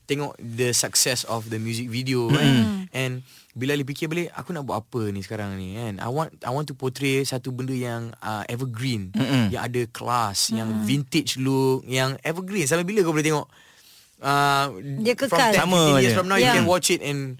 Tengok 0.08 0.40
the 0.40 0.72
success 0.72 1.28
of 1.28 1.52
the 1.52 1.60
music 1.60 1.92
video 1.92 2.32
mm-hmm. 2.32 2.40
kan. 2.40 2.48
And 2.96 3.12
bila 3.60 3.76
Ali 3.76 3.84
fikir 3.84 4.08
balik 4.08 4.32
Aku 4.32 4.50
nak 4.50 4.64
buat 4.64 4.80
apa 4.80 5.12
ni 5.12 5.20
sekarang 5.20 5.52
ni 5.54 5.76
kan? 5.76 6.00
I 6.00 6.08
want 6.08 6.32
I 6.40 6.48
want 6.48 6.64
to 6.66 6.74
portray 6.74 7.20
Satu 7.22 7.52
benda 7.52 7.70
yang 7.70 8.08
uh, 8.18 8.40
Evergreen. 8.48 9.12
Mm-mm. 9.12 9.52
Yang 9.52 9.62
ada 9.62 9.82
kelas 9.92 10.38
Yang 10.50 10.68
vintage 10.82 11.32
look 11.36 11.84
Yang 11.84 12.16
evergreen. 12.24 12.64
Sampai 12.64 12.88
bila 12.88 13.04
kau 13.04 13.12
boleh 13.12 13.22
tengok 13.22 13.46
uh, 14.18 14.66
Dia 15.04 15.12
kekal. 15.12 15.28
From 15.28 15.52
10, 15.52 15.60
Sama 15.60 15.80
15 15.92 16.00
years 16.00 16.08
je. 16.08 16.16
from 16.16 16.26
now 16.26 16.34
Yeah. 16.34 16.48
You 16.48 16.56
can 16.56 16.66
watch 16.66 16.88
it 16.88 17.04
And 17.04 17.36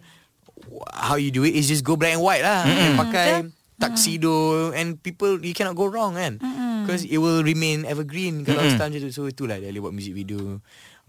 How 0.93 1.17
you 1.17 1.33
do 1.33 1.43
it 1.43 1.57
Is 1.57 1.67
just 1.67 1.81
go 1.81 1.97
black 1.97 2.13
and 2.13 2.21
white 2.21 2.45
lah. 2.45 2.69
And 2.69 3.01
pakai 3.01 3.49
Tuxedo 3.81 4.71
And 4.77 5.01
people 5.01 5.41
You 5.41 5.57
cannot 5.57 5.73
go 5.73 5.89
wrong 5.89 6.15
kan? 6.15 6.37
Because 6.85 7.03
it 7.03 7.17
will 7.17 7.41
remain 7.41 7.83
evergreen 7.83 8.45
Kalau 8.45 8.61
style 8.69 8.93
macam 8.93 9.01
tu. 9.01 9.11
So 9.11 9.25
itulah 9.25 9.57
dia 9.57 9.69
boleh 9.69 9.89
buat 9.89 9.95
music 9.95 10.13
video 10.13 10.61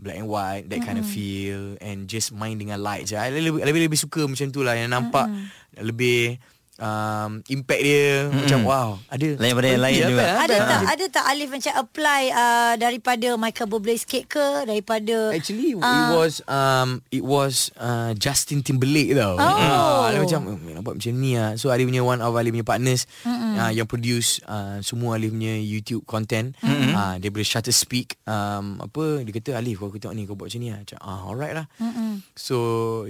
Black 0.01 0.17
and 0.17 0.25
white 0.25 0.65
That 0.67 0.81
kind 0.81 0.97
of 0.97 1.05
feel 1.05 1.77
And 1.77 2.09
just 2.09 2.33
main 2.33 2.57
dengan 2.57 2.81
light 2.81 3.05
je. 3.05 3.15
I 3.15 3.29
lebih, 3.29 3.61
lebih, 3.61 3.81
lebih 3.87 3.99
suka 4.01 4.25
macam 4.25 4.49
tu 4.49 4.65
lah 4.65 4.73
Yang 4.73 4.91
nampak 4.97 5.29
Lebih 5.77 6.41
um, 6.81 7.31
Impact 7.47 7.81
dia 7.81 8.05
Macam 8.27 8.59
wow 8.63 8.89
Ada 9.07 9.37
Lain 9.37 9.53
daripada 9.53 9.67
yang 9.69 9.83
lain 9.83 9.95
Apa, 9.95 10.09
juga. 10.09 10.23
apa, 10.25 10.41
ada 10.41 10.55
apa. 10.57 10.65
tak 10.67 10.81
ada 10.91 11.05
tak 11.07 11.25
Alif 11.29 11.49
macam 11.49 11.73
apply 11.77 12.21
uh, 12.31 12.73
daripada 12.75 13.27
Michael 13.37 13.69
Bublé 13.69 13.95
sikit 13.95 14.23
ke 14.27 14.45
daripada 14.65 15.29
Actually 15.31 15.73
it 15.73 15.79
Ah. 15.81 16.09
was 16.11 16.41
um 16.45 16.89
it 17.09 17.21
was 17.21 17.69
uh, 17.77 18.11
Justin 18.13 18.59
Timberlake 18.59 19.13
tau. 19.13 19.35
Oh. 19.35 19.43
Ah, 19.43 20.09
dia 20.09 20.19
macam 20.19 20.41
"Eh, 20.49 20.73
nak 20.73 20.81
buat 20.81 20.95
macam 20.97 21.13
ni 21.13 21.35
ah. 21.35 21.53
So 21.55 21.69
Ali 21.69 21.83
punya 21.83 22.01
one 22.01 22.19
of 22.19 22.33
Ali 22.33 22.49
punya 22.49 22.63
partners 22.63 23.05
uh, 23.23 23.69
yang 23.69 23.85
produce 23.85 24.41
uh, 24.43 24.81
semua 24.81 25.15
Ali 25.15 25.27
punya 25.27 25.53
YouTube 25.53 26.03
content. 26.03 26.57
Mm-hmm. 26.59 26.91
Uh, 26.91 27.15
dia 27.17 27.29
boleh 27.29 27.43
shutter 27.43 27.71
speak 27.71 28.17
um 28.25 28.79
apa 28.79 29.21
dia 29.21 29.31
kata 29.31 29.51
Alif 29.55 29.77
kau 29.77 29.91
tengok 29.91 30.11
ni 30.11 30.23
kau 30.23 30.33
buat 30.33 30.47
macam 30.47 30.59
ni 30.59 30.69
ah. 30.69 30.79
Macam 30.79 30.97
ah 30.99 31.19
alright 31.23 31.53
lah. 31.53 31.65
Mm-hmm. 31.77 32.11
So 32.33 32.57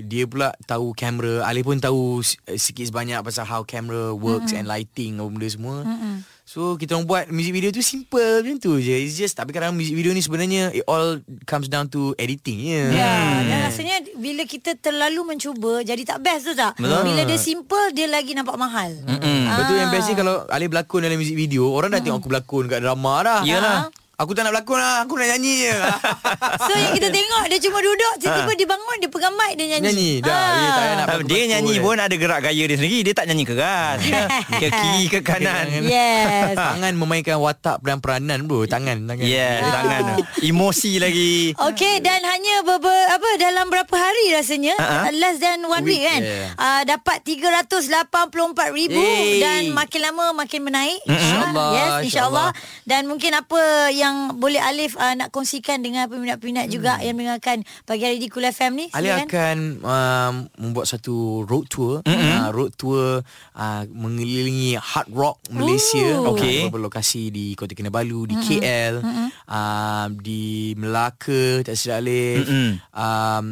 dia 0.01 0.25
pula 0.25 0.51
tahu 0.63 0.91
kamera, 0.91 1.43
Ali 1.43 1.61
pun 1.61 1.77
tahu 1.77 2.19
sikit 2.51 2.83
sebanyak 2.83 3.21
pasal 3.21 3.45
how 3.45 3.60
camera 3.63 4.11
works 4.13 4.51
mm-hmm. 4.51 4.59
and 4.63 4.69
lighting 4.69 5.11
apa 5.21 5.29
benda 5.29 5.47
semua. 5.49 5.77
Mm-hmm. 5.83 6.15
So 6.51 6.75
kita 6.75 6.99
orang 6.99 7.07
buat 7.07 7.25
music 7.31 7.53
video 7.55 7.69
tu 7.71 7.79
simple 7.79 8.43
macam 8.43 8.59
tu 8.59 8.75
je. 8.83 8.91
It's 8.91 9.15
just 9.15 9.39
tapi 9.39 9.55
kadang 9.55 9.71
music 9.71 9.95
video 9.95 10.11
ni 10.11 10.19
sebenarnya 10.19 10.75
it 10.75 10.83
all 10.83 11.23
comes 11.47 11.71
down 11.71 11.87
to 11.87 12.11
editing 12.19 12.59
je. 12.59 12.91
Ya, 12.91 13.39
dan 13.47 13.71
rasanya 13.71 14.03
bila 14.19 14.43
kita 14.43 14.75
terlalu 14.75 15.31
mencuba 15.31 15.79
jadi 15.79 16.03
tak 16.03 16.19
best 16.19 16.51
tu 16.51 16.53
tak? 16.57 16.75
Betul. 16.75 17.07
Bila 17.07 17.23
dia 17.23 17.39
simple 17.39 17.95
dia 17.95 18.11
lagi 18.11 18.35
nampak 18.35 18.59
mahal. 18.59 18.91
Hmm. 19.07 19.47
Betul 19.63 19.79
yang 19.79 19.95
best 19.95 20.11
ni 20.11 20.15
kalau 20.19 20.43
Ali 20.51 20.67
berlakon 20.67 21.07
dalam 21.07 21.15
music 21.15 21.39
video, 21.39 21.71
orang 21.71 21.95
dah 21.95 22.03
tengok 22.03 22.19
aku 22.19 22.27
berlakon 22.27 22.67
kat 22.67 22.83
drama 22.83 23.13
dah. 23.23 23.41
Yelah. 23.47 23.87
Aku 24.21 24.37
tak 24.37 24.45
nak 24.45 24.53
berlakon 24.53 24.77
lah, 24.77 25.01
aku 25.01 25.17
nak 25.17 25.27
nyanyi 25.33 25.53
je. 25.65 25.73
So 26.69 26.71
yang 26.77 26.93
kita 26.93 27.09
tengok 27.17 27.43
dia 27.49 27.59
cuma 27.59 27.77
duduk 27.81 28.13
tiba-tiba 28.21 28.51
dia 28.53 28.67
bangun 28.69 28.97
dia 29.01 29.09
pegang 29.09 29.33
mic 29.33 29.53
dia 29.57 29.65
nyanyi. 29.65 29.85
Nyanyi, 29.89 30.11
dah. 30.21 30.29
Dia 30.31 30.69
tak 30.69 30.85
nak 30.93 31.07
Ah, 31.11 31.19
Dia 31.25 31.41
nyanyi 31.49 31.75
pun 31.81 31.97
ada 31.97 32.15
gerak 32.15 32.39
gaya 32.45 32.63
dia 32.63 32.77
sendiri 32.77 32.99
Dia 33.03 33.13
tak 33.17 33.25
nyanyi 33.27 33.43
keras 33.43 33.97
Dia 33.99 34.29
Ke 34.61 34.67
kiri 34.69 35.05
ke 35.09 35.19
kanan 35.19 35.67
Yes. 35.83 36.55
Tangan 36.55 36.93
memainkan 36.95 37.41
watak 37.41 37.81
dan 37.81 37.99
peranan 37.99 38.45
bro, 38.45 38.63
tangan 38.63 39.09
tangan. 39.09 39.25
Yeah 39.25 39.59
Tangan 39.65 40.03
Emosi 40.39 41.01
lagi 41.01 41.51
Okey 41.57 41.99
dan 41.99 42.21
hanya 42.23 42.63
beber, 42.63 43.03
apa 43.11 43.29
dalam 43.35 43.67
berapa 43.67 43.91
hari 43.91 44.31
rasanya 44.31 44.77
uh-huh. 44.77 45.09
less 45.17 45.41
than 45.41 45.65
one 45.65 45.83
week, 45.83 45.99
Week, 45.99 46.07
kan 46.07 46.21
yeah. 46.21 46.47
uh, 46.55 46.81
dapat 46.85 47.25
384 47.25 48.71
ribu 48.71 49.01
Yeay. 49.01 49.41
dan 49.41 49.61
makin 49.73 49.99
lama 50.05 50.25
makin 50.37 50.61
menaik 50.63 51.01
InsyaAllah, 51.03 51.69
yes 51.73 51.91
insyaallah 52.07 52.49
insyaAllah. 52.53 52.87
dan 52.87 53.01
mungkin 53.09 53.31
apa 53.35 53.61
yang 53.91 54.10
boleh 54.35 54.61
Alif 54.61 54.97
uh, 54.97 55.13
nak 55.15 55.29
kongsikan 55.29 55.79
dengan 55.79 56.07
peminat-peminat 56.07 56.67
juga 56.67 56.97
yang 56.99 57.15
mendengarkan 57.15 57.63
pagi 57.85 58.03
hari 58.07 58.17
di 58.17 58.27
Kul 58.27 58.47
FM 58.47 58.71
ni 58.77 58.85
Ali 58.91 59.11
silakan. 59.11 59.27
akan 59.27 59.57
um, 59.83 60.33
membuat 60.57 60.85
satu 60.89 61.45
road 61.45 61.65
tour, 61.69 62.01
mm-hmm. 62.03 62.31
uh, 62.41 62.49
road 62.51 62.71
tour 62.75 63.21
uh, 63.55 63.83
mengelilingi 63.91 64.75
hard 64.79 65.09
rock 65.13 65.37
Malaysia, 65.53 66.19
Ooh. 66.19 66.33
Okey. 66.35 66.67
Uh, 66.67 66.73
berlokasi 66.73 67.29
di 67.29 67.53
Kota 67.53 67.77
Kinabalu, 67.77 68.31
di 68.31 68.35
mm-hmm. 68.35 68.59
KL, 68.59 68.93
mm-hmm. 69.03 69.27
um, 69.47 70.09
di 70.19 70.73
Melaka, 70.75 71.61
tak 71.61 71.75
silap 71.77 72.01
Alif. 72.01 72.47
Mm-mm. 72.47 72.71
Um, 72.95 73.47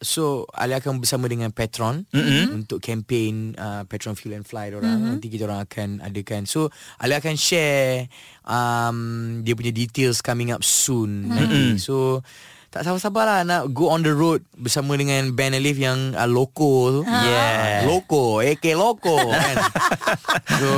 so 0.00 0.48
Ali 0.56 0.72
akan 0.72 0.98
bersama 0.98 1.28
dengan 1.28 1.52
Petron 1.52 2.08
mm-hmm. 2.08 2.56
untuk 2.56 2.80
kempen 2.80 3.52
uh, 3.54 3.84
Petron 3.84 4.16
Fuel 4.16 4.40
and 4.40 4.48
Fly 4.48 4.72
orang. 4.72 4.96
Mm-hmm. 4.96 5.10
Nanti 5.12 5.26
kita 5.28 5.44
orang 5.46 5.60
akan 5.68 5.88
adakan. 6.00 6.48
So 6.48 6.72
Ali 6.96 7.14
akan 7.14 7.36
share 7.36 8.08
um, 8.48 8.98
dia 9.44 9.52
punya 9.52 9.70
details 9.70 10.24
coming 10.24 10.50
up 10.50 10.64
soon 10.64 11.28
mm-hmm. 11.28 11.36
nanti. 11.36 11.62
So 11.76 12.24
tak 12.70 12.86
sabar-sabar 12.86 13.26
lah 13.26 13.38
nak 13.42 13.74
go 13.74 13.90
on 13.90 13.98
the 14.00 14.14
road 14.14 14.46
bersama 14.54 14.94
dengan 14.94 15.34
band 15.34 15.52
Alif 15.52 15.74
yang 15.74 16.14
uh, 16.14 16.22
Loco 16.24 16.70
tu. 16.88 17.00
Yeah. 17.02 17.82
Loco, 17.82 18.38
AK 18.38 18.62
Loco 18.72 19.18
kan. 19.34 19.56
so 20.48 20.70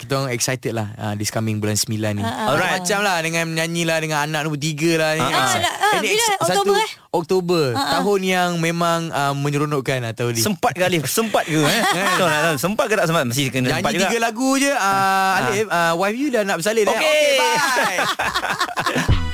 kita 0.00 0.12
orang 0.16 0.32
excited 0.32 0.72
lah 0.72 0.96
uh, 0.96 1.12
this 1.12 1.28
coming 1.28 1.60
bulan 1.60 1.76
9 1.76 1.92
ni. 1.92 2.24
Alright. 2.24 2.80
Macam 2.80 3.04
lah 3.04 3.20
dengan 3.20 3.52
menyanyi 3.52 3.84
lah 3.84 4.00
dengan 4.00 4.24
anak 4.24 4.48
nombor 4.48 4.56
3 4.56 4.96
lah 4.96 5.10
ni. 5.12 5.20
Ah, 5.22 5.28
Ah, 5.28 5.52
ah, 5.52 5.60
ah, 5.60 5.92
ini 5.98 6.08
bila? 6.10 6.24
Oktober, 6.40 6.48
satu- 6.48 6.80
eh? 6.80 6.90
Oktober. 7.12 7.64
Tahun 7.76 8.20
yang 8.22 8.50
memang 8.56 9.12
uh, 9.12 9.36
menyeronokkan 9.36 10.00
lah 10.00 10.16
tahun 10.16 10.32
ni. 10.32 10.40
Sempat 10.40 10.72
ke 10.72 10.82
Alif 10.82 11.04
Sempat 11.04 11.44
ke 11.44 11.60
eh? 11.60 11.82
Betul. 12.16 12.56
Sempat 12.56 12.84
ke 12.88 12.94
tak 12.94 13.06
sempat 13.08 13.24
Mesti 13.24 13.44
kena 13.48 13.68
sempat 13.70 13.84
Nyanyi 13.86 13.96
juga 13.98 14.08
tiga 14.08 14.18
lagu 14.18 14.50
je 14.56 14.72
uh, 14.72 15.32
Alif 15.38 15.64
uh, 15.66 15.92
Wife 15.96 16.16
you 16.16 16.28
dah 16.28 16.42
nak 16.42 16.56
bersalin 16.58 16.84
eh? 16.84 16.90
Okey. 16.90 17.04
okay 17.04 17.28
bye 17.36 19.16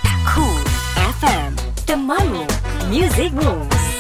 Temanmu 2.03 2.43
Music 2.91 3.31
Moves 3.33 3.92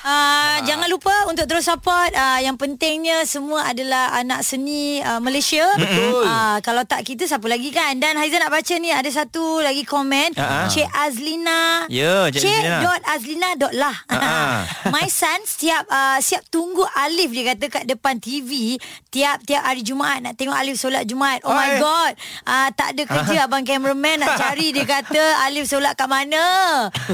Uh, 0.00 0.56
jangan 0.64 0.88
lupa 0.88 1.12
untuk 1.26 1.44
terus 1.44 1.62
support. 1.62 2.08
Uh, 2.10 2.40
Yang 2.40 2.56
pentingnya 2.58 3.22
semua 3.22 3.66
adalah 3.66 4.14
anak 4.14 4.40
seni 4.40 4.98
uh, 4.98 5.18
Malaysia. 5.18 5.64
Betul. 5.76 6.24
uh, 6.24 6.56
Kalau 6.60 6.82
tak 6.82 7.04
kita 7.04 7.24
siapa 7.24 7.44
lagi 7.44 7.68
kan? 7.68 7.96
Dan 7.96 8.16
Haizan 8.16 8.40
nak 8.40 8.48
baca 8.50 8.74
ni 8.74 8.88
ada 8.88 9.06
satu 9.06 9.60
lagi 9.60 9.84
komen. 9.84 10.32
Ha-ha. 10.34 10.66
Cik 10.66 10.88
Azlina. 10.88 11.84
Ya, 11.86 12.28
Cik 12.28 12.40
Azlina. 12.40 12.78
dot 12.80 13.00
Azlina 13.04 13.48
dot 13.54 13.72
lah. 13.72 13.92
Ha-ha. 14.06 14.40
My 14.94 15.06
son 15.06 15.40
siap 15.42 15.84
uh, 15.86 16.16
siap 16.18 16.48
tunggu 16.48 16.80
Alif 16.96 17.30
Dia 17.30 17.52
kata 17.52 17.66
kat 17.68 17.84
depan 17.84 18.16
TV 18.16 18.80
Tiap-tiap 19.06 19.62
hari 19.62 19.80
Jumaat 19.80 20.18
Nak 20.20 20.34
tengok 20.34 20.56
Alif 20.56 20.76
solat 20.76 21.04
Jumaat. 21.04 21.44
Oh 21.44 21.52
my 21.52 21.70
Oi. 21.70 21.78
god. 21.78 22.12
Uh, 22.42 22.68
Tak 22.72 22.96
ada 22.96 23.02
kerja 23.04 23.36
Abang 23.44 23.62
cameraman 23.62 24.18
nak 24.18 24.34
cari 24.34 24.72
Dia 24.72 24.88
kata 24.96 25.20
Alif 25.44 25.66
solat 25.66 25.92
kat 25.92 26.06
mana? 26.06 26.40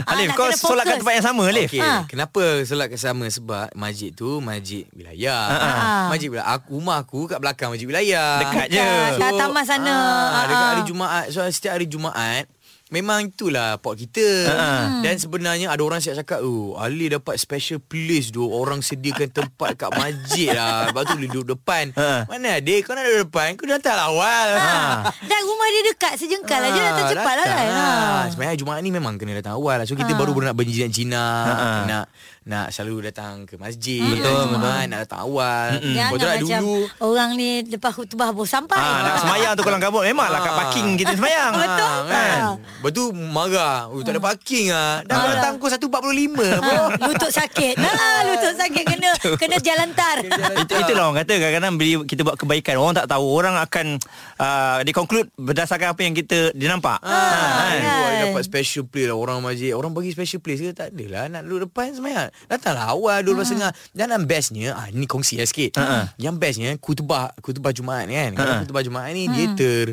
Alif 0.06 0.30
nak 0.30 0.36
kau 0.36 0.48
solat 0.52 0.84
kat 0.84 0.98
tempat 0.98 1.14
yang 1.14 1.26
sama 1.26 1.42
Alif? 1.46 1.68
Okay, 1.68 1.82
Ha. 1.82 2.06
kenapa 2.06 2.42
solat 2.76 2.92
sama 2.92 3.24
sebab 3.26 3.72
masjid 3.72 4.12
tu 4.12 4.36
masjid 4.38 4.84
wilayah. 4.92 5.42
Ah. 5.48 6.06
Masjid 6.12 6.28
wilayah. 6.28 6.52
Aku 6.52 6.76
rumah 6.76 7.00
aku 7.00 7.24
kat 7.24 7.40
belakang 7.40 7.72
masjid 7.72 7.88
wilayah. 7.88 8.44
Dekat 8.44 8.66
je. 8.68 8.76
Dekat. 8.76 9.16
Dah 9.16 9.30
tamat 9.32 9.64
sana. 9.64 9.96
Ah, 10.30 10.44
dekat 10.44 10.60
Ah. 10.60 10.70
hari 10.70 10.82
Jumaat. 10.84 11.24
So 11.32 11.40
setiap 11.46 11.72
hari 11.72 11.88
Jumaat 11.88 12.44
Memang 12.86 13.26
itulah 13.26 13.82
pot 13.82 13.98
kita 13.98 14.22
Ah. 14.46 15.02
Dan 15.02 15.18
sebenarnya 15.18 15.74
ada 15.74 15.82
orang 15.82 15.98
siap 15.98 16.14
cakap 16.16 16.38
Oh 16.38 16.78
Ali 16.78 17.10
dapat 17.10 17.34
special 17.34 17.82
place 17.82 18.30
tu 18.30 18.46
Orang 18.46 18.78
sediakan 18.78 19.26
tempat 19.28 19.74
kat 19.74 19.90
masjid 19.90 20.54
lah 20.54 20.70
Lepas 20.86 21.10
tu 21.10 21.18
dia 21.18 21.26
duduk 21.26 21.58
depan 21.58 21.90
Ah. 21.98 22.22
Mana 22.30 22.62
ada 22.62 22.74
kau 22.86 22.94
nak 22.94 23.02
duduk 23.02 23.26
depan 23.26 23.58
Kau 23.58 23.66
datang 23.66 23.90
lah 23.92 24.06
awal 24.06 24.48
Ah. 24.54 24.96
Dan 25.18 25.40
rumah 25.42 25.66
dia 25.66 25.82
dekat 25.84 26.14
Sejengkal 26.14 26.62
aja 26.62 26.78
Datang 26.86 27.06
cepat 27.10 27.34
lah 27.34 27.46
kan 27.48 27.66
Ah, 27.66 28.15
Ah. 28.26 28.30
Sebenarnya 28.30 28.58
Jumaat 28.58 28.80
ni 28.80 28.90
memang 28.90 29.14
kena 29.14 29.32
datang 29.34 29.54
awal 29.54 29.78
lah. 29.78 29.86
So 29.86 29.94
kita 29.94 30.10
Ah. 30.10 30.18
baru 30.18 30.30
baru 30.30 30.50
nak 30.50 30.56
berjinak-jinak 30.56 31.46
Ah. 31.48 31.82
Nak 31.86 32.04
nak 32.46 32.70
selalu 32.70 33.10
datang 33.10 33.42
ke 33.42 33.58
masjid 33.58 33.98
Betul, 33.98 34.54
Jumaat, 34.54 34.86
Nak 34.86 34.98
datang 35.02 35.26
awal 35.26 35.82
Jangan 35.82 36.10
Betul 36.14 36.22
tak 36.22 36.34
macam 36.38 36.62
dulu 36.62 36.76
Orang 37.02 37.30
ni 37.34 37.50
Lepas 37.66 37.90
khutbah 37.90 38.30
baru 38.30 38.46
sampai 38.46 38.78
Ah, 38.78 39.02
nak 39.02 39.14
semayang 39.18 39.52
tu 39.52 39.66
kolam 39.66 39.82
kabut 39.82 40.06
Memanglah 40.06 40.38
kat 40.38 40.54
Ah. 40.54 40.58
parking 40.62 40.94
kita 40.94 41.18
semayang 41.18 41.50
Betul. 41.58 41.98
kan? 42.06 42.38
Ah. 42.38 42.54
Lepas 42.54 42.90
tu 42.92 43.04
marah 43.10 43.90
oh, 43.90 43.98
Tak 43.98 44.14
ada 44.14 44.22
parking 44.22 44.70
lah 44.70 45.02
Dah 45.02 45.14
Ah. 45.16 45.26
datang 45.34 45.52
pukul 45.58 45.74
1.45 45.74 46.38
Ah, 46.62 46.86
Lutut 47.02 47.30
sakit 47.30 47.74
ah, 47.82 48.20
Lutut 48.24 48.54
sakit 48.54 48.84
Kena 48.86 49.10
kena 49.34 49.56
jalan 49.58 49.88
tar 49.90 50.18
Itu, 50.62 50.72
itulah 50.76 51.02
orang 51.04 51.26
kata 51.26 51.34
kadang-kadang 51.36 51.74
bila 51.74 52.06
kita 52.06 52.22
buat 52.22 52.38
kebaikan 52.38 52.78
orang 52.78 52.94
tak 52.94 53.10
tahu 53.10 53.26
orang 53.26 53.58
akan 53.58 53.98
uh, 54.38 54.78
dia 54.80 54.94
conclude 54.94 55.26
berdasarkan 55.34 55.92
apa 55.92 56.00
yang 56.00 56.14
kita 56.14 56.54
dia 56.54 56.68
nampak. 56.68 57.02
Ah, 57.02 57.18
kan? 57.66 57.80
Wah, 57.82 58.10
dia 58.16 58.24
dapat 58.28 58.42
special 58.42 58.84
place 58.84 59.06
lah 59.06 59.16
Orang 59.16 59.38
masjid 59.40 59.70
Orang 59.72 59.92
bagi 59.92 60.10
special 60.10 60.40
place 60.40 60.58
ke 60.58 60.72
Tak 60.72 60.90
adalah. 60.90 61.28
Nak 61.28 61.42
duduk 61.44 61.68
depan 61.68 61.92
semayang. 61.92 62.28
Datanglah 62.48 62.90
awal 62.90 63.20
Dua 63.20 63.36
belas 63.36 63.48
setengah. 63.48 63.72
Dan 63.92 64.06
yang 64.10 64.24
bestnya 64.24 64.68
ah, 64.72 64.88
Ni 64.90 65.04
kongsi 65.04 65.36
lah 65.36 65.46
sikit. 65.46 65.76
Ha-ha. 65.76 66.12
Yang 66.16 66.34
bestnya 66.36 66.70
Kutubah 66.76 67.36
Kutubah 67.38 67.70
Jumaat 67.70 68.08
ni 68.08 68.16
kan. 68.16 68.32
Kalau 68.32 68.52
Ha-ha. 68.52 68.62
kutubah 68.64 68.82
Jumaat 68.82 69.10
ni 69.12 69.28
Dia 69.28 69.46
ter 69.52 69.86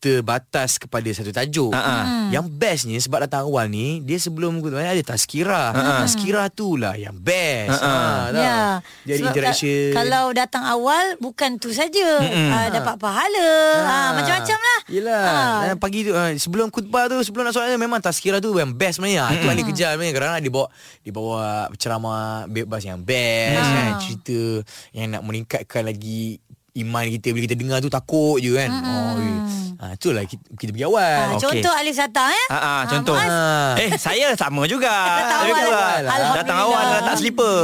terbatas 0.00 0.80
kepada 0.80 1.04
satu 1.06 1.28
tajuk. 1.28 1.70
Ha-ha. 1.70 2.32
Yang 2.32 2.46
bestnya 2.50 2.96
sebab 2.96 3.22
datang 3.22 3.44
awal 3.44 3.68
ni 3.68 4.00
dia 4.00 4.16
sebelum 4.16 4.58
ni 4.58 4.72
ada 4.72 5.04
tazkirah. 5.04 5.70
Ha-ha. 5.70 5.92
Tazkirah 6.02 6.48
tu 6.48 6.74
lah 6.74 6.96
yang 6.96 7.14
best. 7.14 7.76
Ha-ha. 7.76 7.92
Ha, 7.92 8.32
tak? 8.32 8.40
Ya. 8.40 8.58
Jadi 9.04 9.20
Sebab 9.20 9.30
interaction. 9.30 9.84
ka- 9.86 9.96
kalau 10.00 10.24
datang 10.32 10.64
awal 10.64 11.04
bukan 11.16 11.50
tu 11.56 11.70
saja. 11.70 12.08
Uh, 12.18 12.68
dapat 12.72 12.96
pahala. 12.96 13.50
Ha. 13.78 13.96
macam-macam 14.16 14.58
lah. 14.58 14.78
Yelah 14.88 15.20
Ha. 15.20 15.34
ha. 15.62 15.74
Pagi 15.76 16.02
tu 16.02 16.10
uh, 16.10 16.32
Sebelum 16.32 16.66
khutbah 16.66 17.06
tu 17.06 17.20
Sebelum 17.20 17.44
nak 17.44 17.52
solat 17.52 17.76
Memang 17.76 18.00
tazkirah 18.00 18.38
tu 18.38 18.50
Yang 18.52 18.72
best 18.72 18.94
sebenarnya 18.96 19.28
Itu 19.30 19.46
Ali 19.46 19.62
kejar 19.62 19.94
sebenarnya 19.94 20.14
Kadang-kadang 20.16 20.42
dia 20.42 20.52
bawa 20.52 20.66
Dia 21.00 21.12
bawa 21.12 21.42
ceramah 21.76 22.24
Bebas 22.46 22.82
yang 22.82 22.98
best 22.98 23.60
Ha. 23.60 23.70
kan 23.70 23.90
Cerita 24.00 24.40
Yang 24.90 25.06
nak 25.10 25.22
meningkatkan 25.22 25.82
lagi 25.84 26.40
Iman 26.74 27.10
kita 27.10 27.30
Bila 27.30 27.42
kita 27.44 27.56
dengar 27.56 27.78
tu 27.78 27.88
Takut 27.88 28.38
je 28.38 28.54
kan 28.54 28.70
Oh, 28.70 29.16
eh. 29.16 29.38
ha, 29.80 29.84
Itulah 29.96 30.22
kita, 30.24 30.44
kita 30.54 30.70
pergi 30.70 30.86
awal 30.86 31.00
Ha, 31.00 31.34
Okey. 31.34 31.40
Contoh 31.40 31.72
Alif 31.72 31.94
Sata 31.96 32.24
eh. 32.28 32.46
Ah, 32.48 32.56
ah, 32.56 32.80
contoh. 32.84 33.16
Ah. 33.16 33.72
Eh, 33.76 33.96
saya 33.96 34.32
sama 34.34 34.68
juga. 34.68 34.92
Datang 35.20 35.40
awal. 35.40 36.02
Alhamdulillah. 36.04 36.34
Datang 36.36 36.58
awal 36.58 36.84
letak 36.92 37.14
slipper. 37.16 37.58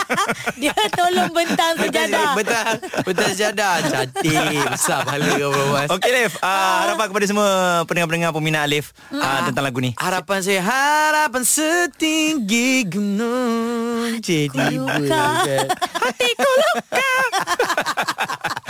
Dia 0.62 0.74
tolong 0.90 1.30
bentang 1.30 1.72
sejadah. 1.76 2.32
Betul 2.32 2.66
Betul 3.04 3.26
sejadah 3.30 3.72
Cantik 3.84 4.64
Besar 4.72 5.04
pahala 5.04 5.28
kau 5.36 5.52
Mas 5.70 5.88
Okey, 5.90 6.10
Alif. 6.10 6.32
Uh, 6.40 6.76
harapan 6.86 7.06
kepada 7.12 7.26
semua 7.28 7.48
pendengar-pendengar 7.84 8.30
peminat 8.32 8.62
Alif 8.64 8.96
uh, 9.12 9.40
tentang 9.44 9.64
lagu 9.64 9.78
ni. 9.80 9.92
Harapan 10.00 10.38
saya 10.40 10.60
Harapan 10.64 11.42
setinggi 11.44 12.88
gunung 12.88 14.16
Jadi 14.20 14.80
luka. 14.80 14.96
bulan 14.96 15.66
Hatiku 16.02 16.50
luka 16.56 17.10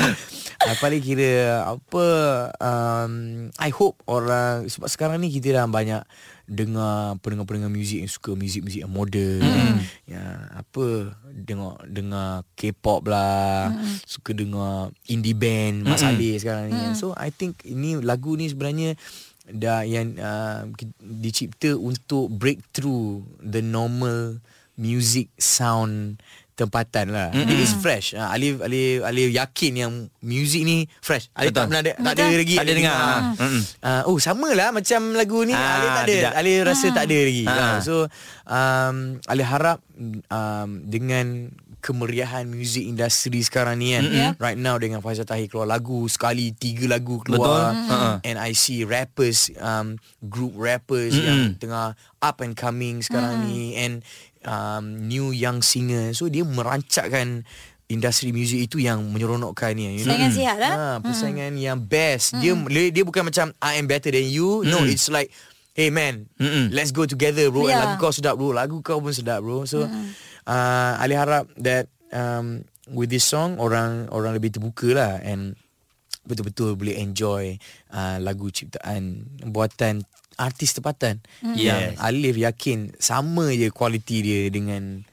Paling 0.83 1.01
kira 1.01 1.65
Apa 1.65 2.07
um, 2.61 3.49
I 3.57 3.71
hope 3.73 4.01
orang 4.05 4.69
Sebab 4.69 4.89
sekarang 4.93 5.19
ni 5.25 5.33
kita 5.33 5.57
dah 5.57 5.65
banyak 5.65 6.05
Dengar 6.45 7.17
Pendengar-pendengar 7.25 7.73
muzik 7.73 8.05
Yang 8.05 8.21
suka 8.21 8.37
muzik-muzik 8.37 8.85
yang 8.85 8.93
moden 8.93 9.41
mm. 9.41 9.79
Yang 10.11 10.37
apa 10.53 10.87
Dengar 11.33 11.75
Dengar 11.89 12.45
K-pop 12.55 13.09
lah 13.09 13.73
mm. 13.73 14.05
Suka 14.05 14.37
dengar 14.37 14.93
Indie 15.09 15.37
band 15.37 15.89
Mak 15.89 15.97
Saleh 15.97 16.37
sekarang 16.37 16.69
ni 16.69 16.93
mm. 16.93 16.97
So 16.99 17.17
I 17.17 17.33
think 17.33 17.65
Ini 17.65 18.05
lagu 18.05 18.37
ni 18.37 18.51
sebenarnya 18.51 19.01
dah 19.51 19.83
yang 19.83 20.15
uh, 20.15 20.71
dicipta 21.03 21.75
untuk 21.75 22.31
breakthrough 22.31 23.27
the 23.43 23.59
normal 23.59 24.39
music 24.79 25.29
sound 25.37 26.23
tempatan 26.61 27.09
lah. 27.09 27.33
Mm-hmm. 27.33 27.49
It 27.49 27.59
is 27.59 27.73
fresh. 27.75 28.13
Uh, 28.13 28.29
Alif 28.29 28.61
Alif 28.61 29.01
Alif 29.01 29.29
yakin 29.33 29.73
yang 29.75 29.93
music 30.21 30.63
ni 30.63 30.85
fresh. 31.01 31.33
Alif 31.33 31.51
tak 31.51 31.65
Betul. 31.65 31.65
pernah 31.67 31.81
ada, 31.81 31.93
tak 31.97 32.13
ada 32.15 32.25
lagi. 32.37 32.55
Tak 32.55 32.65
ada 32.65 32.73
dengar. 32.77 32.99
Mm-mm. 33.33 33.61
Uh, 33.81 34.03
oh 34.07 34.19
sama 34.19 34.49
lah 34.53 34.69
macam 34.71 35.01
lagu 35.13 35.41
ni 35.43 35.53
Ah, 35.53 35.65
Alif 35.75 35.89
tak 35.91 36.05
ada. 36.05 36.13
tidak. 36.13 36.33
Alif 36.37 36.59
rasa 36.63 36.87
tak 36.91 37.05
ada 37.09 37.19
lagi. 37.19 37.45
Ah. 37.45 37.57
Uh, 37.57 37.79
so 37.81 37.95
um, 38.45 38.97
Alif 39.25 39.47
harap 39.47 39.79
um, 40.29 40.69
dengan 40.85 41.49
kemeriahan 41.81 42.45
muzik 42.45 42.85
industri 42.85 43.41
sekarang 43.41 43.81
ni 43.81 43.97
kan 43.97 44.05
Yeah. 44.05 44.33
right 44.37 44.61
now 44.61 44.77
dengan 44.77 45.01
Faizal 45.01 45.25
Tahir 45.25 45.49
keluar 45.49 45.65
lagu 45.65 46.05
sekali 46.07 46.53
tiga 46.53 46.85
lagu 46.85 47.25
keluar 47.25 47.73
Betul. 47.73 47.89
Ha-ha. 47.89 48.11
and 48.21 48.37
I 48.37 48.53
see 48.53 48.85
rappers 48.85 49.49
um, 49.57 49.97
group 50.21 50.53
rappers 50.61 51.17
Mm-mm. 51.17 51.25
yang 51.25 51.41
tengah 51.57 51.97
up 52.21 52.45
and 52.45 52.53
coming 52.53 53.01
sekarang 53.01 53.49
ni 53.49 53.81
and 53.81 54.05
um, 54.47 55.09
new 55.09 55.33
young 55.35 55.61
singer 55.65 56.13
so 56.17 56.29
dia 56.31 56.47
merancakkan 56.47 57.45
industri 57.91 58.31
muzik 58.31 58.71
itu 58.71 58.79
yang 58.79 59.03
menyeronokkan 59.11 59.75
ni 59.75 59.99
you 59.99 60.07
know? 60.07 60.15
Saingan 60.15 60.31
sihat 60.31 60.57
lah. 60.63 60.73
ha, 60.73 60.87
persaingan 61.03 61.59
yang 61.59 61.83
best 61.83 62.39
dia 62.39 62.55
dia 62.95 63.03
bukan 63.03 63.27
macam 63.27 63.51
I 63.59 63.83
am 63.83 63.91
better 63.91 64.15
than 64.15 64.31
you 64.31 64.63
no 64.63 64.87
it's 64.87 65.11
like 65.11 65.35
Hey 65.71 65.89
man, 65.89 66.27
Mm-mm. 66.35 66.75
let's 66.75 66.91
go 66.91 67.07
together 67.07 67.47
bro. 67.49 67.71
Yeah. 67.71 67.79
Lagu 67.79 68.03
kau 68.03 68.11
sedap 68.11 68.37
bro. 68.37 68.51
Lagu 68.51 68.83
kau 68.83 68.99
pun 68.99 69.15
sedap 69.15 69.41
bro. 69.47 69.71
So 69.71 69.87
uh, 69.87 70.93
Ali 70.99 71.15
harap 71.15 71.47
that 71.63 71.87
um, 72.11 72.67
with 72.91 73.09
this 73.09 73.23
song 73.23 73.55
orang 73.63 74.11
orang 74.11 74.35
lebih 74.35 74.51
terbuka 74.51 74.91
lah 74.91 75.23
and 75.23 75.55
betul-betul 76.27 76.75
boleh 76.75 76.99
enjoy 76.99 77.57
uh, 77.95 78.19
lagu 78.21 78.51
ciptaan 78.51 79.25
buatan 79.47 80.05
artis 80.41 80.73
tempatan 80.73 81.21
yang 81.53 81.93
Yes. 81.93 82.01
Alif 82.01 82.37
yakin 82.41 82.97
sama 82.97 83.53
je 83.53 83.69
kualiti 83.69 84.25
dia 84.25 84.49
dengan 84.49 85.05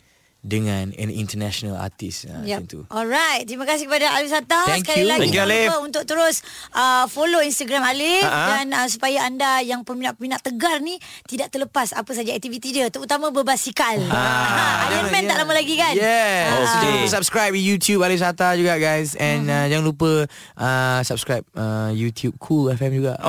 dengan 0.47 0.95
an 0.95 1.09
international 1.11 1.75
artist 1.75 2.23
uh, 2.25 2.39
Yep. 2.39 2.47
macam 2.47 2.63
tu. 2.65 2.79
Alright, 2.87 3.43
terima 3.43 3.67
kasih 3.67 3.83
kepada 3.85 4.15
Alif 4.15 4.31
Sata. 4.31 4.63
Thank 4.63 4.87
Sekali 4.87 5.03
you. 5.03 5.11
lagi 5.11 5.19
Thank 5.19 5.29
you, 5.29 5.37
jangan 5.37 5.51
Alif. 5.51 5.67
lupa 5.67 5.77
untuk 5.83 6.03
terus 6.07 6.35
uh, 6.71 7.05
follow 7.05 7.43
Instagram 7.43 7.83
Alif 7.83 8.23
Ha-ha. 8.23 8.47
dan 8.55 8.65
uh, 8.71 8.87
supaya 8.87 9.27
anda 9.27 9.59
yang 9.59 9.83
peminat-peminat 9.83 10.39
tegar 10.39 10.79
ni 10.79 10.95
tidak 11.25 11.51
terlepas 11.51 11.91
apa 11.91 12.07
saja 12.09 12.31
aktiviti 12.31 12.71
dia, 12.71 12.87
terutama 12.87 13.27
berbasikal. 13.27 13.99
Ha, 14.07 14.23
Iron 14.95 15.11
Man 15.11 15.27
tak 15.27 15.37
lama 15.37 15.51
lagi 15.51 15.75
kan? 15.75 15.91
Yeah. 15.91 16.47
Ah. 16.47 16.63
So 16.63 16.75
jangan 16.79 16.95
lupa 16.95 17.09
subscribe 17.11 17.51
di 17.51 17.61
YouTube 17.61 17.99
Alif 17.99 18.19
Sata 18.19 18.55
juga 18.55 18.79
guys 18.79 19.19
and 19.19 19.45
uh, 19.45 19.67
jangan 19.67 19.83
lupa 19.83 20.23
uh, 20.55 20.99
subscribe 21.03 21.43
uh, 21.53 21.91
YouTube 21.91 22.39
Cool 22.39 22.71
FM 22.71 22.95
juga. 22.95 23.19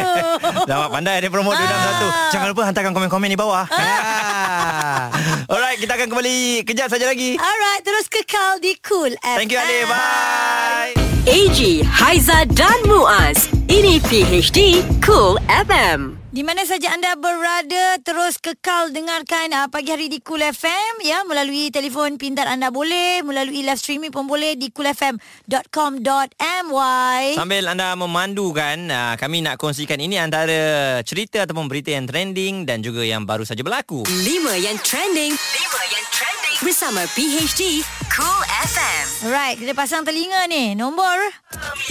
Dapat 0.70 0.88
pandai 0.88 1.20
dia 1.20 1.28
promote 1.28 1.54
dua 1.54 1.66
dalam 1.66 1.84
satu. 1.84 2.06
Jangan 2.30 2.48
lupa 2.48 2.62
hantarkan 2.64 2.92
komen-komen 2.92 3.28
di 3.28 3.36
bawah. 3.36 3.66
Ah. 3.68 5.10
Alright, 5.44 5.76
kita 5.76 5.92
akan 6.00 6.08
kembali 6.08 6.64
kejap 6.64 6.88
saja 6.88 7.04
lagi. 7.04 7.36
Alright, 7.36 7.84
terus 7.84 8.08
kekal 8.08 8.64
di 8.64 8.80
Cool 8.80 9.12
FM. 9.20 9.36
Thank 9.36 9.52
you 9.52 9.60
Alif. 9.60 9.86
Bye. 9.92 10.96
AG, 11.28 11.84
Haiza 11.84 12.48
dan 12.48 12.78
Muaz. 12.88 13.52
Ini 13.68 14.00
PHD 14.08 14.80
Cool 15.04 15.36
FM. 15.48 16.23
Di 16.34 16.42
mana 16.42 16.66
saja 16.66 16.90
anda 16.90 17.14
berada 17.14 17.94
terus 18.02 18.42
kekal 18.42 18.90
dengarkan 18.90 19.54
uh, 19.54 19.70
pagi 19.70 19.94
hari 19.94 20.10
di 20.10 20.18
Cool 20.18 20.42
FM 20.42 21.06
ya 21.06 21.22
melalui 21.22 21.70
telefon 21.70 22.18
pintar 22.18 22.50
anda 22.50 22.74
boleh 22.74 23.22
melalui 23.22 23.62
live 23.62 23.78
streaming 23.78 24.10
pun 24.10 24.26
boleh 24.26 24.58
di 24.58 24.74
coolfm.com.my 24.74 27.22
Sambil 27.38 27.70
anda 27.70 27.94
memandukan, 27.94 28.90
uh, 28.90 29.14
kami 29.14 29.46
nak 29.46 29.62
kongsikan 29.62 30.02
ini 30.02 30.18
antara 30.18 30.98
cerita 31.06 31.46
ataupun 31.46 31.70
berita 31.70 31.94
yang 31.94 32.10
trending 32.10 32.66
dan 32.66 32.82
juga 32.82 33.06
yang 33.06 33.22
baru 33.22 33.46
saja 33.46 33.62
berlaku. 33.62 34.02
5 34.02 34.10
yang 34.58 34.74
trending. 34.82 35.38
5 35.38 35.94
yang 35.94 36.06
trending. 36.10 36.58
Bersama 36.66 37.06
PHD 37.14 37.86
Cool 38.14 38.46
FM. 38.46 39.26
Alright, 39.26 39.58
kita 39.58 39.74
pasang 39.74 40.06
telinga 40.06 40.46
ni. 40.46 40.78
Nombor 40.78 41.18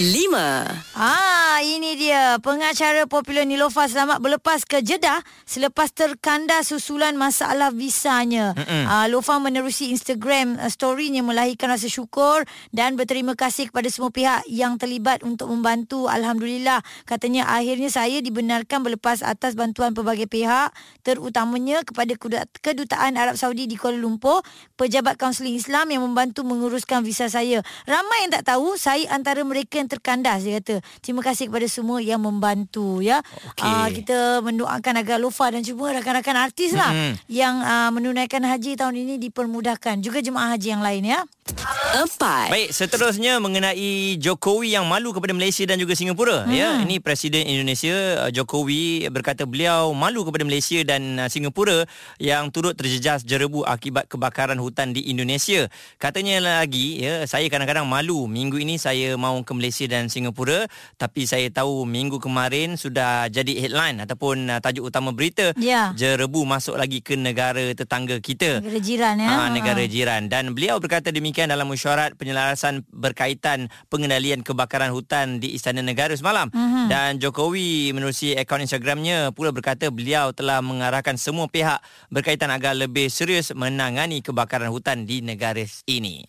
Ah, 0.96 1.60
ini 1.60 2.00
dia 2.00 2.40
pengacara 2.40 3.04
popular 3.04 3.44
Nilofa 3.44 3.84
selamat 3.84 4.24
berlepas 4.24 4.64
ke 4.64 4.80
Jeddah 4.80 5.20
selepas 5.44 5.92
terkandas 5.92 6.72
susulan 6.72 7.12
masalah 7.20 7.68
visanya. 7.76 8.56
Ah, 8.88 9.04
Lofa 9.12 9.36
menerusi 9.36 9.92
Instagram 9.92 10.56
uh, 10.56 10.72
story-nya 10.72 11.20
melahirkan 11.20 11.68
rasa 11.68 11.92
syukur 11.92 12.48
dan 12.72 12.96
berterima 12.96 13.36
kasih 13.36 13.68
kepada 13.68 13.92
semua 13.92 14.08
pihak 14.08 14.48
yang 14.48 14.80
terlibat 14.80 15.20
untuk 15.28 15.52
membantu. 15.52 16.08
Alhamdulillah, 16.08 16.80
katanya 17.04 17.52
akhirnya 17.52 17.92
saya 17.92 18.24
dibenarkan 18.24 18.80
berlepas 18.80 19.20
atas 19.20 19.52
bantuan 19.52 19.92
pelbagai 19.92 20.32
pihak, 20.32 20.72
terutamanya 21.04 21.84
kepada 21.84 22.16
Kedutaan 22.64 23.20
Arab 23.20 23.36
Saudi 23.36 23.68
di 23.68 23.76
Kuala 23.76 24.00
Lumpur, 24.00 24.40
pejabat 24.80 25.20
kaunseling 25.20 25.60
Islam 25.60 25.92
yang 25.92 26.13
membantu 26.14 26.46
menguruskan 26.46 27.02
visa 27.02 27.26
saya. 27.26 27.58
Ramai 27.90 28.22
yang 28.22 28.38
tak 28.38 28.54
tahu 28.54 28.78
saya 28.78 29.10
antara 29.10 29.42
mereka 29.42 29.82
yang 29.82 29.90
terkandas 29.90 30.46
dia 30.46 30.62
kata. 30.62 30.78
Terima 31.02 31.26
kasih 31.26 31.50
kepada 31.50 31.66
semua 31.66 31.98
yang 31.98 32.22
membantu 32.22 33.02
ya. 33.02 33.18
Okey. 33.50 33.66
Ah, 33.66 33.90
kita 33.90 34.38
mendoakan 34.46 35.02
agar 35.02 35.18
Lofa 35.18 35.50
dan 35.50 35.66
semua 35.66 35.90
rakan-rakan 35.90 36.38
artis 36.38 36.70
lah 36.70 36.94
Mm-mm. 36.94 37.18
yang 37.26 37.58
uh, 37.58 37.90
menunaikan 37.90 38.46
haji 38.46 38.78
tahun 38.78 38.94
ini 38.94 39.18
dipermudahkan. 39.18 39.98
Juga 39.98 40.22
jemaah 40.22 40.54
haji 40.54 40.68
yang 40.70 40.86
lain 40.86 41.02
ya. 41.02 41.26
Empat. 41.44 42.48
Baik, 42.48 42.72
seterusnya 42.72 43.36
mengenai 43.36 44.16
Jokowi 44.16 44.72
yang 44.72 44.88
malu 44.88 45.12
kepada 45.12 45.36
Malaysia 45.36 45.60
dan 45.68 45.76
juga 45.76 45.92
Singapura. 45.92 46.48
Hmm. 46.48 46.56
Ya, 46.56 46.80
ini 46.80 47.04
Presiden 47.04 47.44
Indonesia 47.44 48.24
uh, 48.24 48.32
Jokowi 48.32 49.04
berkata 49.12 49.44
beliau 49.44 49.92
malu 49.92 50.24
kepada 50.24 50.40
Malaysia 50.48 50.80
dan 50.88 51.20
uh, 51.20 51.28
Singapura 51.28 51.84
yang 52.16 52.48
turut 52.48 52.72
terjejas 52.72 53.28
jerebu 53.28 53.60
akibat 53.60 54.08
kebakaran 54.08 54.56
hutan 54.56 54.96
di 54.96 55.04
Indonesia. 55.12 55.68
Katanya 56.00 56.40
lagi, 56.40 57.04
ya, 57.04 57.28
saya 57.28 57.44
kadang-kadang 57.52 57.84
malu. 57.84 58.24
Minggu 58.24 58.56
ini 58.56 58.80
saya 58.80 59.12
mau 59.20 59.36
ke 59.44 59.52
Malaysia 59.52 59.84
dan 59.84 60.08
Singapura, 60.08 60.64
tapi 60.96 61.28
saya 61.28 61.52
tahu 61.52 61.84
minggu 61.84 62.24
kemarin 62.24 62.80
sudah 62.80 63.28
jadi 63.28 63.68
headline 63.68 64.00
ataupun 64.00 64.48
uh, 64.48 64.64
tajuk 64.64 64.88
utama 64.88 65.12
berita. 65.12 65.52
Ya. 65.60 65.92
Jerebu 65.92 66.48
masuk 66.48 66.80
lagi 66.80 67.04
ke 67.04 67.20
negara 67.20 67.76
tetangga 67.76 68.16
kita. 68.16 68.64
Negara 68.64 68.80
jiran 68.80 69.14
ya. 69.20 69.28
Ah, 69.28 69.48
negara 69.52 69.84
jiran 69.84 70.32
dan 70.32 70.56
beliau 70.56 70.80
berkata 70.80 71.12
demikian 71.12 71.33
dalam 71.34 71.66
mesyuarat 71.66 72.14
penyelarasan 72.14 72.86
berkaitan 72.94 73.66
pengendalian 73.90 74.46
kebakaran 74.46 74.94
hutan 74.94 75.42
di 75.42 75.58
Istana 75.58 75.82
Negara 75.82 76.14
semalam 76.14 76.54
Mhm. 76.54 76.86
dan 76.86 77.10
Jokowi 77.18 77.90
menerusi 77.90 78.38
akaun 78.38 78.62
Instagramnya 78.62 79.34
pula 79.34 79.50
berkata 79.50 79.90
beliau 79.90 80.30
telah 80.30 80.62
mengarahkan 80.62 81.18
semua 81.18 81.50
pihak 81.50 81.82
berkaitan 82.14 82.54
agar 82.54 82.78
lebih 82.78 83.10
serius 83.10 83.50
menangani 83.50 84.22
kebakaran 84.22 84.70
hutan 84.70 85.02
di 85.02 85.18
negara 85.18 85.66
ini. 85.90 86.22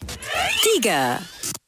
Tiga. 0.65 1.21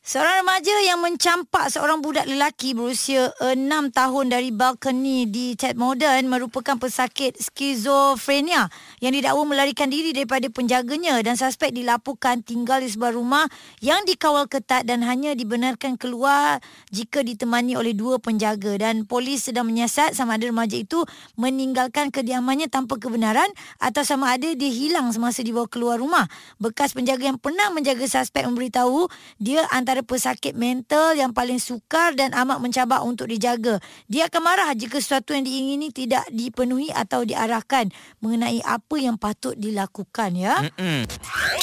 Seorang 0.07 0.39
remaja 0.39 0.71
yang 0.87 1.03
mencampak 1.03 1.67
seorang 1.67 1.99
budak 1.99 2.31
lelaki 2.31 2.71
berusia 2.71 3.27
6 3.43 3.59
tahun 3.91 4.31
dari 4.31 4.55
balkoni 4.55 5.27
di 5.27 5.51
Ted 5.59 5.75
Modern 5.75 6.31
merupakan 6.31 6.79
pesakit 6.79 7.35
skizofrenia 7.35 8.71
yang 9.03 9.11
didakwa 9.11 9.43
melarikan 9.51 9.91
diri 9.91 10.15
daripada 10.15 10.47
penjaganya 10.47 11.19
dan 11.19 11.35
suspek 11.35 11.75
dilaporkan 11.75 12.39
tinggal 12.39 12.79
di 12.79 12.87
sebuah 12.87 13.19
rumah 13.19 13.51
yang 13.83 13.99
dikawal 14.07 14.47
ketat 14.47 14.87
dan 14.87 15.03
hanya 15.03 15.35
dibenarkan 15.35 15.99
keluar 15.99 16.63
jika 16.87 17.19
ditemani 17.19 17.75
oleh 17.75 17.91
dua 17.91 18.15
penjaga 18.15 18.79
dan 18.79 19.03
polis 19.03 19.51
sedang 19.51 19.67
menyiasat 19.67 20.15
sama 20.15 20.39
ada 20.39 20.47
remaja 20.47 20.79
itu 20.79 21.03
meninggalkan 21.35 22.15
kediamannya 22.15 22.71
tanpa 22.71 22.95
kebenaran 22.95 23.51
atau 23.75 24.07
sama 24.07 24.39
ada 24.39 24.55
dia 24.55 24.71
hilang 24.71 25.11
semasa 25.11 25.43
dibawa 25.43 25.67
keluar 25.67 25.99
rumah. 25.99 26.31
Bekas 26.63 26.95
penjaga 26.95 27.27
yang 27.27 27.43
pernah 27.43 27.75
menjaga 27.75 28.07
suspek 28.07 28.47
memberitahu 28.47 29.11
dia 29.43 29.67
antara 29.75 29.96
pesakit 30.03 30.53
mental 30.57 31.15
yang 31.15 31.31
paling 31.31 31.62
sukar 31.62 32.13
dan 32.13 32.33
amat 32.33 32.60
mencabar 32.60 33.01
untuk 33.05 33.29
dijaga. 33.29 33.79
Dia 34.05 34.27
akan 34.29 34.41
marah 34.41 34.69
jika 34.73 34.99
sesuatu 34.99 35.33
yang 35.33 35.45
diingini 35.45 35.93
tidak 35.93 36.25
dipenuhi 36.29 36.89
atau 36.91 37.23
diarahkan 37.23 37.89
mengenai 38.19 38.62
apa 38.65 38.95
yang 38.97 39.15
patut 39.15 39.55
dilakukan 39.57 40.36
ya. 40.36 40.62
Mm-mm. 40.65 41.07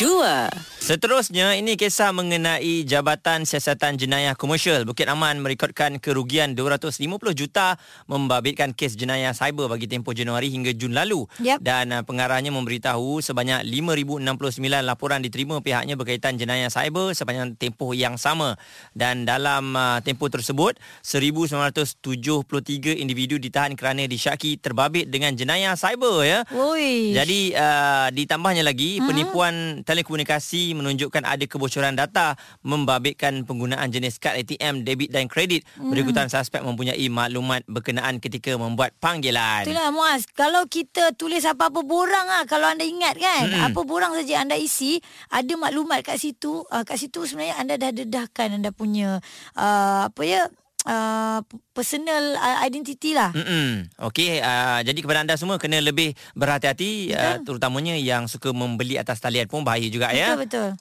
Dua. 0.00 0.50
Seterusnya, 0.84 1.56
ini 1.56 1.80
kisah 1.80 2.12
mengenai 2.12 2.84
Jabatan 2.84 3.48
Siasatan 3.48 3.96
Jenayah 3.96 4.36
Komersial 4.36 4.84
Bukit 4.84 5.08
Aman 5.08 5.40
merekodkan 5.40 5.96
kerugian 5.96 6.52
250 6.52 7.00
juta 7.32 7.80
membabitkan 8.04 8.76
kes 8.76 8.92
jenayah 8.92 9.32
cyber 9.32 9.72
bagi 9.72 9.88
tempoh 9.88 10.12
Januari 10.12 10.52
hingga 10.52 10.76
Jun 10.76 10.92
lalu. 10.92 11.24
Yap. 11.40 11.64
Dan 11.64 11.88
uh, 11.92 12.04
pengarahnya 12.04 12.52
memberitahu 12.52 13.24
sebanyak 13.24 13.64
5,069 13.64 14.84
laporan 14.84 15.24
diterima 15.24 15.64
pihaknya 15.64 15.96
berkaitan 15.96 16.36
jenayah 16.36 16.68
cyber 16.68 17.16
sepanjang 17.16 17.56
tempoh 17.56 17.96
yang 17.96 18.20
sama. 18.24 18.56
Dan 18.96 19.28
dalam 19.28 19.76
uh, 19.76 20.00
tempoh 20.00 20.32
tersebut, 20.32 20.80
1,973 21.04 22.96
individu 22.96 23.36
ditahan 23.36 23.76
kerana 23.76 24.08
disyaki 24.08 24.56
terbabit 24.56 25.12
dengan 25.12 25.36
jenayah 25.36 25.76
cyber 25.76 26.24
ya. 26.24 26.40
Oi. 26.48 27.12
Jadi 27.12 27.52
uh, 27.52 28.08
ditambahnya 28.08 28.64
lagi 28.64 28.96
uh-huh. 28.96 29.08
penipuan 29.12 29.54
telekomunikasi 29.84 30.72
menunjukkan 30.72 31.22
ada 31.28 31.44
kebocoran 31.44 31.92
data 31.92 32.40
membabitkan 32.64 33.44
penggunaan 33.44 33.92
jenis 33.92 34.16
kad 34.16 34.40
ATM, 34.40 34.88
debit 34.88 35.12
dan 35.12 35.28
kredit. 35.28 35.68
Uh-huh. 35.76 35.92
Berikutan 35.92 36.32
suspek 36.32 36.64
mempunyai 36.64 37.04
maklumat 37.12 37.60
berkenaan 37.68 38.16
ketika 38.18 38.56
membuat 38.56 38.96
panggilan. 38.96 39.66
Itulah 39.66 39.90
Muaz 39.90 40.24
Kalau 40.32 40.64
kita 40.70 41.12
tulis 41.18 41.42
apa-apa 41.42 41.82
borang 41.82 42.26
ah 42.30 42.44
Kalau 42.46 42.70
anda 42.70 42.86
ingat 42.86 43.18
kan 43.18 43.50
Mm-mm. 43.50 43.66
Apa 43.72 43.80
borang 43.82 44.14
saja 44.14 44.46
anda 44.46 44.54
isi 44.54 45.02
Ada 45.32 45.58
maklumat 45.58 46.06
kat 46.06 46.22
situ 46.22 46.62
uh, 46.70 46.84
Kat 46.86 46.96
situ 46.96 47.26
sebenarnya 47.26 47.56
anda 47.58 47.74
dah 47.76 47.90
dedahkan 48.14 48.62
Anda 48.62 48.70
punya 48.70 49.18
uh, 49.58 50.06
Apa 50.06 50.22
ya 50.22 50.46
uh, 50.86 51.40
Personal 51.74 52.38
uh, 52.38 52.62
identity 52.62 53.18
lah 53.18 53.34
Mm-mm. 53.34 53.90
Okey, 53.98 54.38
uh, 54.38 54.78
jadi 54.86 54.98
kepada 55.02 55.26
anda 55.26 55.34
semua 55.34 55.58
kena 55.58 55.82
lebih 55.82 56.14
berhati-hati 56.38 57.10
uh, 57.10 57.36
terutamanya 57.42 57.98
yang 57.98 58.30
suka 58.30 58.54
membeli 58.54 58.94
atas 58.94 59.18
talian 59.18 59.50
pun 59.50 59.66
bahaya 59.66 59.90
juga 59.90 60.14
ya. 60.14 60.38
Betul-betul 60.38 60.78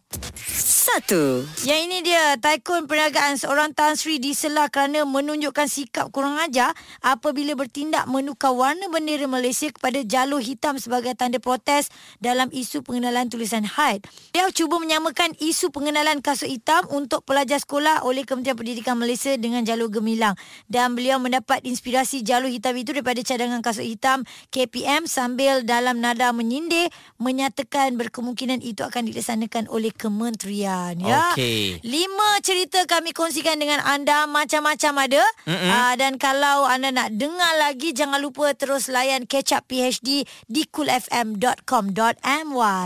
Satu. 0.84 1.48
Yang 1.64 1.80
ini 1.90 1.98
dia 2.04 2.36
Taikun 2.38 2.86
perniagaan 2.92 3.40
seorang 3.40 3.72
Tan 3.72 3.96
Sri 3.96 4.20
diselah 4.20 4.68
kerana 4.68 5.08
menunjukkan 5.08 5.66
sikap 5.72 6.12
kurang 6.12 6.36
ajar 6.38 6.76
apabila 7.00 7.56
bertindak 7.56 8.04
menukar 8.12 8.52
warna 8.52 8.92
bendera 8.92 9.26
Malaysia 9.26 9.72
kepada 9.72 10.04
jalur 10.04 10.44
hitam 10.44 10.76
sebagai 10.76 11.16
tanda 11.16 11.40
protes 11.40 11.88
dalam 12.20 12.52
isu 12.52 12.84
pengenalan 12.84 13.32
tulisan 13.32 13.64
HAID. 13.64 14.04
Dia 14.36 14.52
cuba 14.52 14.76
menyamakan 14.78 15.34
isu 15.40 15.72
pengenalan 15.72 16.20
kasut 16.20 16.52
hitam 16.52 16.84
untuk 16.92 17.24
pelajar 17.24 17.64
sekolah 17.64 18.04
oleh 18.04 18.28
Kementerian 18.28 18.60
Pendidikan 18.60 19.00
Malaysia 19.00 19.34
dengan 19.40 19.64
jalur 19.64 19.93
gemilang. 19.94 20.34
Dan 20.66 20.98
beliau 20.98 21.22
mendapat 21.22 21.62
inspirasi 21.62 22.26
jalur 22.26 22.50
hitam 22.50 22.74
itu 22.74 22.90
daripada 22.98 23.22
cadangan 23.22 23.62
kasut 23.62 23.86
hitam 23.86 24.26
KPM 24.50 25.06
sambil 25.06 25.62
dalam 25.62 26.02
nada 26.02 26.34
menyindir 26.34 26.90
menyatakan 27.22 27.94
berkemungkinan 27.96 28.66
itu 28.66 28.82
akan 28.82 29.06
dilaksanakan 29.14 29.70
oleh 29.70 29.94
kementerian 29.94 30.98
ya. 30.98 31.38
Okey. 31.38 31.80
Lima 31.86 32.42
cerita 32.42 32.84
kami 32.90 33.14
kongsikan 33.14 33.62
dengan 33.62 33.80
anda 33.86 34.26
macam-macam 34.26 35.06
ada. 35.06 35.24
Mm-mm. 35.46 35.70
Uh, 35.70 35.94
dan 36.00 36.18
kalau 36.18 36.66
anda 36.66 36.90
nak 36.90 37.14
dengar 37.14 37.54
lagi 37.62 37.94
jangan 37.94 38.18
lupa 38.18 38.52
terus 38.58 38.90
layan 38.90 39.30
Catch 39.30 39.54
Up 39.54 39.70
PHD 39.70 40.26
di 40.50 40.64
coolfm.com.my. 40.72 41.38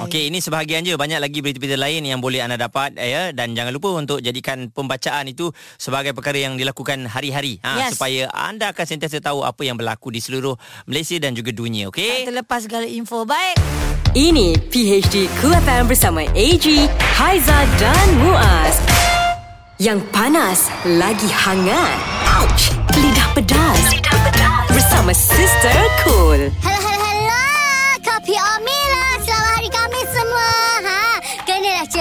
Okey, 0.10 0.28
ini 0.28 0.44
sebahagian 0.44 0.84
je. 0.84 0.98
Banyak 0.98 1.22
lagi 1.22 1.40
berita-berita 1.40 1.78
lain 1.80 2.04
yang 2.04 2.20
boleh 2.20 2.42
anda 2.44 2.58
dapat 2.58 2.98
ya 2.98 3.32
dan 3.32 3.54
jangan 3.54 3.72
lupa 3.72 3.94
untuk 3.96 4.20
jadikan 4.20 4.74
pembacaan 4.74 5.30
itu 5.30 5.54
sebagai 5.78 6.12
perkara 6.18 6.42
yang 6.42 6.58
dilakukan 6.58 6.97
hari-hari 7.06 7.62
ha, 7.62 7.78
Yes. 7.78 7.94
supaya 7.94 8.26
anda 8.34 8.74
akan 8.74 8.86
sentiasa 8.88 9.22
tahu 9.22 9.44
apa 9.44 9.62
yang 9.62 9.78
berlaku 9.78 10.10
di 10.10 10.18
seluruh 10.18 10.58
Malaysia 10.86 11.20
dan 11.20 11.38
juga 11.38 11.54
dunia, 11.54 11.92
Tak 11.92 11.94
okey? 11.94 12.26
terlepas 12.26 12.66
segala 12.66 12.88
info. 12.88 13.22
Baik. 13.22 13.60
Ini 14.16 14.58
PHD 14.74 15.30
Cool 15.38 15.54
FM 15.54 15.86
bersama 15.86 16.26
AG, 16.26 16.66
Haiza 17.14 17.60
dan 17.78 18.08
Muaz. 18.18 18.82
Yang 19.78 20.10
panas 20.10 20.74
lagi 20.98 21.30
hangat. 21.30 21.98
Ouch! 22.42 22.74
Lidah 22.98 23.30
pedas. 23.38 23.78
Lidah 23.94 24.18
pedas. 24.26 24.66
Bersama 24.74 25.14
Sister 25.14 25.78
Cool. 26.02 26.50
Hello, 26.66 26.82
hello, 26.82 27.10
hello. 27.14 27.46
Kopi 28.02 28.34
Omila. 28.34 28.77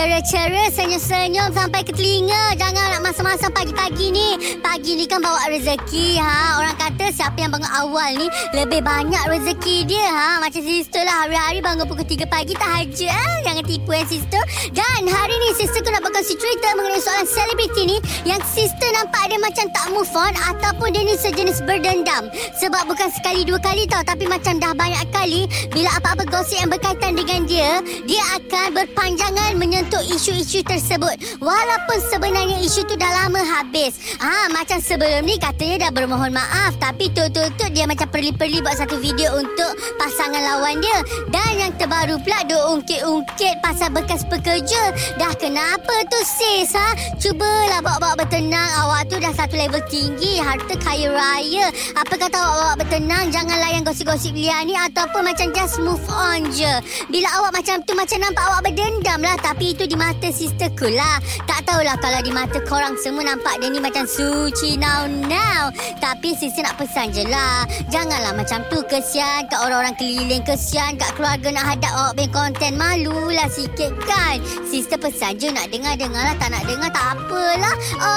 Ceria-ceria, 0.06 0.70
senyum-senyum 0.70 1.50
sampai 1.50 1.82
ke 1.82 1.90
telinga. 1.90 2.54
Jangan 2.54 2.94
nak 2.94 3.10
masa-masa 3.10 3.50
pagi-pagi 3.50 4.14
ni. 4.14 4.38
Pagi 4.62 4.94
ni 4.94 5.02
kan 5.02 5.18
bawa 5.18 5.50
rezeki. 5.50 6.22
Ha? 6.22 6.62
Orang 6.62 6.78
kata 6.78 7.10
siapa 7.10 7.34
yang 7.42 7.50
bangun 7.50 7.66
awal 7.74 8.14
ni 8.14 8.30
lebih 8.54 8.86
banyak 8.86 9.18
rezeki 9.26 9.82
dia. 9.82 10.06
Ha? 10.06 10.38
Macam 10.38 10.62
sister 10.62 11.02
lah 11.02 11.26
hari-hari 11.26 11.58
bangun 11.58 11.90
pukul 11.90 12.06
3 12.06 12.22
pagi 12.30 12.54
tak 12.54 12.70
haja. 12.70 13.10
Ha? 13.10 13.50
Jangan 13.50 13.64
tipu 13.66 13.90
eh 13.98 14.06
sister. 14.06 14.42
Dan 14.70 15.10
hari 15.10 15.34
ni 15.42 15.48
sister 15.58 15.82
aku 15.82 15.90
nak 15.90 16.02
berkongsi 16.06 16.38
cerita 16.38 16.68
mengenai 16.78 17.02
soalan 17.02 17.26
selebriti 17.26 17.82
ni 17.90 17.98
yang 18.22 18.38
sister 18.46 18.86
nampak 18.94 19.26
dia 19.26 19.42
macam 19.42 19.66
tak 19.74 19.86
move 19.90 20.14
on 20.14 20.32
ataupun 20.54 20.94
dia 20.94 21.02
ni 21.02 21.18
sejenis 21.18 21.66
berdendam. 21.66 22.30
Sebab 22.62 22.86
bukan 22.86 23.10
sekali 23.10 23.42
dua 23.42 23.58
kali 23.58 23.90
tau 23.90 24.06
tapi 24.06 24.30
macam 24.30 24.62
dah 24.62 24.70
banyak 24.70 25.02
kali 25.10 25.50
bila 25.74 25.90
apa-apa 25.98 26.22
gosip 26.30 26.62
yang 26.62 26.70
berkaitan 26.70 27.18
dengan 27.18 27.42
dia, 27.50 27.82
dia 28.06 28.22
akan 28.38 28.70
berpanjangan 28.70 29.58
menyentuh 29.58 29.95
untuk 29.96 30.12
isu-isu 30.12 30.60
tersebut. 30.60 31.40
Walaupun 31.40 31.98
sebenarnya 32.12 32.60
isu 32.60 32.84
tu 32.84 33.00
dah 33.00 33.24
lama 33.24 33.40
habis. 33.40 33.96
Ah, 34.20 34.44
macam 34.52 34.76
sebelum 34.76 35.24
ni 35.24 35.40
katanya 35.40 35.88
dah 35.88 35.90
bermohon 35.96 36.36
maaf 36.36 36.76
tapi 36.76 37.08
tut-tut 37.16 37.48
dia 37.72 37.88
macam 37.88 38.04
perli-perli 38.12 38.60
buat 38.60 38.76
satu 38.76 39.00
video 39.00 39.40
untuk 39.40 39.72
pasangan 39.96 40.36
lawan 40.36 40.84
dia. 40.84 41.00
Dan 41.32 41.48
yang 41.56 41.72
terbaru 41.80 42.20
pula 42.20 42.44
dia 42.44 42.60
ungkit-ungkit 42.60 43.64
pasal 43.64 43.88
bekas 43.88 44.28
pekerja. 44.28 44.92
Dah 45.16 45.32
kenapa 45.32 46.04
tu 46.12 46.20
sis 46.28 46.76
ha? 46.76 46.92
Cubalah 47.16 47.80
bawa-bawa 47.80 48.20
bertenang. 48.20 48.68
Awak 48.84 49.08
tu 49.08 49.16
dah 49.16 49.32
satu 49.32 49.56
level 49.56 49.80
tinggi, 49.88 50.44
harta 50.44 50.76
kaya 50.76 51.08
raya. 51.08 51.72
Apa 51.96 52.20
kata 52.20 52.36
awak 52.36 52.56
bawa 52.60 52.74
bertenang, 52.84 53.32
jangan 53.32 53.56
layan 53.64 53.80
gosip-gosip 53.80 54.36
liar 54.36 54.60
ni 54.68 54.76
ataupun 54.76 55.24
macam 55.24 55.48
just 55.56 55.80
move 55.80 56.04
on 56.12 56.44
je. 56.52 56.68
Bila 57.08 57.32
awak 57.40 57.64
macam 57.64 57.80
tu 57.88 57.96
macam 57.96 58.20
nampak 58.20 58.44
awak 58.44 58.60
berdendam 58.68 59.24
lah 59.24 59.40
tapi 59.40 59.72
itu 59.72 59.85
di 59.86 59.96
mata 59.96 60.28
sisterku 60.28 60.90
lah. 60.90 61.22
Tak 61.46 61.64
tahulah 61.64 61.96
kalau 62.02 62.20
di 62.20 62.34
mata 62.34 62.58
korang 62.66 62.98
semua 62.98 63.22
nampak 63.22 63.62
dia 63.62 63.70
ni 63.70 63.78
macam 63.78 64.04
suci 64.04 64.74
now 64.76 65.06
now. 65.06 65.70
Tapi 66.02 66.34
sister 66.34 66.66
nak 66.66 66.76
pesan 66.76 67.14
je 67.14 67.24
lah. 67.26 67.64
Janganlah 67.88 68.34
macam 68.34 68.66
tu 68.68 68.82
kesian 68.90 69.46
kat 69.46 69.58
orang-orang 69.62 69.94
keliling 69.96 70.42
kesian 70.42 70.98
kat 70.98 71.14
keluarga 71.14 71.54
nak 71.54 71.64
hadap 71.70 71.92
awak 71.94 72.12
punya 72.18 72.30
konten 72.34 72.72
malulah 72.74 73.48
sikit 73.48 73.94
kan. 74.04 74.42
Sister 74.66 74.98
pesan 74.98 75.38
je 75.38 75.48
nak 75.54 75.70
dengar-dengar 75.70 76.34
lah 76.34 76.36
tak 76.36 76.50
nak 76.50 76.66
dengar 76.66 76.90
tak 76.90 77.06
apalah. 77.16 77.76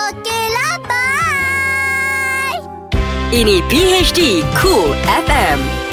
Okey 0.10 0.44
lah 0.52 0.76
bye. 0.90 1.10
Ini 3.30 3.62
PHD 3.70 4.42
Cool 4.58 4.98
FM. 5.06 5.89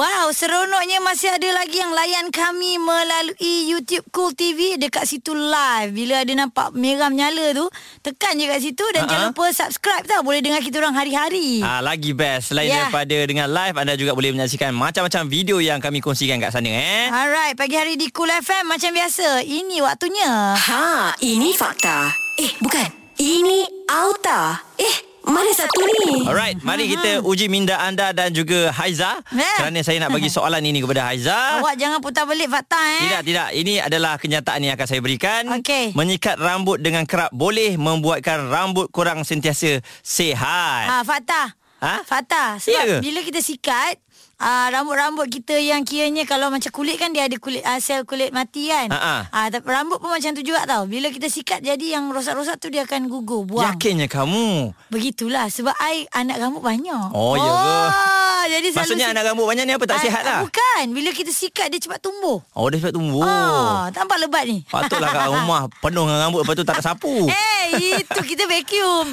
Wow, 0.00 0.32
seronoknya 0.32 0.96
masih 1.04 1.28
ada 1.28 1.60
lagi 1.60 1.76
yang 1.76 1.92
layan 1.92 2.32
kami 2.32 2.80
melalui 2.80 3.68
YouTube 3.68 4.08
Cool 4.08 4.32
TV 4.32 4.80
dekat 4.80 5.04
situ 5.04 5.36
live. 5.36 5.92
Bila 5.92 6.24
ada 6.24 6.32
nampak 6.32 6.72
merah 6.72 7.12
menyala 7.12 7.52
tu, 7.52 7.68
tekan 8.00 8.32
je 8.40 8.48
kat 8.48 8.64
situ 8.64 8.80
dan 8.96 9.04
uh-huh. 9.04 9.12
jangan 9.12 9.28
lupa 9.36 9.52
subscribe 9.52 10.08
tau. 10.08 10.24
Boleh 10.24 10.40
dengar 10.40 10.64
kita 10.64 10.80
orang 10.80 10.96
hari-hari. 10.96 11.60
Ah, 11.60 11.84
lagi 11.84 12.16
best 12.16 12.48
Selain 12.48 12.72
yeah. 12.72 12.88
daripada 12.88 13.12
dengan 13.28 13.52
live 13.52 13.76
Anda 13.76 13.92
juga 14.00 14.16
boleh 14.16 14.32
menyaksikan 14.32 14.72
Macam-macam 14.72 15.28
video 15.28 15.60
Yang 15.60 15.84
kami 15.84 16.00
kongsikan 16.00 16.40
kat 16.40 16.48
sana 16.48 16.72
eh 16.72 17.12
Alright, 17.12 17.52
pagi 17.60 17.76
hari 17.76 18.00
di 18.00 18.08
Cool 18.08 18.32
FM 18.32 18.72
macam 18.72 18.96
biasa. 18.96 19.44
Ini 19.44 19.84
waktunya. 19.84 20.56
Ha, 20.56 21.20
ini 21.28 21.52
fakta. 21.52 22.08
Eh, 22.40 22.56
bukan. 22.56 22.88
Ini 23.20 23.84
auta. 23.92 24.64
Eh, 24.80 25.09
mana 25.26 25.50
satu 25.52 25.80
ni? 25.84 26.24
Alright, 26.24 26.56
mari 26.64 26.88
kita 26.88 27.20
uji 27.20 27.52
minda 27.52 27.76
anda 27.80 28.12
dan 28.16 28.32
juga 28.32 28.72
Haiza 28.72 29.20
Ya. 29.30 29.52
Kerana 29.60 29.78
saya 29.84 30.00
nak 30.00 30.16
bagi 30.16 30.32
soalan 30.36 30.64
ini 30.64 30.80
kepada 30.80 31.12
Haiza 31.12 31.60
Awak 31.60 31.74
jangan 31.76 31.98
putar 32.00 32.24
balik 32.24 32.48
fakta 32.48 32.78
eh. 32.78 33.02
Tidak, 33.04 33.22
tidak. 33.28 33.48
Ini 33.52 33.74
adalah 33.84 34.16
kenyataan 34.16 34.60
yang 34.64 34.74
akan 34.74 34.86
saya 34.88 35.00
berikan. 35.04 35.42
Okey. 35.60 35.92
Menyikat 35.92 36.40
rambut 36.40 36.80
dengan 36.80 37.04
kerap 37.04 37.30
boleh 37.30 37.76
membuatkan 37.76 38.48
rambut 38.48 38.88
korang 38.88 39.22
sentiasa 39.22 39.84
sihat. 40.00 40.84
Ha, 40.88 41.04
fakta. 41.04 41.52
Ha? 41.80 41.94
Fakta. 42.04 42.60
Sebab 42.60 42.84
ke? 42.84 42.96
bila 43.00 43.20
kita 43.24 43.40
sikat, 43.40 43.96
uh, 44.40 44.66
rambut-rambut 44.70 45.28
kita 45.28 45.54
yang 45.54 45.84
kiranya 45.84 46.24
kalau 46.24 46.48
macam 46.48 46.68
kulit 46.70 46.96
kan 46.96 47.12
dia 47.12 47.24
ada 47.24 47.36
kulit 47.36 47.60
uh, 47.60 47.76
sel 47.78 48.02
kulit 48.02 48.32
mati 48.32 48.66
kan. 48.66 48.88
Ah, 48.90 49.46
tapi 49.46 49.64
rambut 49.66 49.96
pun 49.96 50.10
macam 50.10 50.32
tu 50.32 50.40
juga 50.40 50.64
tau. 50.64 50.84
Bila 50.84 51.08
kita 51.08 51.28
sikat 51.28 51.60
jadi 51.60 51.94
yang 51.94 52.08
rosak-rosak 52.08 52.56
tu 52.56 52.68
dia 52.68 52.82
akan 52.82 53.06
gugur, 53.06 53.44
buang. 53.44 53.64
Yakinnya 53.66 54.06
kamu. 54.06 54.72
Begitulah 54.88 55.46
sebab 55.46 55.76
I 55.78 56.08
anak 56.10 56.40
rambut 56.40 56.60
banyak. 56.60 57.12
Oh, 57.12 57.36
ya 57.36 57.44
ke? 57.44 57.76
Oh, 57.90 58.44
jadi 58.48 58.66
Maksudnya 58.72 59.06
si- 59.06 59.12
anak 59.12 59.24
rambut 59.26 59.44
banyak 59.44 59.64
ni 59.64 59.72
apa 59.72 59.84
tak 59.84 59.96
Ah, 59.96 60.02
sihat 60.02 60.22
lah? 60.24 60.40
Bukan. 60.40 60.84
Bila 60.90 61.12
kita 61.12 61.28
sikat 61.28 61.68
dia 61.68 61.78
cepat 61.78 62.00
tumbuh. 62.00 62.40
Oh, 62.50 62.66
dia 62.66 62.80
cepat 62.80 62.96
tumbuh. 62.96 63.20
Oh, 63.20 63.84
tampak 63.92 64.16
lebat 64.18 64.48
ni. 64.48 64.64
Patutlah 64.64 65.10
kat 65.10 65.28
rumah 65.28 65.68
penuh 65.78 66.04
dengan 66.04 66.18
rambut 66.22 66.40
lepas 66.42 66.54
tu 66.54 66.64
tak 66.64 66.80
ada 66.80 66.84
sapu. 66.86 67.12
Eh, 67.70 68.02
itu 68.02 68.20
kita 68.26 68.50
vacuum. 68.50 69.06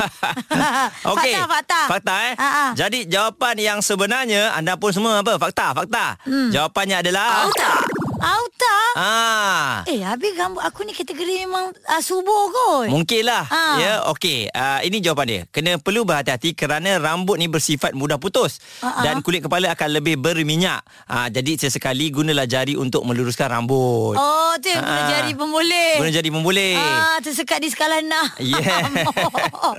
Okey. 1.14 1.30
Fakta, 1.30 1.42
fakta. 1.46 1.80
Fakta 1.88 2.14
eh. 2.26 2.34
Ha. 2.34 2.74
Jadi 2.74 3.06
jawapan 3.06 3.56
yang 3.56 3.80
sebenarnya 3.80 4.50
anda 4.52 4.74
pun 4.74 4.90
semua 4.90 5.17
apa? 5.22 5.34
Fakta, 5.42 5.68
fakta. 5.74 6.06
Hmm. 6.26 6.50
Jawapannya 6.54 7.02
adalah 7.02 7.48
Auta. 7.48 7.74
Auta. 8.22 8.77
Ah. 8.98 9.86
Eh, 9.86 10.02
habis 10.02 10.34
rambut 10.34 10.58
aku 10.60 10.82
ni 10.82 10.90
kategori 10.90 11.46
memang 11.46 11.70
uh, 11.70 12.02
subur 12.02 12.50
kot. 12.50 12.90
Mungkin 12.90 13.22
lah 13.24 13.46
Ah. 13.48 13.76
Ya 13.78 13.94
okey 14.10 14.50
uh, 14.50 14.82
Ini 14.82 14.98
jawapan 15.00 15.26
dia 15.28 15.42
Kena 15.48 15.78
perlu 15.78 16.02
berhati-hati 16.02 16.52
Kerana 16.52 16.98
rambut 16.98 17.38
ni 17.38 17.46
bersifat 17.46 17.94
mudah 17.94 18.18
putus 18.18 18.58
ah. 18.82 19.06
Dan 19.06 19.22
kulit 19.22 19.40
kepala 19.40 19.70
akan 19.72 19.90
lebih 19.94 20.18
berminyak 20.18 20.82
uh, 21.06 21.30
Jadi 21.30 21.62
sesekali 21.62 22.10
gunalah 22.10 22.44
jari 22.44 22.74
Untuk 22.74 23.06
meluruskan 23.06 23.54
rambut 23.54 24.18
Oh, 24.18 24.58
tu 24.58 24.68
yang 24.68 24.82
guna 24.82 25.02
jari 25.06 25.32
pemboleh. 25.34 25.92
Guna 26.02 26.10
jari 26.10 26.30
memboleh 26.30 26.74
Ah, 26.74 27.18
tersekat 27.22 27.62
di 27.62 27.70
skala 27.70 28.02
nah. 28.02 28.34
Yeah. 28.40 28.90
oh, 29.68 29.76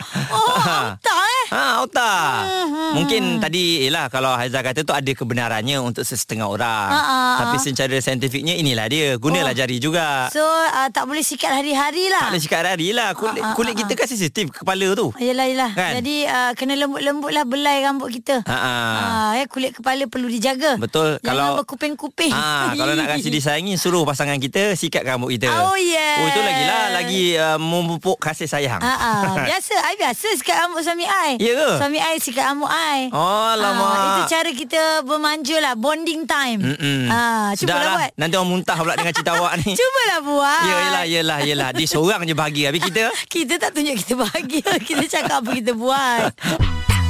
auta 0.69 1.15
eh. 1.17 1.45
Ha, 1.49 1.63
otak. 1.81 2.37
Hmm, 2.45 2.93
Mungkin 2.95 3.41
tadi 3.41 3.89
ialah 3.89 4.13
kalau 4.13 4.37
Haizal 4.37 4.61
kata 4.61 4.85
tu 4.85 4.93
ada 4.93 5.09
kebenarannya 5.09 5.81
untuk 5.81 6.05
sesetengah 6.05 6.45
orang. 6.45 6.89
Ha, 6.93 7.01
ha, 7.01 7.19
Tapi 7.41 7.57
ha. 7.57 7.63
secara 7.65 7.97
saintifiknya 7.99 8.53
inilah 8.53 8.87
dia. 8.87 9.08
Gunalah 9.17 9.47
Oh. 9.49 9.57
jari 9.57 9.77
juga. 9.79 10.29
So, 10.29 10.45
uh, 10.45 10.89
tak 10.89 11.05
boleh 11.05 11.23
sikat 11.23 11.49
hari-hari 11.55 12.09
lah. 12.09 12.21
tak 12.21 12.31
boleh 12.31 12.43
sikat 12.43 12.61
hari 12.67 12.89
lah. 12.91 13.15
Kulit, 13.15 13.39
Ha, 13.39 13.49
ha, 13.49 13.57
kulit 13.57 13.73
ha, 13.73 13.81
kita 13.81 13.93
kan 13.95 14.05
sensitif 14.05 14.53
kepala 14.53 14.93
tu. 14.93 15.09
Yelah, 15.17 15.47
yelah. 15.47 15.71
Kan? 15.73 15.97
Jadi, 15.97 16.17
uh, 16.25 16.53
kena 16.53 16.77
lembut-lembut 16.77 17.31
lah 17.31 17.45
belai 17.45 17.81
rambut 17.81 18.11
kita. 18.11 18.45
Ha. 18.45 18.57
Ah, 18.59 19.31
ya, 19.33 19.47
kulit 19.47 19.73
kepala 19.73 20.05
perlu 20.05 20.27
dijaga. 20.27 20.77
Betul. 20.77 21.17
Jangan 21.19 21.25
Kalau- 21.25 21.57
berkuping-kuping. 21.59 22.31
Ah, 22.31 22.75
kalau 22.75 22.93
nak 22.93 23.09
kasi 23.11 23.31
disayangi 23.31 23.75
suruh 23.75 24.03
pasangan 24.03 24.37
kita 24.37 24.75
sikat 24.75 25.01
rambut 25.03 25.31
kita. 25.31 25.49
Oh, 25.49 25.73
yeah. 25.75 26.19
Oh 26.19 26.27
itu 26.27 26.41
lagi 26.41 26.65
lah 26.65 26.85
lagi 26.91 27.23
uh, 27.35 27.57
memupuk 27.57 28.19
kasih 28.19 28.45
sayang. 28.45 28.81
Ah, 28.81 28.91
ah. 28.91 29.23
biasa, 29.49 29.75
I 29.79 29.95
biasa 29.95 30.27
sikat 30.35 30.57
rambut 30.59 30.83
suami 30.83 31.07
I. 31.07 31.39
Ya 31.39 31.55
ke? 31.55 31.71
Suami 31.79 31.99
I 31.99 32.19
sikat 32.19 32.45
rambut 32.45 32.67
I. 32.67 33.09
Oh, 33.11 33.53
lama. 33.55 33.87
Ah, 33.87 33.97
itu 34.11 34.23
cara 34.29 34.51
kita 34.51 34.83
bermanja 35.03 35.57
lah, 35.59 35.75
bonding 35.75 36.27
time. 36.27 36.59
Mm-mm. 36.59 37.07
Sudah 37.55 37.55
cubalah 37.55 37.85
lah. 37.85 37.95
buat. 37.97 38.11
Nanti 38.17 38.35
orang 38.35 38.51
muntah 38.51 38.77
pula 38.77 38.95
dengan 38.99 39.13
cerita 39.15 39.33
awak 39.39 39.53
ni. 39.63 39.73
Cubalah 39.79 40.21
buat. 40.27 40.65
Yelah, 40.67 41.05
yelah, 41.07 41.39
yelah. 41.47 41.69
Dia 41.73 41.87
seorang 41.87 42.27
je 42.27 42.35
bahagia. 42.35 42.75
Habis 42.75 42.83
kita... 42.91 43.03
Kita 43.35 43.55
tak 43.61 43.71
tunjuk 43.77 43.95
kita 44.03 44.15
bahagia. 44.19 44.71
kita 44.83 45.05
cakap 45.07 45.45
apa 45.45 45.51
kita 45.55 45.73
buat. 45.77 46.33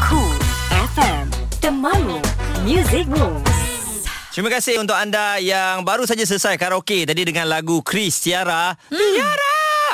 Cool 0.02 0.36
FM. 0.94 1.24
Temanmu. 1.62 2.20
Music 2.66 3.06
Rules. 3.08 3.58
Terima 4.34 4.54
kasih 4.54 4.78
untuk 4.78 4.94
anda 4.94 5.42
yang 5.42 5.82
baru 5.82 6.06
saja 6.06 6.22
selesai 6.22 6.54
karaoke 6.54 7.02
tadi 7.02 7.26
dengan 7.26 7.50
lagu 7.50 7.82
Chris 7.82 8.22
Tiara. 8.22 8.70
Hmm. 8.86 8.94
Tiara! 8.94 9.47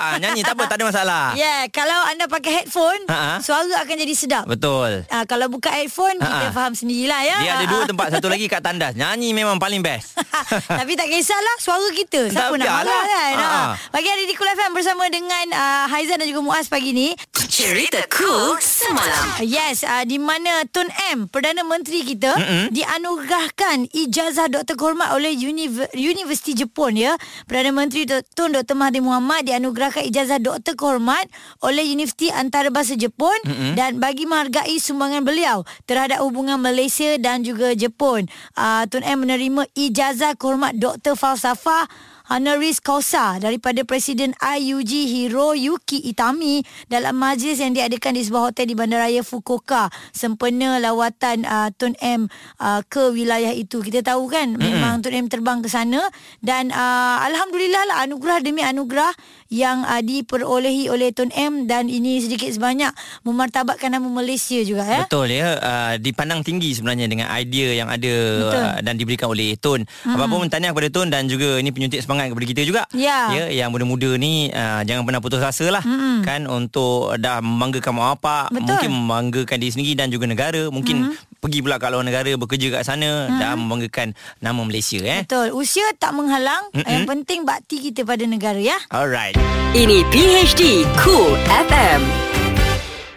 Ah, 0.07 0.17
nyanyi 0.19 0.41
tak 0.41 0.53
apa, 0.53 0.65
tak 0.67 0.77
ada 0.77 0.85
masalah. 0.85 1.25
Ya, 1.33 1.43
yeah, 1.43 1.61
kalau 1.67 1.97
anda 2.05 2.25
pakai 2.27 2.53
headphone, 2.61 3.01
Ha-ha. 3.07 3.41
suara 3.41 3.65
akan 3.81 3.97
jadi 3.97 4.13
sedap. 4.13 4.45
Betul. 4.45 5.09
Ah, 5.09 5.25
kalau 5.25 5.49
buka 5.49 5.71
headphone, 5.71 6.17
kita 6.17 6.29
Ha-ha. 6.45 6.53
faham 6.53 6.73
sendirilah 6.73 7.21
ya. 7.21 7.37
Dia 7.39 7.51
ada 7.55 7.67
dua 7.67 7.83
tempat, 7.85 8.07
satu 8.11 8.29
lagi 8.29 8.45
kat 8.45 8.61
tandas. 8.61 8.93
Nyanyi 8.93 9.33
memang 9.33 9.57
paling 9.57 9.81
best. 9.81 10.13
Tapi 10.71 10.93
tak 10.93 11.07
kisahlah 11.07 11.57
Suara 11.57 11.89
kita 11.89 12.27
Siapa 12.27 12.51
Tak 12.51 12.59
nak 12.59 12.67
biarlah. 12.67 12.85
marah 12.85 13.03
kan 13.07 13.33
Ha. 13.35 13.47
ha. 13.47 13.63
Pagi 13.89 14.09
hari 14.09 14.25
di 14.25 14.35
Kul 14.35 14.45
FM 14.47 14.73
Bersama 14.73 15.07
dengan 15.07 15.47
uh, 15.49 15.85
Haizan 15.87 16.19
dan 16.19 16.27
juga 16.27 16.43
Muaz 16.43 16.67
pagi 16.67 16.91
ni 16.91 17.15
Cerita 17.47 18.03
cool 18.11 18.59
semalam. 18.59 19.39
Yes, 19.41 19.83
uh, 19.83 20.03
di 20.03 20.19
mana 20.19 20.67
Tun 20.67 20.91
M, 21.09 21.29
Perdana 21.29 21.63
Menteri 21.63 22.03
kita 22.03 22.35
Mm-mm. 22.35 22.75
dianugerahkan 22.75 23.87
ijazah 23.89 24.49
doktor 24.49 24.75
kehormat 24.75 25.13
oleh 25.13 25.31
Univ- 25.37 25.87
Universiti 25.93 26.51
Jepun 26.57 26.97
ya. 26.97 27.15
Perdana 27.45 27.71
Menteri 27.71 28.03
Tun 28.35 28.51
Dr 28.51 28.75
Mahathir 28.75 28.99
Mohamad 29.01 29.45
dianugerahkan 29.45 29.94
ijazah 30.03 30.43
doktor 30.43 30.75
kehormat 30.75 31.31
oleh 31.63 31.87
Universiti 31.87 32.33
Antarabangsa 32.33 32.99
Jepun 32.99 33.37
Mm-mm. 33.47 33.73
dan 33.79 34.03
bagi 34.03 34.27
menghargai 34.27 34.81
sumbangan 34.81 35.23
beliau 35.23 35.63
terhadap 35.87 36.25
hubungan 36.25 36.59
Malaysia 36.59 37.15
dan 37.21 37.47
juga 37.47 37.77
Jepun. 37.77 38.27
Uh, 38.59 38.83
Tun 38.91 39.07
M 39.07 39.23
menerima 39.23 39.69
ijazah 39.77 40.35
kehormat 40.35 40.81
doktor 40.81 41.15
falsafah 41.15 41.87
honoris 42.33 42.81
causa 42.81 43.37
daripada 43.37 43.85
Presiden 43.85 44.33
IUG 44.41 44.89
Hiroyuki 44.89 46.01
Itami 46.09 46.65
dalam 46.89 47.21
majlis 47.21 47.61
yang 47.61 47.77
diadakan 47.77 48.17
di 48.17 48.23
sebuah 48.25 48.45
hotel 48.53 48.73
di 48.73 48.75
Bandaraya 48.77 49.21
Fukuoka 49.21 49.93
sempena 50.09 50.81
lawatan 50.81 51.45
uh, 51.45 51.69
Tun 51.77 51.93
M 52.01 52.25
uh, 52.65 52.81
ke 52.89 53.13
wilayah 53.13 53.53
itu. 53.53 53.85
Kita 53.85 54.01
tahu 54.01 54.33
kan 54.33 54.57
mm-hmm. 54.57 54.65
memang 54.65 54.95
Tun 55.05 55.13
M 55.13 55.29
terbang 55.29 55.61
ke 55.61 55.69
sana 55.69 56.01
dan 56.41 56.73
uh, 56.73 57.21
alhamdulillah 57.29 57.93
lah 57.93 57.97
anugerah 58.09 58.41
demi 58.41 58.65
anugerah 58.65 59.13
yang 59.51 59.83
uh, 59.85 60.01
diperolehi 60.01 60.89
oleh 60.89 61.11
Tun 61.11 61.35
M 61.35 61.67
dan 61.67 61.91
ini 61.91 62.23
sedikit 62.23 62.49
sebanyak 62.53 62.93
memartabatkan 63.27 63.93
nama 63.93 64.09
Malaysia 64.09 64.61
juga 64.63 64.87
ya. 64.87 65.05
Betul 65.05 65.35
ya 65.35 65.59
uh, 65.59 65.93
Dipandang 65.99 66.47
tinggi 66.47 66.77
sebenarnya 66.77 67.07
Dengan 67.11 67.29
idea 67.35 67.75
yang 67.75 67.89
ada 67.91 68.15
Betul. 68.15 68.63
uh, 68.63 68.79
Dan 68.85 68.95
diberikan 69.01 69.29
oleh 69.31 69.57
Tun 69.59 69.83
hmm. 69.83 70.15
Apa-apa 70.15 70.35
pun 70.39 70.49
tahniah 70.49 70.71
kepada 70.71 70.91
Tun 70.91 71.09
Dan 71.09 71.27
juga 71.27 71.59
ini 71.59 71.71
penyuntik 71.75 72.05
semangat 72.05 72.31
kepada 72.31 72.47
kita 72.47 72.63
juga. 72.67 72.83
Ya. 72.93 73.33
Ya, 73.33 73.45
yang 73.51 73.71
muda-muda 73.73 74.15
ni 74.21 74.53
uh, 74.53 74.83
jangan 74.85 75.09
pernah 75.09 75.21
putus 75.25 75.41
asa 75.41 75.67
lah. 75.71 75.83
Mm-hmm. 75.83 76.17
Kan 76.27 76.41
untuk 76.51 77.17
dah 77.17 77.41
membanggakan 77.41 77.93
mak 77.97 78.07
bapak, 78.19 78.45
Betul. 78.53 78.65
mungkin 78.67 78.91
membanggakan 78.93 79.57
diri 79.59 79.73
sendiri 79.73 79.93
dan 79.97 80.09
juga 80.13 80.29
negara. 80.29 80.69
Mungkin 80.69 80.97
mm-hmm. 81.11 81.34
Pergi 81.45 81.61
pula 81.61 81.77
kat 81.77 81.93
luar 81.93 82.09
negara 82.09 82.33
bekerja 82.41 82.81
kat 82.81 82.89
sana 82.89 83.29
mm-hmm. 83.29 83.37
dan 83.37 83.61
membanggakan 83.61 84.09
nama 84.41 84.61
Malaysia 84.65 84.97
eh. 85.05 85.29
Betul. 85.29 85.53
Usia 85.53 85.85
tak 86.01 86.17
menghalang. 86.17 86.73
Mm-mm. 86.73 86.89
Yang 86.89 87.05
penting 87.05 87.45
bakti 87.45 87.85
kita 87.85 88.09
pada 88.09 88.25
negara 88.25 88.57
ya. 88.57 88.81
Alright. 88.89 89.37
Ini 89.77 90.01
PHD 90.09 90.89
Cool 91.05 91.37
FM. 91.69 92.34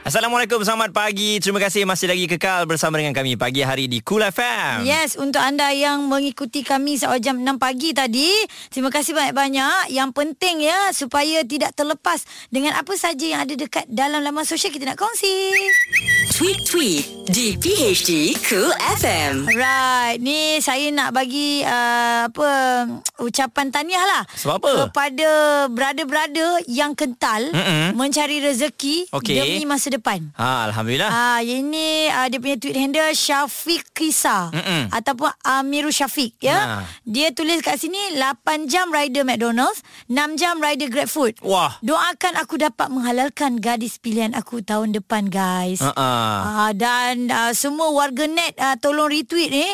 Assalamualaikum, 0.07 0.63
selamat 0.63 0.95
pagi. 0.95 1.35
Terima 1.43 1.59
kasih 1.59 1.83
masih 1.83 2.07
lagi 2.07 2.31
kekal 2.31 2.63
bersama 2.63 2.95
dengan 2.95 3.11
kami 3.11 3.35
pagi 3.35 3.59
hari 3.59 3.91
di 3.91 3.99
Cool 3.99 4.23
FM. 4.23 4.87
Yes, 4.87 5.19
untuk 5.19 5.43
anda 5.43 5.67
yang 5.75 6.07
mengikuti 6.07 6.63
kami 6.63 6.95
seawal 6.95 7.19
jam 7.19 7.35
6 7.43 7.59
pagi 7.59 7.91
tadi, 7.91 8.31
terima 8.71 8.87
kasih 8.87 9.11
banyak-banyak. 9.11 9.91
Yang 9.91 10.09
penting 10.15 10.63
ya, 10.63 10.95
supaya 10.95 11.43
tidak 11.43 11.75
terlepas 11.75 12.23
dengan 12.47 12.79
apa 12.79 12.95
saja 12.95 13.19
yang 13.19 13.43
ada 13.43 13.51
dekat 13.51 13.83
dalam 13.91 14.23
laman 14.23 14.47
sosial 14.47 14.71
kita 14.71 14.87
nak 14.87 14.95
kongsi. 14.95 15.51
Tweet-tweet 16.39 17.27
di 17.27 17.59
PHD 17.59 18.39
Cool 18.47 18.71
FM. 19.03 19.43
Alright, 19.43 20.23
ni 20.23 20.63
saya 20.63 20.87
nak 20.87 21.11
bagi 21.11 21.67
uh, 21.67 22.31
apa 22.31 22.49
ucapan 23.19 23.75
tahniah 23.75 24.05
lah 24.07 24.23
Sebab 24.39 24.55
apa? 24.63 24.71
kepada 24.87 25.29
brother-brother 25.67 26.63
yang 26.71 26.95
kental 26.95 27.43
Mm-mm. 27.51 27.91
mencari 27.99 28.39
rezeki 28.39 29.11
Okey. 29.11 29.35
demi 29.35 29.67
masa 29.67 29.91
depan. 29.91 29.96
Ha, 30.33 30.67
Alhamdulillah. 30.67 31.07
Ah, 31.07 31.39
ini 31.39 32.07
uh, 32.07 32.27
dia 32.27 32.37
punya 32.37 32.57
tweet 32.57 32.73
handle 32.73 33.09
Syafiq 33.09 33.83
Kisa 33.91 34.49
Mm-mm. 34.51 34.89
ataupun 34.89 35.31
Amirul 35.41 35.91
Syafiq 35.91 36.37
ya. 36.37 36.57
Ha. 36.57 36.77
Dia 37.03 37.31
tulis 37.31 37.59
kat 37.59 37.77
sini 37.77 37.97
8 38.13 38.65
jam 38.65 38.89
rider 38.89 39.23
McDonald's, 39.23 39.81
6 40.05 40.13
jam 40.35 40.57
rider 40.57 40.87
GrabFood. 40.87 41.39
Wah. 41.41 41.79
Doakan 41.79 42.37
aku 42.37 42.57
dapat 42.57 42.87
menghalalkan 42.87 43.57
gadis 43.57 43.97
pilihan 43.97 44.33
aku 44.33 44.61
tahun 44.61 44.91
depan 44.91 45.27
guys. 45.27 45.79
Ha 45.79 45.93
Ah, 45.97 46.71
dan 46.71 47.27
uh, 47.27 47.51
semua 47.51 47.89
warga 47.89 48.25
net 48.25 48.53
uh, 48.57 48.75
tolong 48.77 49.07
retweet 49.07 49.49
ni 49.49 49.67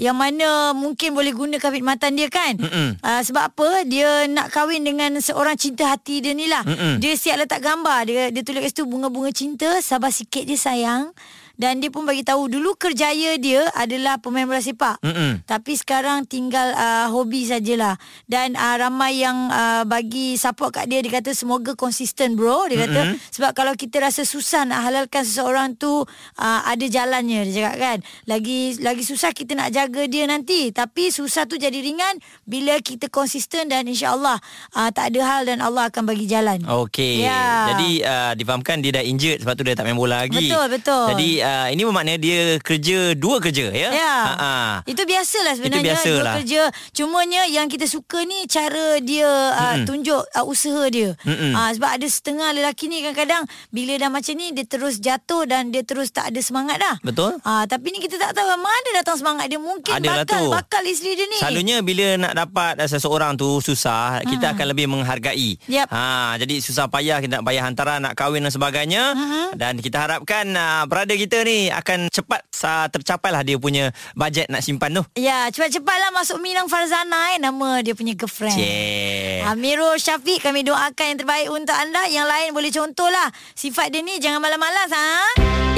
yang 0.00 0.16
mana 0.16 0.72
mungkin 0.72 1.12
boleh 1.12 1.36
guna 1.36 1.60
khidmatan 1.60 2.16
dia 2.16 2.32
kan. 2.32 2.56
Mm-mm. 2.56 2.96
Uh, 3.04 3.20
sebab 3.20 3.52
apa? 3.52 3.84
Dia 3.84 4.24
nak 4.32 4.48
kahwin 4.48 4.80
dengan 4.80 5.12
seorang 5.20 5.60
cinta 5.60 5.92
hati 5.92 6.24
dia 6.24 6.32
ni 6.32 6.48
lah. 6.48 6.64
Mm-mm. 6.64 6.96
Dia 7.04 7.12
siap 7.20 7.36
letak 7.44 7.60
gambar. 7.60 8.08
Dia 8.08 8.22
dia 8.32 8.40
tulis 8.40 8.64
kat 8.64 8.72
situ 8.72 8.88
bunga-bunga 8.88 9.28
cinta, 9.36 9.68
sabar 9.84 10.08
sikit 10.08 10.48
je 10.48 10.56
sayang. 10.56 11.12
Dan 11.60 11.84
dia 11.84 11.92
pun 11.92 12.08
bagi 12.08 12.24
tahu 12.24 12.48
dulu 12.48 12.72
kerjaya 12.80 13.36
dia 13.36 13.68
adalah 13.76 14.16
pemain 14.16 14.48
bola 14.48 14.64
sepak. 14.64 14.96
Mm-mm. 15.04 15.44
Tapi 15.44 15.76
sekarang 15.76 16.24
tinggal 16.24 16.72
uh, 16.72 17.12
hobi 17.12 17.44
sajalah. 17.44 18.00
Dan 18.24 18.56
uh, 18.56 18.80
ramai 18.80 19.20
yang 19.20 19.52
uh, 19.52 19.84
bagi 19.84 20.40
support 20.40 20.72
kat 20.72 20.88
dia 20.88 21.04
dia 21.04 21.20
kata 21.20 21.36
semoga 21.36 21.76
konsisten 21.76 22.32
bro 22.32 22.64
dia 22.72 22.88
kata 22.88 23.12
Mm-mm. 23.12 23.20
sebab 23.28 23.52
kalau 23.52 23.76
kita 23.76 24.00
rasa 24.00 24.24
susah 24.24 24.64
nak 24.64 24.88
halalkan 24.88 25.20
seseorang 25.20 25.76
tu 25.76 26.00
uh, 26.40 26.60
ada 26.64 26.86
jalannya 26.88 27.44
dia 27.44 27.52
cakap 27.60 27.76
kan. 27.76 27.98
Lagi 28.24 28.80
lagi 28.80 29.04
susah 29.04 29.36
kita 29.36 29.52
nak 29.52 29.68
jaga 29.68 30.08
dia 30.08 30.24
nanti 30.24 30.72
tapi 30.72 31.12
susah 31.12 31.44
tu 31.44 31.60
jadi 31.60 31.76
ringan 31.76 32.16
bila 32.48 32.80
kita 32.80 33.12
konsisten 33.12 33.68
dan 33.68 33.84
insya-Allah 33.84 34.40
uh, 34.80 34.88
tak 34.94 35.12
ada 35.12 35.20
hal 35.28 35.42
dan 35.44 35.60
Allah 35.60 35.92
akan 35.92 36.08
bagi 36.08 36.24
jalan. 36.24 36.64
Okey. 36.64 37.20
Ya. 37.20 37.74
Jadi 37.76 37.90
uh, 38.00 38.32
difahamkan 38.32 38.80
dia 38.80 38.96
dah 38.96 39.04
injured 39.04 39.44
sebab 39.44 39.52
tu 39.58 39.66
dia 39.66 39.76
tak 39.76 39.84
main 39.84 39.98
bola 39.98 40.24
lagi. 40.24 40.48
Betul, 40.48 40.64
betul. 40.70 41.06
Jadi 41.12 41.30
uh, 41.42 41.49
ini 41.72 41.82
bermakna 41.86 42.14
dia 42.16 42.58
kerja 42.60 43.14
dua 43.14 43.38
kerja 43.38 43.70
ya. 43.70 43.90
Ya. 43.90 44.16
Ha. 44.36 44.50
Itu 44.86 45.02
biasalah 45.04 45.52
sebenarnya. 45.58 45.82
Itu 45.82 45.88
biasalah. 45.90 46.34
Dua 46.34 46.38
kerja. 46.42 46.62
Cumanya 46.94 47.42
yang 47.48 47.66
kita 47.66 47.86
suka 47.86 48.22
ni 48.24 48.46
cara 48.46 48.98
dia 49.02 49.28
uh, 49.30 49.76
tunjuk 49.84 50.22
uh, 50.22 50.44
usaha 50.46 50.84
dia. 50.88 51.14
Mm-mm. 51.24 51.52
Uh, 51.52 51.70
sebab 51.76 51.90
ada 52.00 52.06
setengah 52.06 52.48
lelaki 52.54 52.86
ni 52.86 53.02
kadang-kadang 53.04 53.44
bila 53.70 53.92
dah 53.98 54.10
macam 54.10 54.34
ni 54.36 54.52
dia 54.54 54.64
terus 54.66 54.98
jatuh 55.00 55.44
dan 55.46 55.74
dia 55.74 55.82
terus 55.82 56.10
tak 56.14 56.32
ada 56.32 56.40
semangat 56.42 56.76
dah. 56.80 56.96
Betul. 57.02 57.38
Ah 57.42 57.64
tapi 57.68 57.92
ni 57.94 57.98
kita 58.00 58.16
tak 58.20 58.36
tahu 58.36 58.48
mana 58.56 58.88
datang 58.96 59.16
semangat 59.18 59.46
dia. 59.48 59.60
Mungkin 59.60 59.92
Adalah 59.92 60.24
bakal 60.24 60.40
tu. 60.40 60.50
bakal 60.52 60.82
isteri 60.86 61.16
dia 61.16 61.26
ni. 61.28 61.38
Selalunya 61.40 61.76
bila 61.84 62.06
nak 62.16 62.32
dapat 62.36 62.72
uh, 62.80 62.88
seseorang 62.88 63.36
tu 63.36 63.60
susah, 63.60 64.24
kita 64.24 64.56
akan 64.56 64.66
lebih 64.72 64.86
menghargai. 64.90 65.56
Hmm. 65.66 65.72
Yap. 65.72 65.86
Ha, 65.90 66.02
jadi 66.40 66.54
susah 66.60 66.86
payah 66.88 67.18
kita 67.20 67.40
nak 67.40 67.46
bayar 67.46 67.68
hantaran, 67.68 68.00
nak 68.04 68.14
kahwin 68.16 68.44
dan 68.44 68.52
sebagainya. 68.52 69.02
Hmm. 69.14 69.48
Dan 69.56 69.78
kita 69.80 70.02
harapkan 70.02 70.48
uh, 70.54 70.84
brother 70.88 71.16
kita 71.16 71.39
ni 71.44 71.68
akan 71.72 72.08
cepat 72.08 72.40
uh, 72.64 72.86
tercapailah 72.88 73.42
dia 73.44 73.56
punya 73.56 73.94
bajet 74.14 74.46
nak 74.48 74.64
simpan 74.64 74.94
tu. 74.94 75.02
Ya, 75.16 75.48
cepat-cepatlah 75.50 76.10
masuk 76.14 76.38
Minang 76.40 76.68
Farzana 76.70 77.34
eh 77.34 77.38
nama 77.40 77.80
dia 77.80 77.92
punya 77.96 78.14
girlfriend. 78.14 78.56
Cik. 78.56 79.46
Amirul 79.50 79.96
Syafiq 79.98 80.40
kami 80.44 80.62
doakan 80.62 81.16
yang 81.16 81.18
terbaik 81.18 81.48
untuk 81.50 81.76
anda. 81.76 82.06
Yang 82.06 82.26
lain 82.28 82.48
boleh 82.54 82.70
contohlah. 82.72 83.28
Sifat 83.56 83.90
dia 83.90 84.04
ni 84.04 84.20
jangan 84.22 84.40
malas-malas 84.40 84.90
ha. 84.92 85.08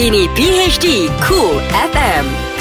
Ini 0.01 0.29
PHD 0.33 1.13
Cool 1.25 1.61
FM. 1.93 2.52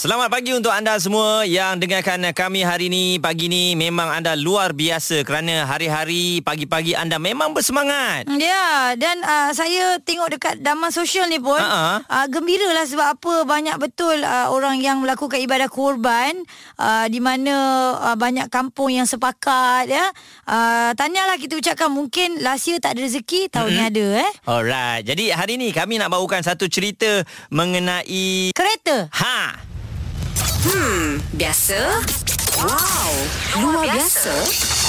Selamat 0.00 0.32
pagi 0.32 0.56
untuk 0.56 0.72
anda 0.72 0.96
semua 0.96 1.44
yang 1.44 1.76
dengarkan 1.76 2.24
kami 2.32 2.64
hari 2.64 2.88
ini. 2.88 3.20
Pagi 3.20 3.52
ni 3.52 3.76
memang 3.76 4.08
anda 4.08 4.32
luar 4.32 4.72
biasa 4.72 5.20
kerana 5.28 5.68
hari-hari 5.68 6.40
pagi-pagi 6.40 6.96
anda 6.96 7.20
memang 7.20 7.52
bersemangat. 7.52 8.24
Ya, 8.32 8.96
dan 8.96 9.20
uh, 9.20 9.52
saya 9.52 10.00
tengok 10.00 10.32
dekat 10.32 10.64
daman 10.64 10.88
sosial 10.88 11.28
ni 11.28 11.36
pun 11.36 11.60
Ha-ha. 11.60 12.00
uh, 12.00 12.26
gembira 12.32 12.72
lah 12.72 12.88
sebab 12.88 13.12
apa 13.12 13.34
banyak 13.44 13.76
betul 13.76 14.16
uh, 14.24 14.48
orang 14.48 14.80
yang 14.80 15.04
melakukan 15.04 15.36
ibadah 15.36 15.68
kurban 15.68 16.48
uh, 16.80 17.04
di 17.04 17.20
mana 17.20 17.52
uh, 18.00 18.16
banyak 18.16 18.48
kampung 18.48 18.96
yang 18.96 19.04
sepakat 19.04 19.84
ya. 19.84 20.08
Uh, 20.48 20.96
tahniahlah 20.96 21.36
kita 21.36 21.60
ucapkan 21.60 21.92
mungkin 21.92 22.40
last 22.40 22.72
year 22.72 22.80
tak 22.80 22.96
ada 22.96 23.04
rezeki, 23.04 23.52
tahun 23.52 23.68
ni 23.68 23.84
ada 23.84 24.06
eh. 24.24 24.30
Alright. 24.48 25.04
Jadi 25.04 25.28
hari 25.28 25.60
ni 25.60 25.76
kami 25.76 26.00
nak 26.00 26.08
bawakan 26.08 26.40
satu 26.40 26.72
cerita 26.72 27.20
mengenai 27.52 28.56
Kereta. 28.56 29.12
ha 29.12 29.68
Hmm, 30.60 31.24
biasa? 31.40 32.04
Wow, 32.60 33.12
luar 33.64 33.88
biasa? 33.88 34.28
Paling 34.28 34.79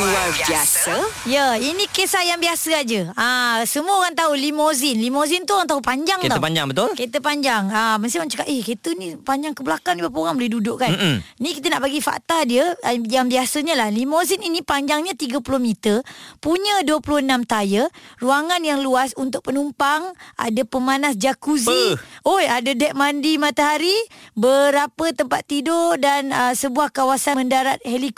luar 0.00 0.28
biasa? 0.32 0.94
Ya, 1.28 1.46
ini 1.58 1.84
kisah 1.90 2.22
yang 2.24 2.40
biasa 2.40 2.82
aja. 2.82 3.12
Ah, 3.14 3.62
semua 3.66 4.00
orang 4.00 4.14
tahu 4.16 4.32
limousin. 4.34 4.98
Limousin 4.98 5.44
tu 5.44 5.54
orang 5.54 5.68
tahu 5.68 5.80
panjang 5.82 6.18
kereta 6.18 6.38
tau. 6.38 6.44
panjang 6.44 6.66
betul? 6.66 6.88
Kereta 6.96 7.18
panjang. 7.20 7.62
Ha, 7.70 7.96
mesti 8.00 8.16
orang 8.18 8.30
cakap, 8.30 8.46
eh 8.48 8.60
kereta 8.64 8.90
ni 8.96 9.14
panjang 9.18 9.52
ke 9.52 9.62
belakang 9.62 9.98
ni 9.98 10.02
berapa 10.06 10.18
orang 10.18 10.34
boleh 10.40 10.50
duduk 10.50 10.76
kan? 10.80 10.90
Mm-mm. 10.94 11.16
Ni 11.42 11.50
kita 11.54 11.72
nak 11.72 11.82
bagi 11.84 12.00
fakta 12.02 12.44
dia 12.46 12.74
ah, 12.82 12.94
yang 12.94 13.26
biasanya 13.30 13.74
lah. 13.76 13.88
Limousin 13.92 14.40
ini 14.42 14.64
panjangnya 14.64 15.14
30 15.14 15.40
meter, 15.60 16.02
punya 16.42 16.82
26 16.86 17.46
tayar, 17.46 17.86
ruangan 18.18 18.60
yang 18.64 18.80
luas 18.82 19.12
untuk 19.18 19.44
penumpang, 19.46 20.14
ada 20.38 20.62
pemanas 20.66 21.14
jacuzzi. 21.16 21.98
Oi, 22.26 22.44
ada 22.46 22.72
dek 22.72 22.96
mandi 22.96 23.36
matahari, 23.36 23.94
berapa 24.36 25.12
tempat 25.12 25.42
tidur 25.46 25.96
dan 26.00 26.32
uh, 26.32 26.54
sebuah 26.56 26.92
kawasan 26.92 27.36
mendarat 27.38 27.78
helikopter. 27.84 28.09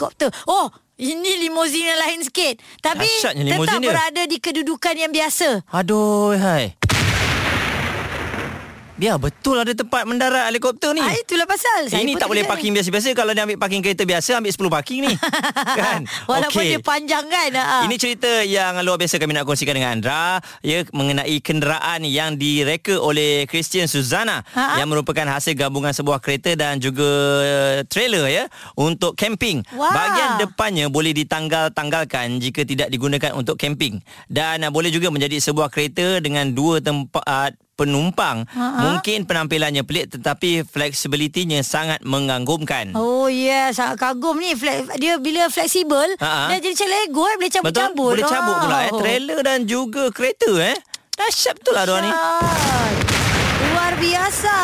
Oh, 0.46 0.68
ini 1.00 1.48
limousin 1.48 1.88
yang 1.88 2.00
lain 2.00 2.20
sikit. 2.22 2.60
Tapi 2.78 3.08
tetap 3.34 3.80
berada 3.82 4.22
di 4.28 4.38
kedudukan 4.38 4.94
yang 4.94 5.12
biasa. 5.12 5.66
Aduh, 5.72 6.36
hai. 6.36 6.76
Biar 9.02 9.18
betul 9.18 9.58
ada 9.58 9.74
tempat 9.74 10.06
mendarat 10.06 10.46
helikopter 10.46 10.94
ni. 10.94 11.02
Ah, 11.02 11.10
itulah 11.10 11.42
pasal. 11.42 11.90
Saya 11.90 12.06
Ini 12.06 12.14
tak 12.14 12.30
boleh 12.30 12.46
parking 12.46 12.70
ni. 12.70 12.78
biasa-biasa 12.78 13.18
Kalau 13.18 13.34
dia 13.34 13.42
ambil 13.42 13.58
parking 13.58 13.82
kereta 13.82 14.06
biasa 14.06 14.38
Ambil 14.38 14.54
10 14.54 14.62
parking 14.70 14.98
ni 15.02 15.14
Kan 15.82 16.06
Walaupun 16.30 16.62
Okey. 16.62 16.70
dia 16.70 16.78
panjang 16.78 17.26
kan. 17.26 17.50
Ha. 17.50 17.82
Ini 17.82 17.96
cerita 17.98 18.30
yang 18.46 18.78
luar 18.78 19.02
biasa 19.02 19.18
kami 19.18 19.34
nak 19.34 19.42
kongsikan 19.42 19.74
dengan 19.74 19.98
Andra 19.98 20.38
ya 20.62 20.86
mengenai 20.94 21.34
kenderaan 21.42 22.06
yang 22.06 22.38
direka 22.38 22.94
oleh 22.94 23.50
Christian 23.50 23.90
Suzana 23.90 24.46
Ha? 24.54 24.78
yang 24.78 24.86
merupakan 24.86 25.26
hasil 25.26 25.58
gabungan 25.58 25.90
sebuah 25.90 26.22
kereta 26.22 26.54
dan 26.54 26.78
juga 26.78 27.02
uh, 27.42 27.78
trailer 27.88 28.28
ya 28.28 28.44
untuk 28.76 29.18
camping. 29.18 29.64
Wah. 29.74 29.90
Bahagian 29.90 30.30
depannya 30.38 30.86
boleh 30.86 31.10
ditanggal-tanggalkan 31.10 32.38
jika 32.38 32.62
tidak 32.62 32.86
digunakan 32.86 33.32
untuk 33.34 33.56
camping 33.56 33.98
dan 34.28 34.62
uh, 34.62 34.70
boleh 34.70 34.92
juga 34.92 35.10
menjadi 35.10 35.40
sebuah 35.40 35.72
kereta 35.72 36.20
dengan 36.20 36.52
dua 36.52 36.78
tempat 36.78 37.56
penumpang. 37.74 38.44
Ha-ha. 38.48 38.78
Mungkin 38.84 39.24
penampilannya 39.24 39.82
pelik 39.82 40.14
tetapi 40.14 40.62
fleksibilitinya 40.62 41.60
sangat 41.60 42.04
mengagumkan. 42.04 42.92
Oh 42.94 43.26
ya, 43.26 43.48
yeah. 43.48 43.66
sangat 43.70 44.00
kagum 44.00 44.38
ni. 44.38 44.52
Fle- 44.52 44.86
dia 44.96 45.16
bila 45.18 45.48
fleksibel, 45.48 46.16
Ha-ha. 46.18 46.52
dia 46.52 46.58
jadi 46.60 46.74
macam 46.74 46.88
Lego 46.88 47.22
eh, 47.22 47.34
boleh 47.36 47.48
Betul? 47.48 47.56
cabut-cabut. 47.62 48.10
Boleh 48.14 48.26
cabut 48.28 48.56
pula 48.60 48.78
eh 48.82 48.90
Oh. 48.92 49.00
trailer 49.00 49.40
dan 49.40 49.58
juga 49.64 50.12
kereta 50.12 50.50
eh. 50.60 50.76
Dahsyat 51.12 51.60
betul 51.60 51.74
lah 51.76 51.84
dia 51.84 51.98
ni. 52.00 52.10
Biasa. 54.02 54.58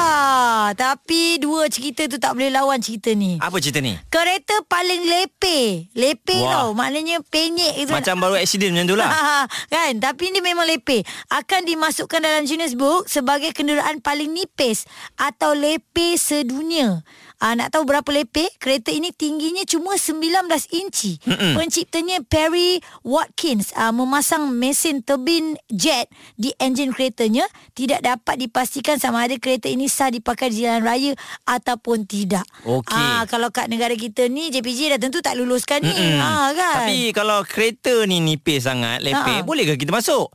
Tapi 0.74 1.38
dua 1.38 1.70
cerita 1.70 2.02
tu 2.10 2.18
tak 2.18 2.34
boleh 2.34 2.50
lawan 2.50 2.82
cerita 2.82 3.14
ni. 3.14 3.38
Apa 3.38 3.62
cerita 3.62 3.78
ni? 3.78 3.94
Kereta 4.10 4.66
paling 4.66 5.06
lepeh. 5.06 5.94
Lepeh 5.94 6.42
Wah. 6.42 6.50
tau. 6.50 6.68
Maknanya 6.74 7.22
penyek 7.22 7.86
gitu. 7.86 7.94
Macam 7.94 8.18
baru 8.18 8.34
aksiden 8.34 8.74
macam 8.74 8.90
tu 8.90 8.96
lah. 8.98 9.14
kan 9.72 9.94
tapi 10.02 10.34
ini 10.34 10.42
memang 10.42 10.66
lepeh 10.66 11.06
akan 11.30 11.70
dimasukkan 11.70 12.18
dalam 12.18 12.50
Guinness 12.50 12.74
Book 12.74 13.06
sebagai 13.06 13.54
kenderaan 13.54 14.02
paling 14.02 14.34
nipis 14.34 14.90
atau 15.14 15.54
lepeh 15.54 16.18
sedunia 16.18 17.06
Ah, 17.38 17.54
nak 17.54 17.70
tahu 17.70 17.86
berapa 17.86 18.04
lepeh? 18.04 18.50
Kereta 18.58 18.90
ini 18.90 19.14
tingginya 19.14 19.62
cuma 19.62 19.94
19 19.94 20.26
inci. 20.74 21.22
Mm-mm. 21.22 21.54
Penciptanya 21.54 22.18
Perry 22.20 22.82
Watkins 23.00 23.70
ah, 23.72 23.90
memasang 23.90 24.50
mesin 24.50 25.00
turbin 25.00 25.54
jet 25.66 26.10
di 26.34 26.50
enjin 26.58 26.90
keretanya 26.90 27.46
tidak 27.72 28.02
dapat 28.02 28.42
dipastikan 28.42 28.98
sama 28.98 29.22
ada 29.22 29.38
kereta 29.38 29.66
ini 29.66 29.86
sah 29.86 30.10
dipakai 30.10 30.50
di 30.50 30.66
jalan 30.66 30.82
raya 30.82 31.12
ataupun 31.44 32.04
tidak. 32.04 32.42
Okey. 32.62 32.90
Ah, 32.90 33.22
kalau 33.24 33.48
kat 33.48 33.70
negara 33.70 33.94
kita 33.94 34.26
ni 34.26 34.50
JPJ 34.50 34.94
dah 34.94 35.00
tentu 35.00 35.22
tak 35.22 35.38
luluskan 35.38 35.78
ni. 35.80 35.94
Mm-mm. 35.94 36.18
Ah, 36.18 36.50
kan? 36.50 36.90
Tapi 36.90 37.14
kalau 37.14 37.46
kereta 37.46 38.02
ni 38.02 38.18
nipis 38.18 38.66
sangat, 38.66 38.98
Ha. 38.98 39.04
lepeh, 39.04 39.46
bolehkah 39.46 39.78
kita 39.78 39.94
masuk? 39.94 40.26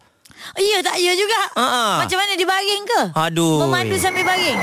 Ya 0.56 0.80
tak 0.80 0.96
ya 0.98 1.12
juga. 1.14 1.40
Ha-ha. 1.54 2.00
Macam 2.00 2.16
mana 2.16 2.32
dia 2.34 2.44
baring 2.44 2.84
ke? 2.86 3.02
Aduh. 3.14 3.60
Memandu 3.60 3.96
sambil 3.96 4.24
baring. 4.24 4.60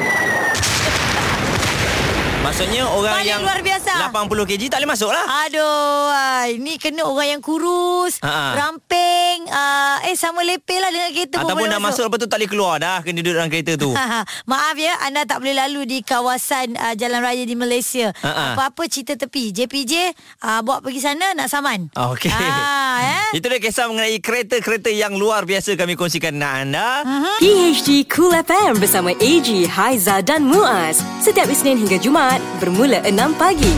Maksudnya 2.40 2.88
orang 2.88 3.20
Paling 3.20 3.28
yang 3.28 3.42
luar 3.44 3.60
biasa. 3.60 3.92
80 4.08 4.48
kg 4.48 4.62
tak 4.72 4.78
boleh 4.80 4.90
masuk 4.96 5.10
lah. 5.12 5.24
Aduh, 5.44 6.08
ai, 6.08 6.56
ni 6.56 6.80
kena 6.80 7.04
orang 7.04 7.36
yang 7.36 7.42
kurus, 7.44 8.16
Ha-ha. 8.24 8.56
ramping, 8.56 9.44
uh, 9.44 10.00
eh 10.08 10.16
sama 10.16 10.40
lepeh 10.40 10.80
lah 10.80 10.88
dengan 10.88 11.12
kereta 11.12 11.36
pun 11.36 11.52
Ataupun 11.52 11.68
dah 11.68 11.80
masuk 11.84 12.08
lepas 12.08 12.16
tu 12.16 12.28
tak 12.32 12.40
boleh 12.40 12.48
keluar 12.48 12.74
dah 12.80 13.04
kena 13.04 13.20
duduk 13.20 13.36
dalam 13.36 13.52
kereta 13.52 13.76
tu. 13.76 13.92
Maaf 14.50 14.76
ya, 14.80 14.96
anda 15.04 15.28
tak 15.28 15.44
boleh 15.44 15.52
lalu 15.52 15.84
di 15.84 15.98
kawasan 16.00 16.80
uh, 16.80 16.96
jalan 16.96 17.20
raya 17.20 17.44
di 17.44 17.52
Malaysia. 17.52 18.08
Ha-ha. 18.24 18.56
Apa-apa 18.56 18.88
cerita 18.88 19.20
tepi. 19.20 19.52
JPJ 19.52 20.16
uh, 20.40 20.64
bawa 20.64 20.80
pergi 20.80 21.04
sana 21.04 21.36
nak 21.36 21.52
saman. 21.52 21.92
Ah, 21.92 22.16
Okey. 22.16 22.32
Ah, 22.32 22.96
eh? 23.04 23.36
Itu 23.36 23.52
dia 23.52 23.60
kisah 23.60 23.84
mengenai 23.84 24.16
kereta-kereta 24.16 24.88
yang 24.88 25.12
luar 25.12 25.44
biasa 25.44 25.76
kami 25.76 25.92
kongsikan 25.92 26.32
dengan 26.40 26.64
anda. 26.64 26.88
PHD 27.36 28.08
Cool 28.08 28.32
FM 28.32 28.80
bersama 28.80 29.12
AG, 29.12 29.68
Haiza 29.68 30.24
dan 30.24 30.48
Muaz. 30.48 31.04
Setiap 31.20 31.44
Isnin 31.44 31.76
hingga 31.76 32.00
Jumaat 32.00 32.29
Jumaat 32.30 32.62
bermula 32.62 33.02
6 33.02 33.42
pagi. 33.42 33.74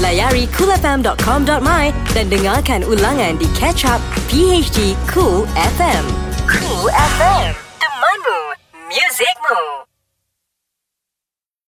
Layari 0.00 0.48
coolfm.com.my 0.56 1.92
dan 2.16 2.26
dengarkan 2.32 2.80
ulangan 2.88 3.36
di 3.36 3.44
Catch 3.52 3.84
Up 3.84 4.00
PHD 4.32 4.96
Cool 5.04 5.44
FM. 5.76 6.04
Cool 6.48 6.88
FM. 6.88 7.52
Temanmu. 7.76 8.40
Musikmu. 8.88 9.89